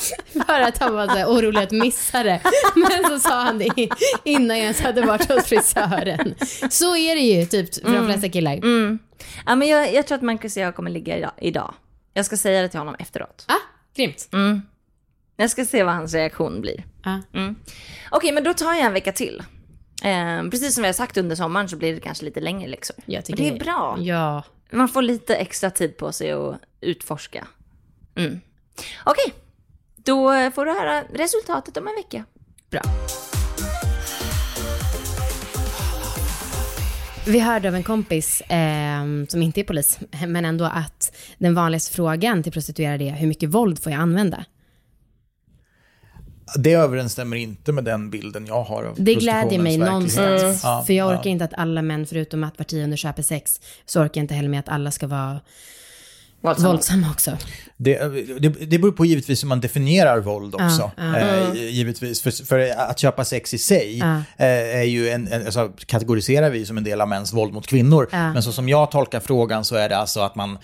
För 0.45 0.59
att 0.59 0.77
han 0.77 0.93
var 0.93 1.07
så 1.07 1.25
orolig 1.25 1.61
att 1.61 1.71
missa 1.71 2.23
det. 2.23 2.41
Men 2.75 3.09
så 3.09 3.19
sa 3.19 3.41
han 3.41 3.57
det 3.57 3.89
innan 4.23 4.57
jag 4.57 4.63
ens 4.63 4.81
hade 4.81 5.01
varit 5.01 5.31
hos 5.31 5.45
frisören. 5.45 6.35
Så 6.69 6.95
är 6.95 7.15
det 7.15 7.21
ju 7.21 7.45
typ 7.45 7.75
för 7.85 7.93
de 7.93 8.05
flesta 8.05 8.29
killar. 8.29 8.53
Mm. 8.53 8.99
Ja, 9.45 9.55
men 9.55 9.67
jag, 9.67 9.93
jag 9.93 10.07
tror 10.07 10.15
att 10.15 10.21
Marcus 10.21 10.57
och 10.57 10.63
jag 10.63 10.75
kommer 10.75 10.91
ligga 10.91 11.31
idag. 11.37 11.73
Jag 12.13 12.25
ska 12.25 12.37
säga 12.37 12.61
det 12.61 12.69
till 12.69 12.79
honom 12.79 12.95
efteråt. 12.99 13.45
Ah, 13.47 13.53
grymt. 13.95 14.29
Mm. 14.33 14.61
Jag 15.35 15.49
ska 15.49 15.65
se 15.65 15.83
vad 15.83 15.93
hans 15.93 16.13
reaktion 16.13 16.61
blir. 16.61 16.83
Ah. 17.03 17.17
Mm. 17.33 17.55
Okej, 18.11 18.31
men 18.31 18.43
då 18.43 18.53
tar 18.53 18.73
jag 18.73 18.85
en 18.85 18.93
vecka 18.93 19.11
till. 19.11 19.43
Eh, 20.03 20.49
precis 20.49 20.73
som 20.73 20.81
vi 20.81 20.87
har 20.87 20.93
sagt 20.93 21.17
under 21.17 21.35
sommaren 21.35 21.69
så 21.69 21.75
blir 21.77 21.93
det 21.93 21.99
kanske 21.99 22.25
lite 22.25 22.39
längre 22.39 22.67
läxor. 22.67 22.95
Jag 23.05 23.23
Men 23.29 23.37
det 23.37 23.49
är 23.49 23.59
bra. 23.59 23.97
Ja. 23.99 24.43
Man 24.71 24.89
får 24.89 25.01
lite 25.01 25.35
extra 25.35 25.69
tid 25.69 25.97
på 25.97 26.11
sig 26.11 26.31
att 26.31 26.55
utforska. 26.81 27.47
Mm. 28.15 28.39
Okej, 29.03 29.33
då 30.07 30.51
får 30.55 30.65
du 30.65 30.71
höra 30.71 31.03
resultatet 31.13 31.77
om 31.77 31.87
en 31.87 31.95
vecka. 31.95 32.25
Bra. 32.69 32.81
Vi 37.27 37.39
hörde 37.39 37.67
av 37.67 37.75
en 37.75 37.83
kompis 37.83 38.41
eh, 38.41 39.03
som 39.27 39.41
inte 39.41 39.61
är 39.61 39.63
polis, 39.63 39.99
men 40.27 40.45
ändå 40.45 40.65
att 40.65 41.15
den 41.37 41.55
vanligaste 41.55 41.95
frågan 41.95 42.43
till 42.43 42.51
prostituerade 42.51 43.03
är 43.03 43.11
hur 43.11 43.27
mycket 43.27 43.49
våld 43.49 43.83
får 43.83 43.91
jag 43.91 44.01
använda? 44.01 44.45
Det 46.55 46.73
överensstämmer 46.73 47.37
inte 47.37 47.71
med 47.71 47.83
den 47.83 48.09
bilden 48.09 48.45
jag 48.45 48.63
har 48.63 48.83
av 48.83 48.95
Det 48.97 49.15
glädjer 49.15 49.59
mig 49.59 49.77
någonstans. 49.77 50.61
Ja, 50.63 50.83
för 50.87 50.93
jag 50.93 51.13
ja. 51.13 51.19
orkar 51.19 51.29
inte 51.29 51.45
att 51.45 51.53
alla 51.53 51.81
män, 51.81 52.05
förutom 52.05 52.43
att 52.43 52.59
var 52.59 52.63
tionde 52.63 52.97
köper 52.97 53.23
sex, 53.23 53.61
så 53.85 54.01
orkar 54.01 54.19
jag 54.19 54.23
inte 54.23 54.33
heller 54.33 54.49
med 54.49 54.59
att 54.59 54.69
alla 54.69 54.91
ska 54.91 55.07
vara 55.07 55.39
Våldsamma. 56.41 56.69
våldsamma 56.69 57.11
också. 57.11 57.37
Det, 57.77 57.99
det, 58.39 58.49
det 58.49 58.79
beror 58.79 58.91
på 58.91 59.05
givetvis 59.05 59.43
hur 59.43 59.47
man 59.47 59.59
definierar 59.61 60.19
våld 60.19 60.55
också. 60.55 60.91
ja. 60.97 61.17
Eh, 61.17 61.53
givetvis. 61.69 62.21
För, 62.21 62.45
för 62.45 62.69
att 62.77 62.99
köpa 62.99 63.25
sex 63.25 63.53
i 63.53 63.57
sig 63.57 63.97
Ja. 63.97 64.15
eh, 64.37 64.79
är 64.79 64.83
ju 64.83 65.09
en, 65.09 65.27
en, 65.27 65.45
alltså, 65.45 65.71
kategoriserar 65.85 66.49
vi 66.49 66.65
som 66.65 66.77
en 66.77 66.83
del 66.83 67.01
av 67.01 67.07
mäns 67.07 67.33
våld 67.33 67.53
mot 67.53 67.67
kvinnor. 67.67 68.09
Ja. 68.11 68.33
Men 68.33 68.43
så 68.43 68.51
som 68.51 68.69
jag 68.69 68.91
tolkar 68.91 69.19
frågan 69.19 69.65
så 69.65 69.75
är 69.75 69.89
det 69.89 69.97
alltså 69.97 70.19
att 70.19 70.35
man 70.35 70.57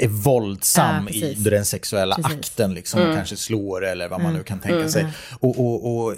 är 0.00 0.08
våldsam 0.08 1.08
Ja, 1.10 1.16
i 1.16 1.20
precis. 1.20 1.44
den 1.44 1.64
sexuella 1.64 2.14
Precis. 2.16 2.38
akten. 2.38 2.74
Liksom, 2.74 3.00
och 3.02 3.14
kanske 3.16 3.36
slår 3.36 3.86
eller 3.86 4.08
vad 4.08 4.22
man 4.22 4.34
nu 4.34 4.42
kan 4.42 4.58
tänka 4.58 4.88
sig. 4.88 5.06
Och, 5.40 5.60
och, 5.60 5.96
och 6.06 6.14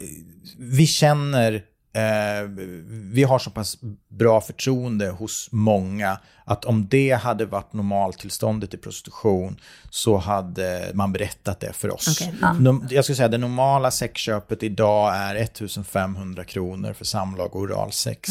vi 0.58 0.86
känner 0.86 1.62
Eh, 1.94 2.48
vi 2.88 3.22
har 3.24 3.38
så 3.38 3.50
pass 3.50 3.76
bra 4.08 4.40
förtroende 4.40 5.08
hos 5.10 5.48
många 5.52 6.18
att 6.44 6.64
om 6.64 6.88
det 6.88 7.10
hade 7.22 7.44
varit 7.46 7.72
normaltillståndet 7.72 8.74
i 8.74 8.76
prostitution 8.76 9.60
så 9.90 10.16
hade 10.16 10.90
man 10.94 11.12
berättat 11.12 11.60
det 11.60 11.72
för 11.72 11.94
oss. 11.94 12.20
Okej, 12.20 12.34
Nom- 12.60 12.86
Jag 12.90 13.04
skulle 13.04 13.16
säga 13.16 13.28
det 13.28 13.38
normala 13.38 13.90
sexköpet 13.90 14.62
idag 14.62 15.14
är 15.16 15.34
1500 15.36 16.44
kronor 16.44 16.92
för 16.92 17.04
samlag 17.04 17.56
och 17.56 17.60
oralsex. 17.60 18.28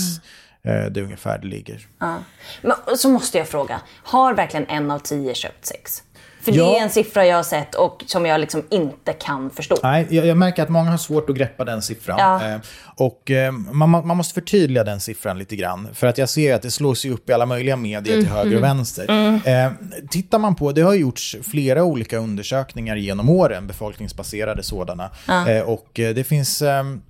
Eh, 0.63 0.85
det 0.85 0.99
är 0.99 1.03
ungefär 1.03 1.37
det 1.39 1.47
ligger. 1.47 1.87
Ja. 1.99 2.17
Men 2.61 2.97
så 2.97 3.09
måste 3.09 3.37
jag 3.37 3.47
fråga, 3.47 3.81
har 4.03 4.33
verkligen 4.33 4.65
en 4.67 4.91
av 4.91 4.99
tio 4.99 5.33
köpt 5.33 5.65
sex? 5.65 6.03
För 6.41 6.51
det 6.51 6.57
Ja. 6.57 6.77
är 6.77 6.83
en 6.83 6.89
siffra 6.89 7.25
jag 7.25 7.35
har 7.35 7.43
sett 7.43 7.75
och 7.75 8.03
som 8.07 8.25
jag 8.25 8.41
liksom 8.41 8.63
inte 8.69 9.13
kan 9.13 9.49
förstå. 9.49 9.77
Nej, 9.83 10.07
jag, 10.09 10.25
jag 10.25 10.37
märker 10.37 10.63
att 10.63 10.69
många 10.69 10.89
har 10.91 10.97
svårt 10.97 11.29
att 11.29 11.35
greppa 11.35 11.65
den 11.65 11.81
siffran. 11.81 12.19
Ja. 12.19 12.47
Eh, 12.49 12.59
och 12.95 13.31
eh, 13.31 13.51
man, 13.51 13.89
man 13.89 14.17
måste 14.17 14.33
förtydliga 14.33 14.83
den 14.83 14.99
siffran 14.99 15.39
lite 15.39 15.55
grann. 15.55 15.87
För 15.93 16.07
att 16.07 16.17
jag 16.17 16.29
ser 16.29 16.55
att 16.55 16.61
det 16.61 16.71
slås 16.71 17.05
ju 17.05 17.13
upp 17.13 17.29
i 17.29 17.33
alla 17.33 17.45
möjliga 17.45 17.75
medier 17.75 18.17
till 18.21 18.27
höger 18.29 18.57
och 18.57 18.63
vänster. 18.63 19.09
Eh, 19.45 19.71
tittar 20.09 20.39
man 20.39 20.55
på, 20.55 20.71
det 20.71 20.81
har 20.81 20.93
gjorts 20.93 21.35
flera 21.43 21.83
olika 21.83 22.17
undersökningar 22.17 22.95
genom 22.95 23.29
åren, 23.29 23.67
befolkningsbaserade 23.67 24.63
sådana. 24.63 25.09
Eh, 25.47 25.61
och 25.61 25.99
eh, 25.99 26.13
det 26.15 26.23
finns... 26.23 26.61
ehm, 26.61 27.01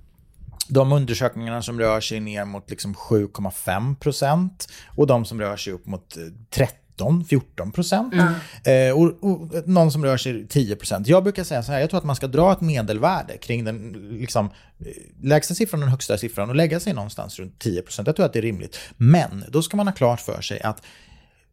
de 0.68 0.92
undersökningarna 0.92 1.62
som 1.62 1.78
rör 1.80 2.00
sig 2.00 2.20
ner 2.20 2.44
mot 2.44 2.70
liksom 2.70 2.94
7,5 2.94 3.96
procent 3.96 4.68
och 4.96 5.06
de 5.06 5.24
som 5.24 5.40
rör 5.40 5.56
sig 5.56 5.72
upp 5.72 5.86
mot 5.86 6.16
eh, 6.16 6.22
30 6.54 6.74
13-14 6.96 7.72
procent. 7.72 8.14
Eh, 8.14 8.98
och, 8.98 9.24
och 9.24 9.68
någon 9.68 9.92
som 9.92 10.04
rör 10.04 10.16
sig 10.16 10.46
10 10.48 10.76
procent. 10.76 11.06
Jag 11.06 11.22
brukar 11.22 11.44
säga 11.44 11.62
så 11.62 11.72
här, 11.72 11.80
jag 11.80 11.90
tror 11.90 11.98
att 11.98 12.04
man 12.04 12.16
ska 12.16 12.26
dra 12.26 12.52
ett 12.52 12.60
medelvärde 12.60 13.36
kring 13.36 13.64
den 13.64 13.92
liksom, 14.20 14.46
eh, 14.46 14.86
lägsta 15.22 15.54
siffran 15.54 15.80
och 15.80 15.86
den 15.86 15.90
högsta 15.90 16.18
siffran 16.18 16.48
och 16.48 16.56
lägga 16.56 16.80
sig 16.80 16.92
någonstans 16.92 17.38
runt 17.38 17.58
10 17.58 17.82
procent. 17.82 18.06
Jag 18.06 18.16
tror 18.16 18.26
att 18.26 18.32
det 18.32 18.38
är 18.38 18.42
rimligt. 18.42 18.78
Men 18.96 19.44
då 19.48 19.62
ska 19.62 19.76
man 19.76 19.86
ha 19.86 19.94
klart 19.94 20.20
för 20.20 20.40
sig 20.40 20.60
att 20.60 20.82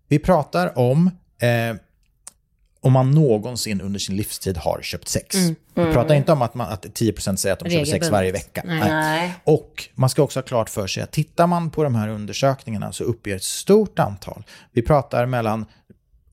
vi 0.07 0.19
pratar 0.19 0.77
om 0.77 1.07
eh, 1.41 1.75
om 2.81 2.93
man 2.93 3.11
någonsin 3.11 3.81
under 3.81 3.99
sin 3.99 4.17
livstid 4.17 4.57
har 4.57 4.81
köpt 4.81 5.07
sex. 5.07 5.35
Vi 5.73 5.93
pratar 5.93 6.15
inte 6.15 6.31
om 6.31 6.41
att, 6.41 6.53
man, 6.53 6.71
att 6.71 6.85
10% 6.85 7.35
säger 7.35 7.53
att 7.53 7.59
de 7.59 7.69
köper 7.69 7.85
sex 7.85 8.09
varje 8.09 8.31
vecka. 8.31 8.61
Nej. 8.65 8.79
Nej. 8.79 9.33
Och 9.43 9.89
man 9.95 10.09
ska 10.09 10.21
också 10.21 10.39
ha 10.39 10.43
klart 10.43 10.69
för 10.69 10.87
sig 10.87 11.03
att 11.03 11.11
tittar 11.11 11.47
man 11.47 11.71
på 11.71 11.83
de 11.83 11.95
här 11.95 12.07
undersökningarna 12.07 12.91
så 12.91 13.03
uppger 13.03 13.35
ett 13.35 13.43
stort 13.43 13.99
antal, 13.99 14.43
vi 14.71 14.81
pratar 14.81 15.25
mellan 15.25 15.65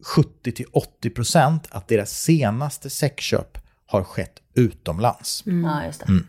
70 0.02 0.52
till 0.52 0.66
80% 1.02 1.58
att 1.70 1.88
deras 1.88 2.10
senaste 2.10 2.90
sexköp 2.90 3.58
har 3.86 4.04
skett 4.04 4.32
utomlands. 4.54 5.42
Ja, 5.46 5.84
just 5.86 6.00
det. 6.06 6.22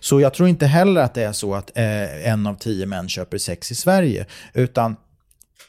Så 0.00 0.20
jag 0.20 0.34
tror 0.34 0.48
inte 0.48 0.66
heller 0.66 1.00
att 1.00 1.14
det 1.14 1.22
är 1.22 1.32
så 1.32 1.54
att 1.54 1.76
eh, 1.76 2.28
en 2.28 2.46
av 2.46 2.54
tio 2.54 2.86
män 2.86 3.08
köper 3.08 3.38
sex 3.38 3.72
i 3.72 3.74
Sverige, 3.74 4.26
utan 4.54 4.96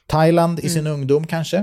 Thailand 0.07 0.59
i 0.59 0.69
sin 0.69 0.87
ungdom 0.87 1.27
kanske, 1.27 1.57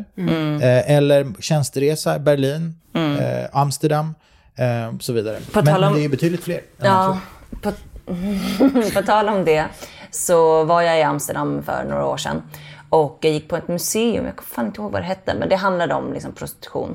eh, 0.62 0.90
eller 0.96 1.26
tjänsteresa, 1.40 2.18
Berlin, 2.18 2.74
eh, 2.94 3.46
Amsterdam, 3.52 4.14
eh, 4.56 4.94
och 4.96 5.02
så 5.02 5.12
vidare. 5.12 5.38
På 5.52 5.62
Men 5.62 5.84
om- 5.84 5.92
det 5.94 6.00
är 6.00 6.02
ju 6.02 6.08
betydligt 6.08 6.44
fler. 6.44 6.60
Ja, 6.82 7.18
på, 7.62 7.72
på 8.94 9.02
tal 9.02 9.28
om 9.28 9.44
det 9.44 9.64
så 10.10 10.64
var 10.64 10.82
jag 10.82 10.98
i 10.98 11.02
Amsterdam 11.02 11.62
för 11.62 11.84
några 11.84 12.06
år 12.06 12.16
sedan 12.16 12.42
och 12.90 13.18
jag 13.20 13.32
gick 13.32 13.48
på 13.48 13.56
ett 13.56 13.68
museum, 13.68 14.24
jag 14.26 14.36
kommer 14.36 14.68
inte 14.68 14.80
ihåg 14.80 14.92
vad 14.92 15.02
det 15.02 15.06
hette, 15.06 15.34
men 15.34 15.48
det 15.48 15.56
handlade 15.56 15.94
om 15.94 16.12
liksom 16.12 16.32
prostitution. 16.32 16.94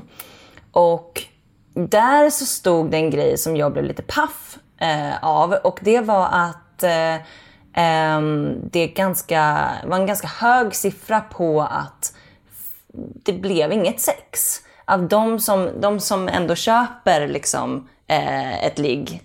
Och 0.72 1.22
där 1.74 2.30
så 2.30 2.44
stod 2.46 2.90
det 2.90 2.96
en 2.96 3.10
grej 3.10 3.38
som 3.38 3.56
jag 3.56 3.72
blev 3.72 3.84
lite 3.84 4.02
paff 4.02 4.58
eh, 4.80 5.24
av 5.24 5.52
och 5.52 5.78
det 5.82 6.00
var 6.00 6.26
att 6.32 6.82
eh, 6.82 7.16
Ehm, 7.74 8.60
det 8.70 8.80
är 8.80 8.88
ganska, 8.88 9.70
var 9.84 9.96
en 9.96 10.06
ganska 10.06 10.28
hög 10.28 10.74
siffra 10.74 11.20
på 11.20 11.62
att 11.62 12.14
det 13.24 13.32
blev 13.32 13.72
inget 13.72 14.00
sex. 14.00 14.60
Av 14.84 15.08
de 15.08 15.40
som, 15.40 15.70
de 15.80 16.00
som 16.00 16.28
ändå 16.28 16.54
köper 16.54 17.28
liksom, 17.28 17.88
eh, 18.06 18.64
ett 18.64 18.78
ligg 18.78 19.22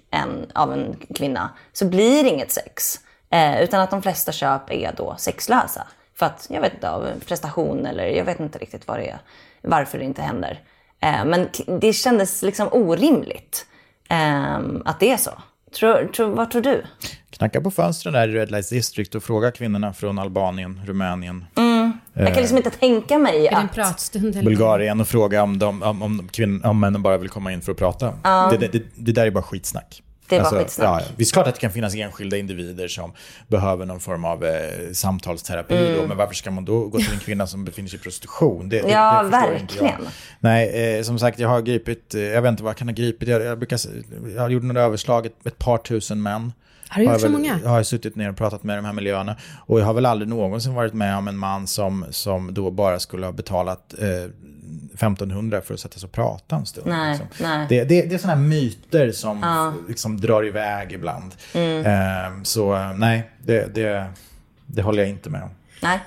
av 0.54 0.74
en 0.74 0.96
kvinna 1.16 1.50
så 1.74 1.86
blir 1.86 2.24
det 2.24 2.30
inget 2.30 2.52
sex. 2.52 3.00
Eh, 3.30 3.62
utan 3.62 3.82
att 3.82 3.92
de 3.92 4.02
flesta 4.02 4.32
köp 4.32 4.72
är 4.72 4.94
då 4.98 5.16
sexlösa. 5.18 5.88
För 6.16 6.26
att, 6.26 6.48
jag 6.50 6.62
vet 6.62 6.74
inte, 6.74 6.90
av 6.90 7.08
prestation 7.28 7.86
eller 7.86 8.04
jag 8.04 8.26
vet 8.26 8.40
inte 8.40 8.60
riktigt 8.60 8.88
vad 8.88 9.00
det 9.00 9.10
är, 9.10 9.20
varför 9.62 9.98
det 9.98 10.06
inte 10.06 10.22
händer. 10.22 10.62
Eh, 11.00 11.26
men 11.26 11.50
det 11.80 11.94
kändes 11.94 12.42
liksom 12.42 12.70
orimligt 12.72 13.66
eh, 14.10 14.60
att 14.86 15.00
det 15.00 15.12
är 15.12 15.18
så. 15.18 15.32
Tror, 15.72 16.08
tror, 16.08 16.30
vad 16.30 16.52
tror 16.52 16.62
du? 16.62 16.84
Knacka 17.30 17.62
på 17.62 17.72
fönstren 17.72 18.14
där 18.14 18.28
i 18.28 18.32
Red 18.32 18.52
Light 18.52 18.70
District 18.70 19.16
och 19.16 19.24
fråga 19.24 19.52
kvinnorna 19.52 19.94
från 19.94 20.20
Albanien, 20.20 20.82
Rumänien, 20.86 21.46
Jag 22.14 22.28
kan 22.28 22.36
liksom 22.36 22.58
inte 22.58 22.70
tänka 22.70 23.18
mig 23.18 23.48
Är 23.48 23.56
att... 23.56 23.74
pratstund? 23.74 24.36
Eller? 24.36 24.44
Bulgarien 24.44 25.02
och 25.02 25.08
fråga 25.08 25.44
om, 25.44 25.60
de, 25.60 25.84
om, 25.84 26.02
om, 26.02 26.28
kvinn, 26.28 26.64
om 26.64 26.80
männen 26.80 27.02
bara 27.02 27.18
vill 27.18 27.30
komma 27.30 27.52
in 27.52 27.62
för 27.62 27.72
att 27.72 27.78
prata. 27.78 28.14
Det, 28.52 28.58
det, 28.58 28.68
det, 28.68 28.84
det 28.96 29.12
där 29.12 29.26
är 29.26 29.32
bara 29.32 29.44
skitsnack. 29.44 30.04
Det 30.30 30.36
är 30.36 30.42
bara 30.44 30.60
skitsnack. 30.60 31.02
Ja, 31.02 31.08
visst 31.16 31.34
klart 31.34 31.48
att 31.48 31.56
det 31.56 31.62
kan 31.62 31.72
finnas 31.72 31.96
enskilda 31.96 32.38
individer 32.38 32.88
som 32.88 33.14
behöver 33.48 33.86
någon 33.86 34.00
form 34.00 34.26
av 34.26 34.46
eh, 34.46 34.92
samtalsterapi 34.94 35.76
Mm. 35.78 35.98
då, 36.02 36.08
men 36.08 36.18
varför 36.18 36.36
ska 36.36 36.52
man 36.52 36.66
då 36.66 36.88
gå 36.88 36.98
till 36.98 37.14
en 37.14 37.20
kvinna 37.20 37.48
som 37.48 37.66
befinner 37.66 37.90
sig 37.90 38.00
i 38.00 38.02
prostitution? 38.02 38.70
Det, 38.70 38.78
Ja, 38.78 39.24
det 39.24 39.30
verkligen. 39.30 40.02
Nej, 40.40 40.96
eh, 40.98 41.04
som 41.04 41.20
sagt, 41.20 41.40
jag 41.40 41.50
har 41.50 41.62
gripit, 41.62 42.16
eh, 42.16 42.22
jag 42.22 42.42
vet 42.42 42.50
inte 42.50 42.64
vad 42.64 42.70
jag 42.70 42.78
kan 42.78 42.88
ha 42.88 42.94
gripit, 42.96 43.30
jag, 43.30 43.42
jag, 43.42 43.58
brukar, 43.58 43.80
jag 44.36 44.42
har 44.42 44.50
gjort 44.50 44.64
några 44.64 44.82
överslag, 44.82 45.26
ett, 45.26 45.46
ett 45.48 45.58
par 45.58 45.78
tusen 45.78 46.22
män. 46.22 46.54
Har 46.90 47.00
du 47.00 47.04
gjort 47.04 47.12
jag 47.12 47.22
så 47.22 47.30
många? 47.30 47.60
Har 47.68 47.76
jag 47.78 47.86
suttit 47.86 48.16
ner 48.16 48.30
och 48.30 48.38
pratat 48.38 48.64
med 48.64 48.78
de 48.78 48.86
här 48.86 48.94
miljöerna. 48.94 49.36
Och 49.66 49.80
jag 49.80 49.86
har 49.86 49.94
väl 49.94 50.06
aldrig 50.06 50.30
någonsin 50.30 50.74
varit 50.74 50.94
med 50.94 51.18
om 51.18 51.28
en 51.28 51.38
man 51.38 51.68
som, 51.68 52.06
som 52.10 52.54
då 52.54 52.72
bara 52.72 53.00
skulle 53.00 53.26
ha 53.26 53.34
betalat 53.34 53.94
eh, 54.00 54.08
1500 54.94 55.62
för 55.62 55.74
att 55.74 55.80
sätta 55.80 56.00
sig 56.00 56.08
och 56.08 56.12
prata 56.12 56.56
en 56.56 56.66
stund. 56.66 56.88
Nej, 56.88 57.10
liksom. 57.10 57.28
nej. 57.48 57.66
Det, 57.70 57.84
det, 57.84 58.02
det 58.02 58.16
är 58.16 58.20
sådana 58.20 58.40
här 58.42 58.48
myter 58.48 59.12
som 59.12 59.44
f- 59.44 59.84
liksom 59.88 60.22
drar 60.22 60.46
iväg 60.46 60.92
ibland. 60.92 61.36
Mm. 61.54 61.86
Eh, 61.86 62.44
så 62.44 62.94
nej, 62.98 63.32
det, 63.46 63.76
det, 63.76 64.06
det 64.66 64.82
håller 64.82 65.00
jag 65.04 65.10
inte 65.10 65.30
med 65.30 65.44
om. 65.44 65.50
Nej. 65.82 66.00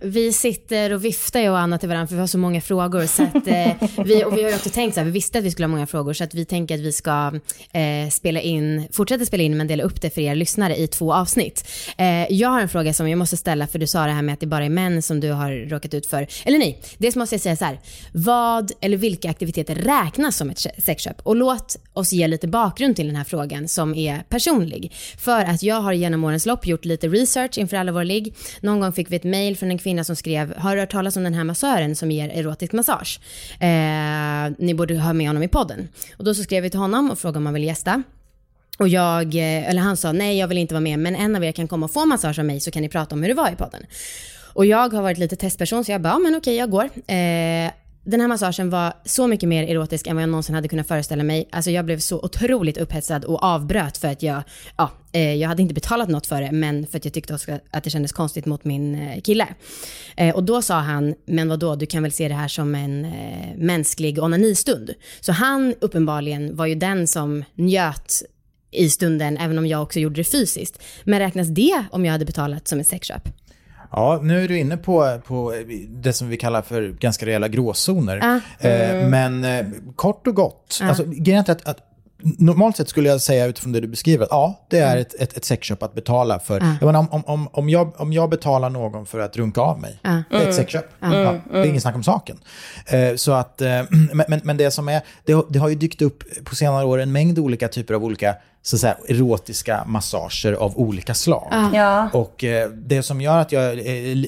Vi 0.00 0.32
sitter 0.32 0.92
och 0.92 1.04
viftar 1.04 1.40
jag 1.40 1.52
och 1.52 1.58
Anna 1.58 1.78
till 1.78 1.88
varandra 1.88 2.06
för 2.06 2.14
vi 2.14 2.20
har 2.20 2.26
så 2.26 2.38
många 2.38 2.60
frågor. 2.60 3.06
Så 3.06 3.22
att, 3.22 3.46
eh, 3.46 3.72
vi, 4.04 4.24
och 4.24 4.36
vi 4.36 4.42
har 4.42 4.50
ju 4.50 4.54
också 4.54 4.70
tänkt 4.70 4.94
så 4.94 5.00
här, 5.00 5.04
vi 5.04 5.10
visste 5.10 5.38
att 5.38 5.44
vi 5.44 5.50
skulle 5.50 5.64
ha 5.64 5.70
många 5.70 5.86
frågor 5.86 6.12
så 6.12 6.24
att 6.24 6.34
vi 6.34 6.44
tänker 6.44 6.74
att 6.74 6.80
vi 6.80 6.92
ska 6.92 7.32
eh, 7.72 8.10
spela 8.10 8.40
in, 8.40 8.88
fortsätta 8.92 9.24
spela 9.24 9.42
in 9.42 9.56
men 9.56 9.66
dela 9.66 9.82
upp 9.82 10.00
det 10.00 10.10
för 10.10 10.20
er 10.20 10.34
lyssnare 10.34 10.76
i 10.76 10.86
två 10.86 11.14
avsnitt. 11.14 11.68
Eh, 11.98 12.32
jag 12.32 12.48
har 12.48 12.60
en 12.60 12.68
fråga 12.68 12.92
som 12.92 13.08
jag 13.08 13.18
måste 13.18 13.36
ställa 13.36 13.66
för 13.66 13.78
du 13.78 13.86
sa 13.86 14.06
det 14.06 14.12
här 14.12 14.22
med 14.22 14.32
att 14.32 14.40
det 14.40 14.46
bara 14.46 14.64
är 14.64 14.70
män 14.70 15.02
som 15.02 15.20
du 15.20 15.30
har 15.30 15.68
råkat 15.68 15.94
ut 15.94 16.06
för. 16.06 16.26
Eller 16.44 16.58
nej, 16.58 16.80
dels 16.98 17.16
måste 17.16 17.34
jag 17.34 17.42
säga 17.42 17.56
så 17.56 17.64
här. 17.64 17.80
Vad 18.12 18.72
eller 18.80 18.96
vilka 18.96 19.30
aktiviteter 19.30 19.74
räknas 19.74 20.36
som 20.36 20.50
ett 20.50 20.66
sexköp? 20.84 21.20
Och 21.22 21.36
låt 21.36 21.76
oss 21.92 22.12
ge 22.12 22.28
lite 22.28 22.48
bakgrund 22.48 22.96
till 22.96 23.06
den 23.06 23.16
här 23.16 23.24
frågan 23.24 23.68
som 23.68 23.94
är 23.94 24.22
personlig. 24.28 24.92
För 25.18 25.44
att 25.44 25.62
jag 25.62 25.80
har 25.80 25.92
genom 25.92 26.24
årens 26.24 26.46
lopp 26.46 26.66
gjort 26.66 26.84
lite 26.84 27.08
research 27.08 27.58
inför 27.58 27.76
alla 27.76 27.92
våra 27.92 28.04
ligg. 28.04 28.34
Någon 28.60 28.80
gång 28.80 28.92
fick 28.92 29.10
vi 29.10 29.16
ett 29.16 29.24
mail 29.24 29.56
från 29.56 29.70
en 29.70 29.77
kvinna 29.78 30.04
som 30.04 30.16
skrev, 30.16 30.56
har 30.56 30.76
du 30.76 30.82
hört 30.82 30.92
talas 30.92 31.16
om 31.16 31.24
den 31.24 31.34
här 31.34 31.44
massören 31.44 31.96
som 31.96 32.10
ger 32.10 32.28
erotisk 32.28 32.72
massage? 32.72 33.20
Eh, 33.60 34.52
ni 34.58 34.74
borde 34.74 34.98
ha 34.98 35.12
med 35.12 35.26
honom 35.26 35.42
i 35.42 35.48
podden. 35.48 35.88
Och 36.16 36.24
då 36.24 36.34
så 36.34 36.42
skrev 36.42 36.62
vi 36.62 36.70
till 36.70 36.80
honom 36.80 37.10
och 37.10 37.18
frågade 37.18 37.38
om 37.38 37.46
han 37.46 37.54
ville 37.54 37.66
gästa. 37.66 38.02
Och 38.78 38.88
jag, 38.88 39.34
eh, 39.34 39.70
eller 39.70 39.80
han 39.80 39.96
sa 39.96 40.12
nej 40.12 40.38
jag 40.38 40.48
vill 40.48 40.58
inte 40.58 40.74
vara 40.74 40.80
med 40.80 40.98
men 40.98 41.16
en 41.16 41.36
av 41.36 41.44
er 41.44 41.52
kan 41.52 41.68
komma 41.68 41.86
och 41.86 41.92
få 41.92 42.06
massage 42.06 42.38
av 42.38 42.44
mig 42.44 42.60
så 42.60 42.70
kan 42.70 42.82
ni 42.82 42.88
prata 42.88 43.14
om 43.14 43.22
hur 43.22 43.28
det 43.28 43.34
var 43.34 43.50
i 43.50 43.56
podden. 43.56 43.82
Och 44.52 44.66
jag 44.66 44.92
har 44.92 45.02
varit 45.02 45.18
lite 45.18 45.36
testperson 45.36 45.84
så 45.84 45.92
jag 45.92 46.00
bara, 46.00 46.12
ja, 46.12 46.18
men 46.18 46.36
okej 46.36 46.56
jag 46.56 46.70
går. 46.70 46.84
Eh, 46.84 47.70
den 48.10 48.20
här 48.20 48.28
massagen 48.28 48.70
var 48.70 48.92
så 49.04 49.26
mycket 49.26 49.48
mer 49.48 49.62
erotisk 49.62 50.06
än 50.06 50.16
vad 50.16 50.22
jag 50.22 50.30
någonsin 50.30 50.54
hade 50.54 50.68
kunnat 50.68 50.88
föreställa 50.88 51.24
mig. 51.24 51.48
Alltså 51.52 51.70
jag 51.70 51.84
blev 51.84 51.98
så 51.98 52.18
otroligt 52.18 52.78
upphetsad 52.78 53.24
och 53.24 53.42
avbröt 53.42 53.98
för 53.98 54.08
att 54.08 54.22
jag, 54.22 54.42
ja, 54.76 54.90
eh, 55.12 55.34
jag 55.34 55.48
hade 55.48 55.62
inte 55.62 55.74
betalat 55.74 56.08
något 56.08 56.26
för 56.26 56.40
det, 56.40 56.52
men 56.52 56.86
för 56.86 56.98
att 56.98 57.04
jag 57.04 57.14
tyckte 57.14 57.34
också 57.34 57.58
att 57.70 57.84
det 57.84 57.90
kändes 57.90 58.12
konstigt 58.12 58.46
mot 58.46 58.64
min 58.64 58.94
eh, 58.94 59.20
kille. 59.20 59.46
Eh, 60.16 60.34
och 60.34 60.44
då 60.44 60.62
sa 60.62 60.78
han, 60.78 61.14
men 61.26 61.48
vad 61.48 61.58
då, 61.58 61.76
du 61.76 61.86
kan 61.86 62.02
väl 62.02 62.12
se 62.12 62.28
det 62.28 62.34
här 62.34 62.48
som 62.48 62.74
en 62.74 63.06
mänsklig 63.56 64.22
onanistund. 64.22 64.90
Så 65.20 65.32
han 65.32 65.74
uppenbarligen 65.80 66.56
var 66.56 66.66
ju 66.66 66.74
den 66.74 67.06
som 67.06 67.44
njöt 67.54 68.22
i 68.70 68.90
stunden, 68.90 69.36
även 69.36 69.58
om 69.58 69.66
jag 69.66 69.82
också 69.82 70.00
gjorde 70.00 70.20
det 70.20 70.24
fysiskt. 70.24 70.82
Men 71.04 71.18
räknas 71.18 71.48
det 71.48 71.84
om 71.90 72.04
jag 72.04 72.12
hade 72.12 72.24
betalat 72.24 72.68
som 72.68 72.80
ett 72.80 72.88
sexköp? 72.88 73.28
Ja, 73.90 74.20
nu 74.22 74.44
är 74.44 74.48
du 74.48 74.58
inne 74.58 74.76
på, 74.76 75.20
på 75.26 75.54
det 75.88 76.12
som 76.12 76.28
vi 76.28 76.36
kallar 76.36 76.62
för 76.62 76.88
ganska 76.88 77.26
rejäla 77.26 77.48
gråzoner. 77.48 78.20
Ah. 78.22 78.66
Eh, 78.66 79.08
men 79.08 79.44
eh, 79.44 79.66
kort 79.96 80.26
och 80.26 80.34
gott, 80.34 80.80
alltså, 80.82 81.04
grejen 81.06 81.44
är 81.46 81.50
att, 81.52 81.68
att 81.68 81.84
Normalt 82.22 82.76
sett 82.76 82.88
skulle 82.88 83.08
jag 83.08 83.20
säga 83.20 83.46
utifrån 83.46 83.72
det 83.72 83.80
du 83.80 83.88
beskriver, 83.88 84.24
att 84.24 84.30
ja, 84.30 84.66
det 84.68 84.78
är 84.78 84.96
ett, 84.96 85.14
ett, 85.14 85.36
ett 85.36 85.44
sexköp 85.44 85.82
att 85.82 85.94
betala 85.94 86.38
för. 86.38 86.60
Jag 86.80 86.86
menar, 86.86 87.06
om, 87.10 87.24
om, 87.26 87.48
om, 87.52 87.68
jag, 87.68 88.00
om 88.00 88.12
jag 88.12 88.30
betalar 88.30 88.70
någon 88.70 89.06
för 89.06 89.18
att 89.20 89.36
runka 89.36 89.60
av 89.60 89.80
mig, 89.80 89.98
det 90.30 90.36
är 90.36 90.48
ett 90.48 90.54
sexköp. 90.54 90.84
Ja, 91.00 91.36
det 91.50 91.58
är 91.58 91.64
ingen 91.64 91.80
snack 91.80 91.94
om 91.94 92.02
saken. 92.02 92.38
Eh, 92.86 93.14
så 93.16 93.32
att, 93.32 93.60
eh, 93.60 93.68
men, 94.28 94.40
men, 94.44 94.56
det 94.56 94.70
som 94.70 94.88
är, 94.88 95.00
det, 95.24 95.32
har- 95.32 95.46
det 95.48 95.58
har 95.58 95.68
ju 95.68 95.74
dykt 95.74 96.02
upp 96.02 96.44
på 96.44 96.54
senare 96.54 96.84
år 96.84 96.98
en 96.98 97.12
mängd 97.12 97.38
olika 97.38 97.68
typer 97.68 97.94
av 97.94 98.04
olika 98.04 98.34
så 98.62 98.76
att 98.76 98.80
säga, 98.80 98.96
erotiska 99.08 99.84
massager 99.86 100.52
av 100.52 100.78
olika 100.78 101.14
slag. 101.14 101.70
Ja. 101.74 102.10
Och 102.12 102.44
eh, 102.44 102.70
det 102.70 103.02
som 103.02 103.20
gör 103.20 103.38
att 103.38 103.52
jag 103.52 103.64
är, 103.64 103.78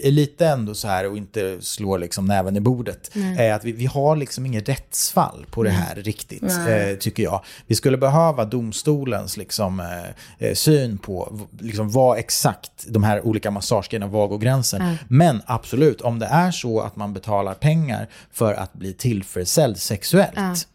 är 0.06 0.10
lite 0.10 0.46
ändå 0.46 0.74
så 0.74 0.88
här 0.88 1.10
och 1.10 1.16
inte 1.16 1.56
slår 1.60 1.98
liksom 1.98 2.24
näven 2.24 2.56
i 2.56 2.60
bordet 2.60 3.10
är 3.38 3.52
att 3.52 3.64
vi, 3.64 3.72
vi 3.72 3.86
har 3.86 4.16
liksom 4.16 4.46
inget 4.46 4.68
rättsfall 4.68 5.46
på 5.50 5.62
det 5.62 5.70
här 5.70 5.94
riktigt, 5.94 6.42
eh, 6.42 6.96
tycker 7.00 7.22
jag. 7.22 7.44
Vi 7.66 7.74
skulle 7.74 7.96
behöva 7.96 8.44
domstolens 8.44 9.36
liksom, 9.36 9.80
eh, 9.80 10.48
eh, 10.48 10.54
syn 10.54 10.98
på 10.98 11.38
liksom, 11.60 11.90
vad 11.90 12.18
exakt 12.18 12.70
de 12.88 13.02
här 13.02 13.26
olika 13.26 13.50
massagegrejerna, 13.50 14.06
var 14.06 14.26
går 14.28 14.38
gränsen. 14.38 14.96
Men 15.08 15.42
absolut, 15.46 16.00
om 16.00 16.18
det 16.18 16.26
är 16.26 16.50
så 16.50 16.80
att 16.80 16.96
man 16.96 17.12
betalar 17.14 17.54
pengar 17.54 18.08
för 18.32 18.54
att 18.54 18.72
bli 18.72 18.92
tillfredsställd 18.92 19.78
sexuellt, 19.78 20.68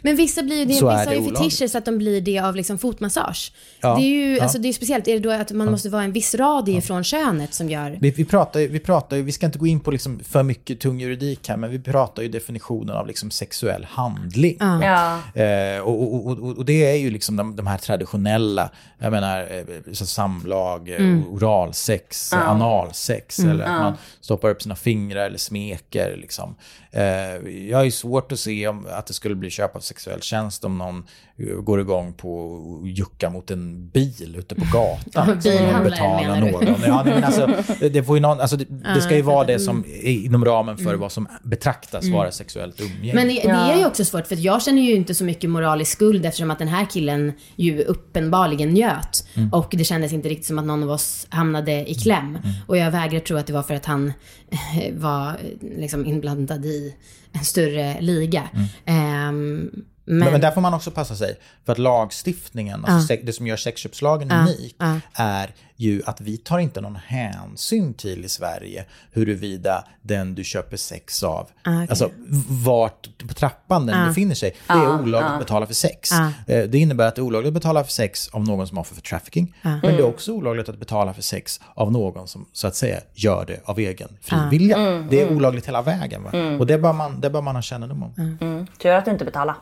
Men 0.00 0.16
vissa 0.16 0.42
blir 0.42 0.56
ju 0.56 0.64
det, 0.64 0.74
Så 0.74 0.88
är 0.88 0.98
vissa 0.98 1.10
det 1.10 1.16
har 1.16 1.24
ju 1.24 1.30
fetischer 1.30 1.68
så 1.68 1.78
att 1.78 1.84
de 1.84 1.98
blir 1.98 2.20
det 2.20 2.38
av 2.38 2.56
liksom 2.56 2.78
fotmassage. 2.78 3.52
Ja, 3.80 3.96
Det 3.96 4.02
är 4.02 4.08
ju 4.08 4.36
ja. 4.36 4.42
alltså, 4.42 4.58
det 4.58 4.68
är 4.68 4.72
speciellt, 4.72 5.08
är 5.08 5.12
det 5.12 5.18
då 5.18 5.30
att 5.30 5.52
man 5.52 5.70
måste 5.70 5.88
vara 5.88 6.02
en 6.02 6.12
viss 6.12 6.34
radie 6.34 6.80
från 6.80 7.04
könet 7.04 7.54
som 7.54 7.68
gör... 7.68 7.98
Vi, 8.00 8.10
vi, 8.10 8.24
pratar, 8.24 8.60
ju- 8.60 8.68
vi 8.68 8.78
pratar 8.80 9.16
ju, 9.16 9.22
vi 9.22 9.32
ska 9.32 9.46
inte 9.46 9.58
gå 9.58 9.66
in 9.66 9.80
på 9.80 9.90
liksom 9.90 10.20
för 10.24 10.42
mycket 10.42 10.80
tung 10.80 11.00
juridik 11.00 11.48
här, 11.48 11.56
men 11.56 11.70
vi 11.70 11.78
pratar 11.78 12.22
ju 12.22 12.28
definitionen 12.28 12.96
av 12.96 13.06
liksom 13.06 13.30
sexuell 13.30 13.84
handling. 13.90 14.56
Ja. 14.60 15.18
Eh, 15.34 15.80
och, 15.80 16.14
och, 16.14 16.26
och, 16.26 16.56
och 16.58 16.64
det 16.64 16.86
är 16.90 16.96
ju 16.96 17.10
liksom 17.10 17.36
de, 17.36 17.56
de 17.56 17.66
här 17.66 17.78
traditionella, 17.78 18.70
jag 18.98 19.12
menar 19.12 19.40
eh, 19.40 19.92
så 19.92 20.06
samlag, 20.06 20.88
mm. 20.88 21.24
oralsex, 21.28 22.32
analsex, 22.32 23.38
eller 23.38 23.64
att 23.64 23.82
man 23.82 23.94
stoppar 24.20 24.50
upp 24.50 24.62
sina 24.62 24.76
fingrar 24.76 25.26
eller 25.26 25.38
smeker. 25.38 26.16
Liksom. 26.16 26.54
Eh, 26.90 27.48
jag 27.68 27.78
har 27.78 27.84
ju 27.84 27.90
svårt 27.90 28.32
att 28.32 28.40
se 28.40 28.68
om, 28.68 28.86
att 28.90 29.06
det 29.06 29.14
skulle 29.14 29.34
bli 29.34 29.50
köp 29.50 29.76
av 29.76 29.80
sexuell 29.80 30.22
tjänst 30.22 30.64
om 30.64 30.78
någon 30.78 30.98
eh, 30.98 31.04
går 31.38 31.80
igång 31.80 32.12
på 32.12 32.60
att 32.82 32.98
jucka 32.98 33.30
mot 33.30 33.50
en 33.50 33.88
bil 33.88 34.36
ute 34.38 34.54
på 34.54 34.64
gatan. 34.72 35.38
Bilhandlare, 35.42 35.90
Betala 35.90 36.34
menar 36.34 36.46
du? 36.46 36.52
någon. 36.52 36.80
Ja, 36.86 37.02
nej, 37.04 37.14
men 37.14 37.24
alltså, 37.24 37.50
det, 37.90 38.02
får 38.02 38.16
ju 38.16 38.20
någon, 38.20 38.40
alltså, 38.40 38.56
det, 38.56 38.64
det 38.94 39.00
ska 39.00 39.16
ju 39.16 39.22
vara 39.22 39.44
det 39.44 39.58
som 39.58 39.84
är 40.02 40.10
inom 40.10 40.44
ramen 40.44 40.76
för 40.76 40.94
vad 40.94 41.12
som 41.12 41.28
betraktas 41.42 42.08
vara 42.08 42.30
sexuellt 42.30 42.80
umgänge. 42.80 43.14
Men 43.14 43.28
det, 43.28 43.34
det 43.34 43.48
är 43.48 43.78
ju 43.78 43.86
också 43.86 44.04
svårt 44.04 44.26
för 44.26 44.36
jag 44.36 44.62
känner 44.62 44.82
ju 44.82 44.94
inte 44.94 45.14
så 45.14 45.24
mycket 45.24 45.50
moralisk 45.50 45.92
skuld 45.92 46.26
eftersom 46.26 46.50
att 46.50 46.58
den 46.58 46.68
här 46.68 46.86
killen 46.90 47.32
ju 47.56 47.82
uppenbarligen 47.82 48.68
njöt. 48.68 49.28
Mm. 49.34 49.52
Och 49.52 49.74
det 49.76 49.84
kändes 49.84 50.12
inte 50.12 50.28
riktigt 50.28 50.46
som 50.46 50.58
att 50.58 50.64
någon 50.64 50.82
av 50.82 50.90
oss 50.90 51.26
hamnade 51.30 51.90
i 51.90 51.94
kläm. 51.94 52.26
Mm. 52.26 52.54
Och 52.66 52.76
jag 52.76 52.90
vägrar 52.90 53.20
tro 53.20 53.36
att 53.36 53.46
det 53.46 53.52
var 53.52 53.62
för 53.62 53.74
att 53.74 53.86
han 53.86 54.12
eh, 54.50 54.94
var 54.94 55.28
eh, 55.28 55.34
liksom 55.78 56.06
inblandad 56.06 56.64
i 56.64 56.94
en 57.32 57.44
större 57.44 58.00
liga. 58.00 58.48
Ehm, 58.84 59.70
men, 60.08 60.16
Mm. 60.16 60.24
Men, 60.24 60.32
men 60.32 60.40
där 60.40 60.50
får 60.50 60.60
man 60.60 60.74
också 60.74 60.90
passa 60.90 61.16
sig. 61.16 61.36
För 61.64 61.72
att 61.72 61.78
lagstiftningen, 61.78 62.84
alltså 62.84 63.06
sex, 63.06 63.22
det 63.26 63.32
som 63.32 63.46
gör 63.46 63.56
sexköpslagen 63.56 64.32
unik, 64.32 64.76
är 65.12 65.54
ju 65.76 66.02
att 66.06 66.20
vi 66.20 66.36
tar 66.36 66.58
inte 66.58 66.80
någon 66.80 66.96
hänsyn 67.06 67.94
till 67.94 68.24
i 68.24 68.28
Sverige 68.28 68.84
huruvida 69.12 69.84
den 70.02 70.34
du 70.34 70.44
köper 70.44 70.76
sex 70.76 71.22
av, 71.22 71.48
alltså 71.90 72.10
vart 72.48 73.08
på 73.28 73.34
trappan 73.34 73.86
den 73.86 74.08
befinner 74.08 74.34
sig, 74.34 74.56
det 74.66 74.72
är 74.72 75.00
olagligt 75.02 75.30
att 75.32 75.38
betala 75.38 75.66
för 75.66 75.74
sex. 75.74 76.10
Eh, 76.46 76.64
Det 76.68 76.78
innebär 76.78 77.08
att 77.08 77.14
det 77.14 77.20
är 77.20 77.22
olagligt 77.22 77.48
att 77.48 77.54
betala 77.54 77.84
för 77.84 77.92
sex 77.92 78.28
av 78.28 78.44
någon 78.44 78.66
som 78.68 78.78
offer 78.78 78.94
för 78.94 79.02
trafficking, 79.02 79.54
men 79.62 79.80
det 79.80 79.88
är 79.98 80.02
också 80.06 80.32
olagligt 80.32 80.68
att 80.68 80.78
betala 80.78 81.14
för 81.14 81.22
sex 81.22 81.60
av 81.74 81.92
någon 81.92 82.28
som 82.28 82.46
så 82.52 82.66
att 82.66 82.76
säga 82.76 83.00
gör 83.14 83.44
det 83.46 83.60
av 83.64 83.78
egen 83.78 84.08
fri 84.22 84.36
vilja. 84.50 84.76
Det 85.10 85.20
är 85.22 85.32
olagligt 85.32 85.66
hela 85.68 85.82
vägen. 85.82 86.22
Va? 86.22 86.30
Och 86.58 86.66
det 86.66 86.78
bör, 86.78 86.92
man, 86.92 87.20
det 87.20 87.30
bör 87.30 87.40
man 87.42 87.54
ha 87.54 87.62
kännedom 87.62 88.02
om. 88.02 88.66
Tur 88.82 88.90
att 88.90 89.04
du 89.04 89.10
inte 89.10 89.24
betalar. 89.24 89.54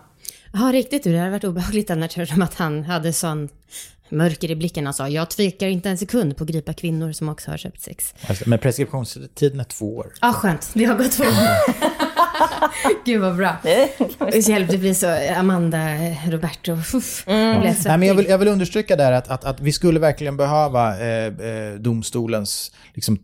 Ja, 0.59 0.73
riktigt 0.73 1.05
du. 1.05 1.13
Det 1.13 1.19
hade 1.19 1.31
varit 1.31 1.45
obehagligt 1.45 1.91
annars 1.91 2.15
de 2.15 2.43
att 2.43 2.55
han 2.55 2.85
hade 2.85 3.13
sån 3.13 3.49
mörker 4.09 4.51
i 4.51 4.57
blicken 4.57 4.87
och 4.87 4.95
sa 4.95 5.09
jag 5.09 5.31
tvekar 5.31 5.67
inte 5.67 5.91
en 5.91 5.99
sekund 5.99 6.37
på 6.37 6.45
att 6.45 6.51
gripa 6.51 6.73
kvinnor 6.73 7.13
som 7.13 7.29
också 7.29 7.51
har 7.51 7.59
köpt 7.59 7.81
sex. 7.81 8.15
Alltså, 8.29 8.49
Men 8.49 8.59
preskriptionstiden 8.59 9.61
är 9.61 9.65
två 9.65 9.97
år. 9.97 10.13
Ja, 10.21 10.33
skönt. 10.33 10.71
Det 10.75 10.85
har 10.85 10.99
gått 10.99 11.13
två 11.13 11.25
år. 11.25 11.85
Gud 13.05 13.21
vad 13.21 13.37
bra. 13.37 13.57
Hjälp, 14.33 14.71
det 14.71 14.79
blir 14.79 14.95
så 14.95 15.39
Amanda, 15.39 15.79
Roberto. 16.27 16.73
Uff, 16.73 17.25
jag 17.27 17.61
blev 17.61 17.77
Nej, 17.85 17.99
men 17.99 18.09
jag, 18.09 18.15
vill, 18.15 18.27
jag 18.27 18.39
vill 18.39 18.49
understryka 18.49 18.97
där 18.97 19.13
att, 19.13 19.29
att, 19.29 19.45
att 19.45 19.61
vi 19.61 19.73
skulle 19.73 20.01
verkligen 20.01 20.37
behöva 20.37 21.01
eh, 21.01 21.27
eh, 21.27 21.75
domstolens 21.75 22.73
liksom, 22.95 23.19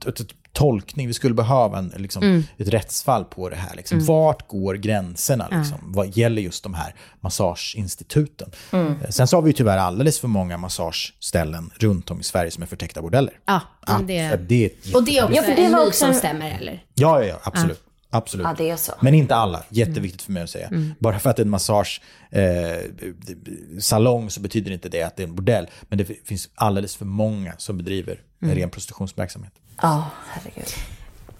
tolkning. 0.52 1.06
Vi 1.06 1.14
skulle 1.14 1.34
behöva 1.34 1.78
en, 1.78 1.92
liksom, 1.96 2.44
ett 2.58 2.68
rättsfall 2.68 3.24
på 3.24 3.48
det 3.48 3.56
här. 3.56 3.76
Liksom. 3.76 4.04
Vart 4.04 4.48
går 4.48 4.74
gränserna 4.74 5.48
liksom, 5.50 5.78
vad 5.82 6.16
gäller 6.16 6.42
just 6.42 6.62
de 6.62 6.74
här 6.74 6.94
massageinstituten? 7.20 8.50
Eh, 8.72 9.10
Sen 9.10 9.26
så 9.28 9.36
har 9.36 9.42
vi 9.42 9.48
ju 9.50 9.52
tyvärr 9.52 9.78
alldeles 9.78 10.20
för 10.20 10.28
många 10.28 10.56
massageställen 10.56 11.70
runt 11.74 12.10
om 12.10 12.20
i 12.20 12.22
Sverige 12.22 12.50
som 12.50 12.62
är 12.62 12.66
förtäckta 12.66 13.02
bordeller. 13.02 13.38
Ja, 13.44 13.60
Ja, 13.86 14.00
det... 14.06 14.36
det 14.48 14.64
är 14.64 14.66
ett 14.66 14.94
Och 14.94 15.04
det 15.04 15.18
är 15.18 15.24
också 15.24 15.36
Ja, 15.36 15.42
för 15.42 15.56
det 15.56 15.68
var 15.68 15.86
också 15.86 16.04
som 16.04 16.14
stämmer, 16.14 16.50
eller? 16.60 16.84
Ja, 16.94 17.20
ja, 17.20 17.26
ja 17.26 17.40
absolut. 17.42 17.82
Absolut. 18.14 18.46
Ja, 18.46 18.54
det 18.58 18.70
är 18.70 18.76
så. 18.76 18.92
Men 19.00 19.14
inte 19.14 19.34
alla. 19.34 19.64
Jätteviktigt 19.68 20.22
för 20.22 20.32
mig 20.32 20.42
att 20.42 20.50
säga. 20.50 20.70
Bara 20.98 21.18
för 21.18 21.30
att 21.30 21.36
det 21.36 21.42
är 21.42 21.44
en 21.44 21.50
massagesalong 21.50 22.02
eh, 22.30 23.78
salong 23.80 24.30
så 24.30 24.40
betyder 24.40 24.70
inte 24.70 24.88
det 24.88 25.02
att 25.02 25.16
det 25.16 25.22
är 25.22 25.26
en 25.26 25.34
bordell. 25.34 25.66
Men 25.82 25.98
det 25.98 26.04
finns 26.04 26.48
alldeles 26.54 26.96
för 26.96 27.04
många 27.04 27.54
som 27.58 27.76
bedriver 27.78 28.20
en 28.40 28.54
ren 28.54 28.70
prostitutionsverksamhet. 28.70 29.52
Ja, 29.82 30.10
herregud. 30.28 30.68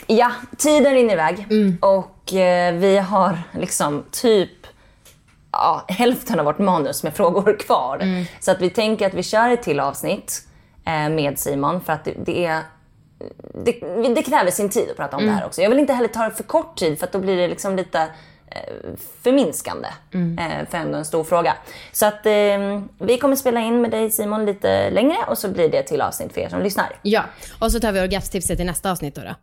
Ja, 0.07 0.32
tiden 0.57 0.95
rinner 0.95 1.14
iväg 1.14 1.47
och 1.80 2.34
eh, 2.34 2.74
vi 2.74 2.99
har 2.99 3.43
liksom 3.53 4.05
typ 4.11 4.66
ja, 5.53 5.84
hälften 5.88 6.38
av 6.38 6.45
vårt 6.45 6.59
manus 6.59 7.03
med 7.03 7.14
frågor 7.16 7.59
kvar. 7.59 8.26
Så 8.40 8.51
att 8.51 8.61
vi 8.61 8.70
tänker 8.70 9.07
att 9.07 9.14
vi 9.14 9.22
kör 9.22 9.51
ett 9.51 9.62
till 9.62 9.80
avsnitt 9.80 10.47
eh, 10.84 11.09
med 11.09 11.38
Simon 11.38 11.80
för 11.80 11.93
att 11.93 12.05
det, 12.05 12.14
det 12.24 12.45
är 12.45 12.62
det, 13.64 13.80
det 14.14 14.22
kräver 14.22 14.51
sin 14.51 14.68
tid 14.68 14.90
att 14.90 14.97
prata 14.97 15.16
om 15.16 15.26
det 15.26 15.32
här 15.32 15.47
också. 15.47 15.62
Jag 15.62 15.70
vill 15.70 15.78
inte 15.78 15.93
heller 15.93 16.09
ta 16.09 16.24
det 16.24 16.30
för 16.30 16.43
kort 16.43 16.76
tid 16.76 16.99
för 16.99 17.07
att 17.07 17.12
då 17.12 17.18
blir 17.18 17.36
det 17.36 17.49
liksom 17.49 17.76
lite 17.76 18.09
förminskande 19.22 19.88
eh, 20.38 20.68
för 20.70 20.78
ändå 20.78 20.98
en 20.98 21.05
stor 21.05 21.24
fråga. 21.24 21.57
Så 21.92 22.07
att 22.07 22.26
eh, 22.26 22.82
vi 22.98 23.18
kommer 23.20 23.36
spela 23.36 23.61
in 23.61 23.80
med 23.80 23.90
dig 23.90 24.11
Simon 24.11 24.46
lite 24.46 24.90
längre 24.90 25.16
och 25.26 25.38
så 25.38 25.48
blir 25.48 25.68
det 25.68 25.82
till 25.82 26.00
avsnitt 26.00 26.32
för 26.34 26.40
er 26.40 26.48
som 26.48 26.62
lyssnar. 26.62 26.96
Ja, 27.03 27.24
och 27.59 27.72
så 27.72 27.80
tar 27.80 27.92
vi 27.92 28.00
orgasmtipset 28.00 28.61
i 28.61 28.64
nästa 28.64 28.90
avsnitt 28.90 29.14
då. 29.14 29.22
då. 29.22 29.34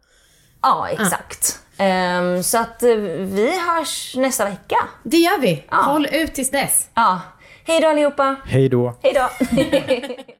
Ja, 0.62 0.90
exakt. 0.90 1.60
Ehm, 1.78 2.44
så 2.44 2.58
att 2.58 2.84
eh, 2.84 2.96
vi 2.96 3.60
hörs 3.68 4.16
nästa 4.16 4.46
vecka. 4.46 4.78
Det 5.04 5.18
gör 5.18 5.40
vi. 5.42 5.64
Håll 5.70 6.08
ut 6.12 6.34
tills 6.34 6.52
dess. 6.52 6.90
Ja. 6.94 7.22
Hej 7.66 7.82
då 7.82 7.88
allihopa. 7.88 8.36
Hej 8.46 8.70
då! 8.70 8.98
Hej 9.02 9.14
då. 9.14 9.30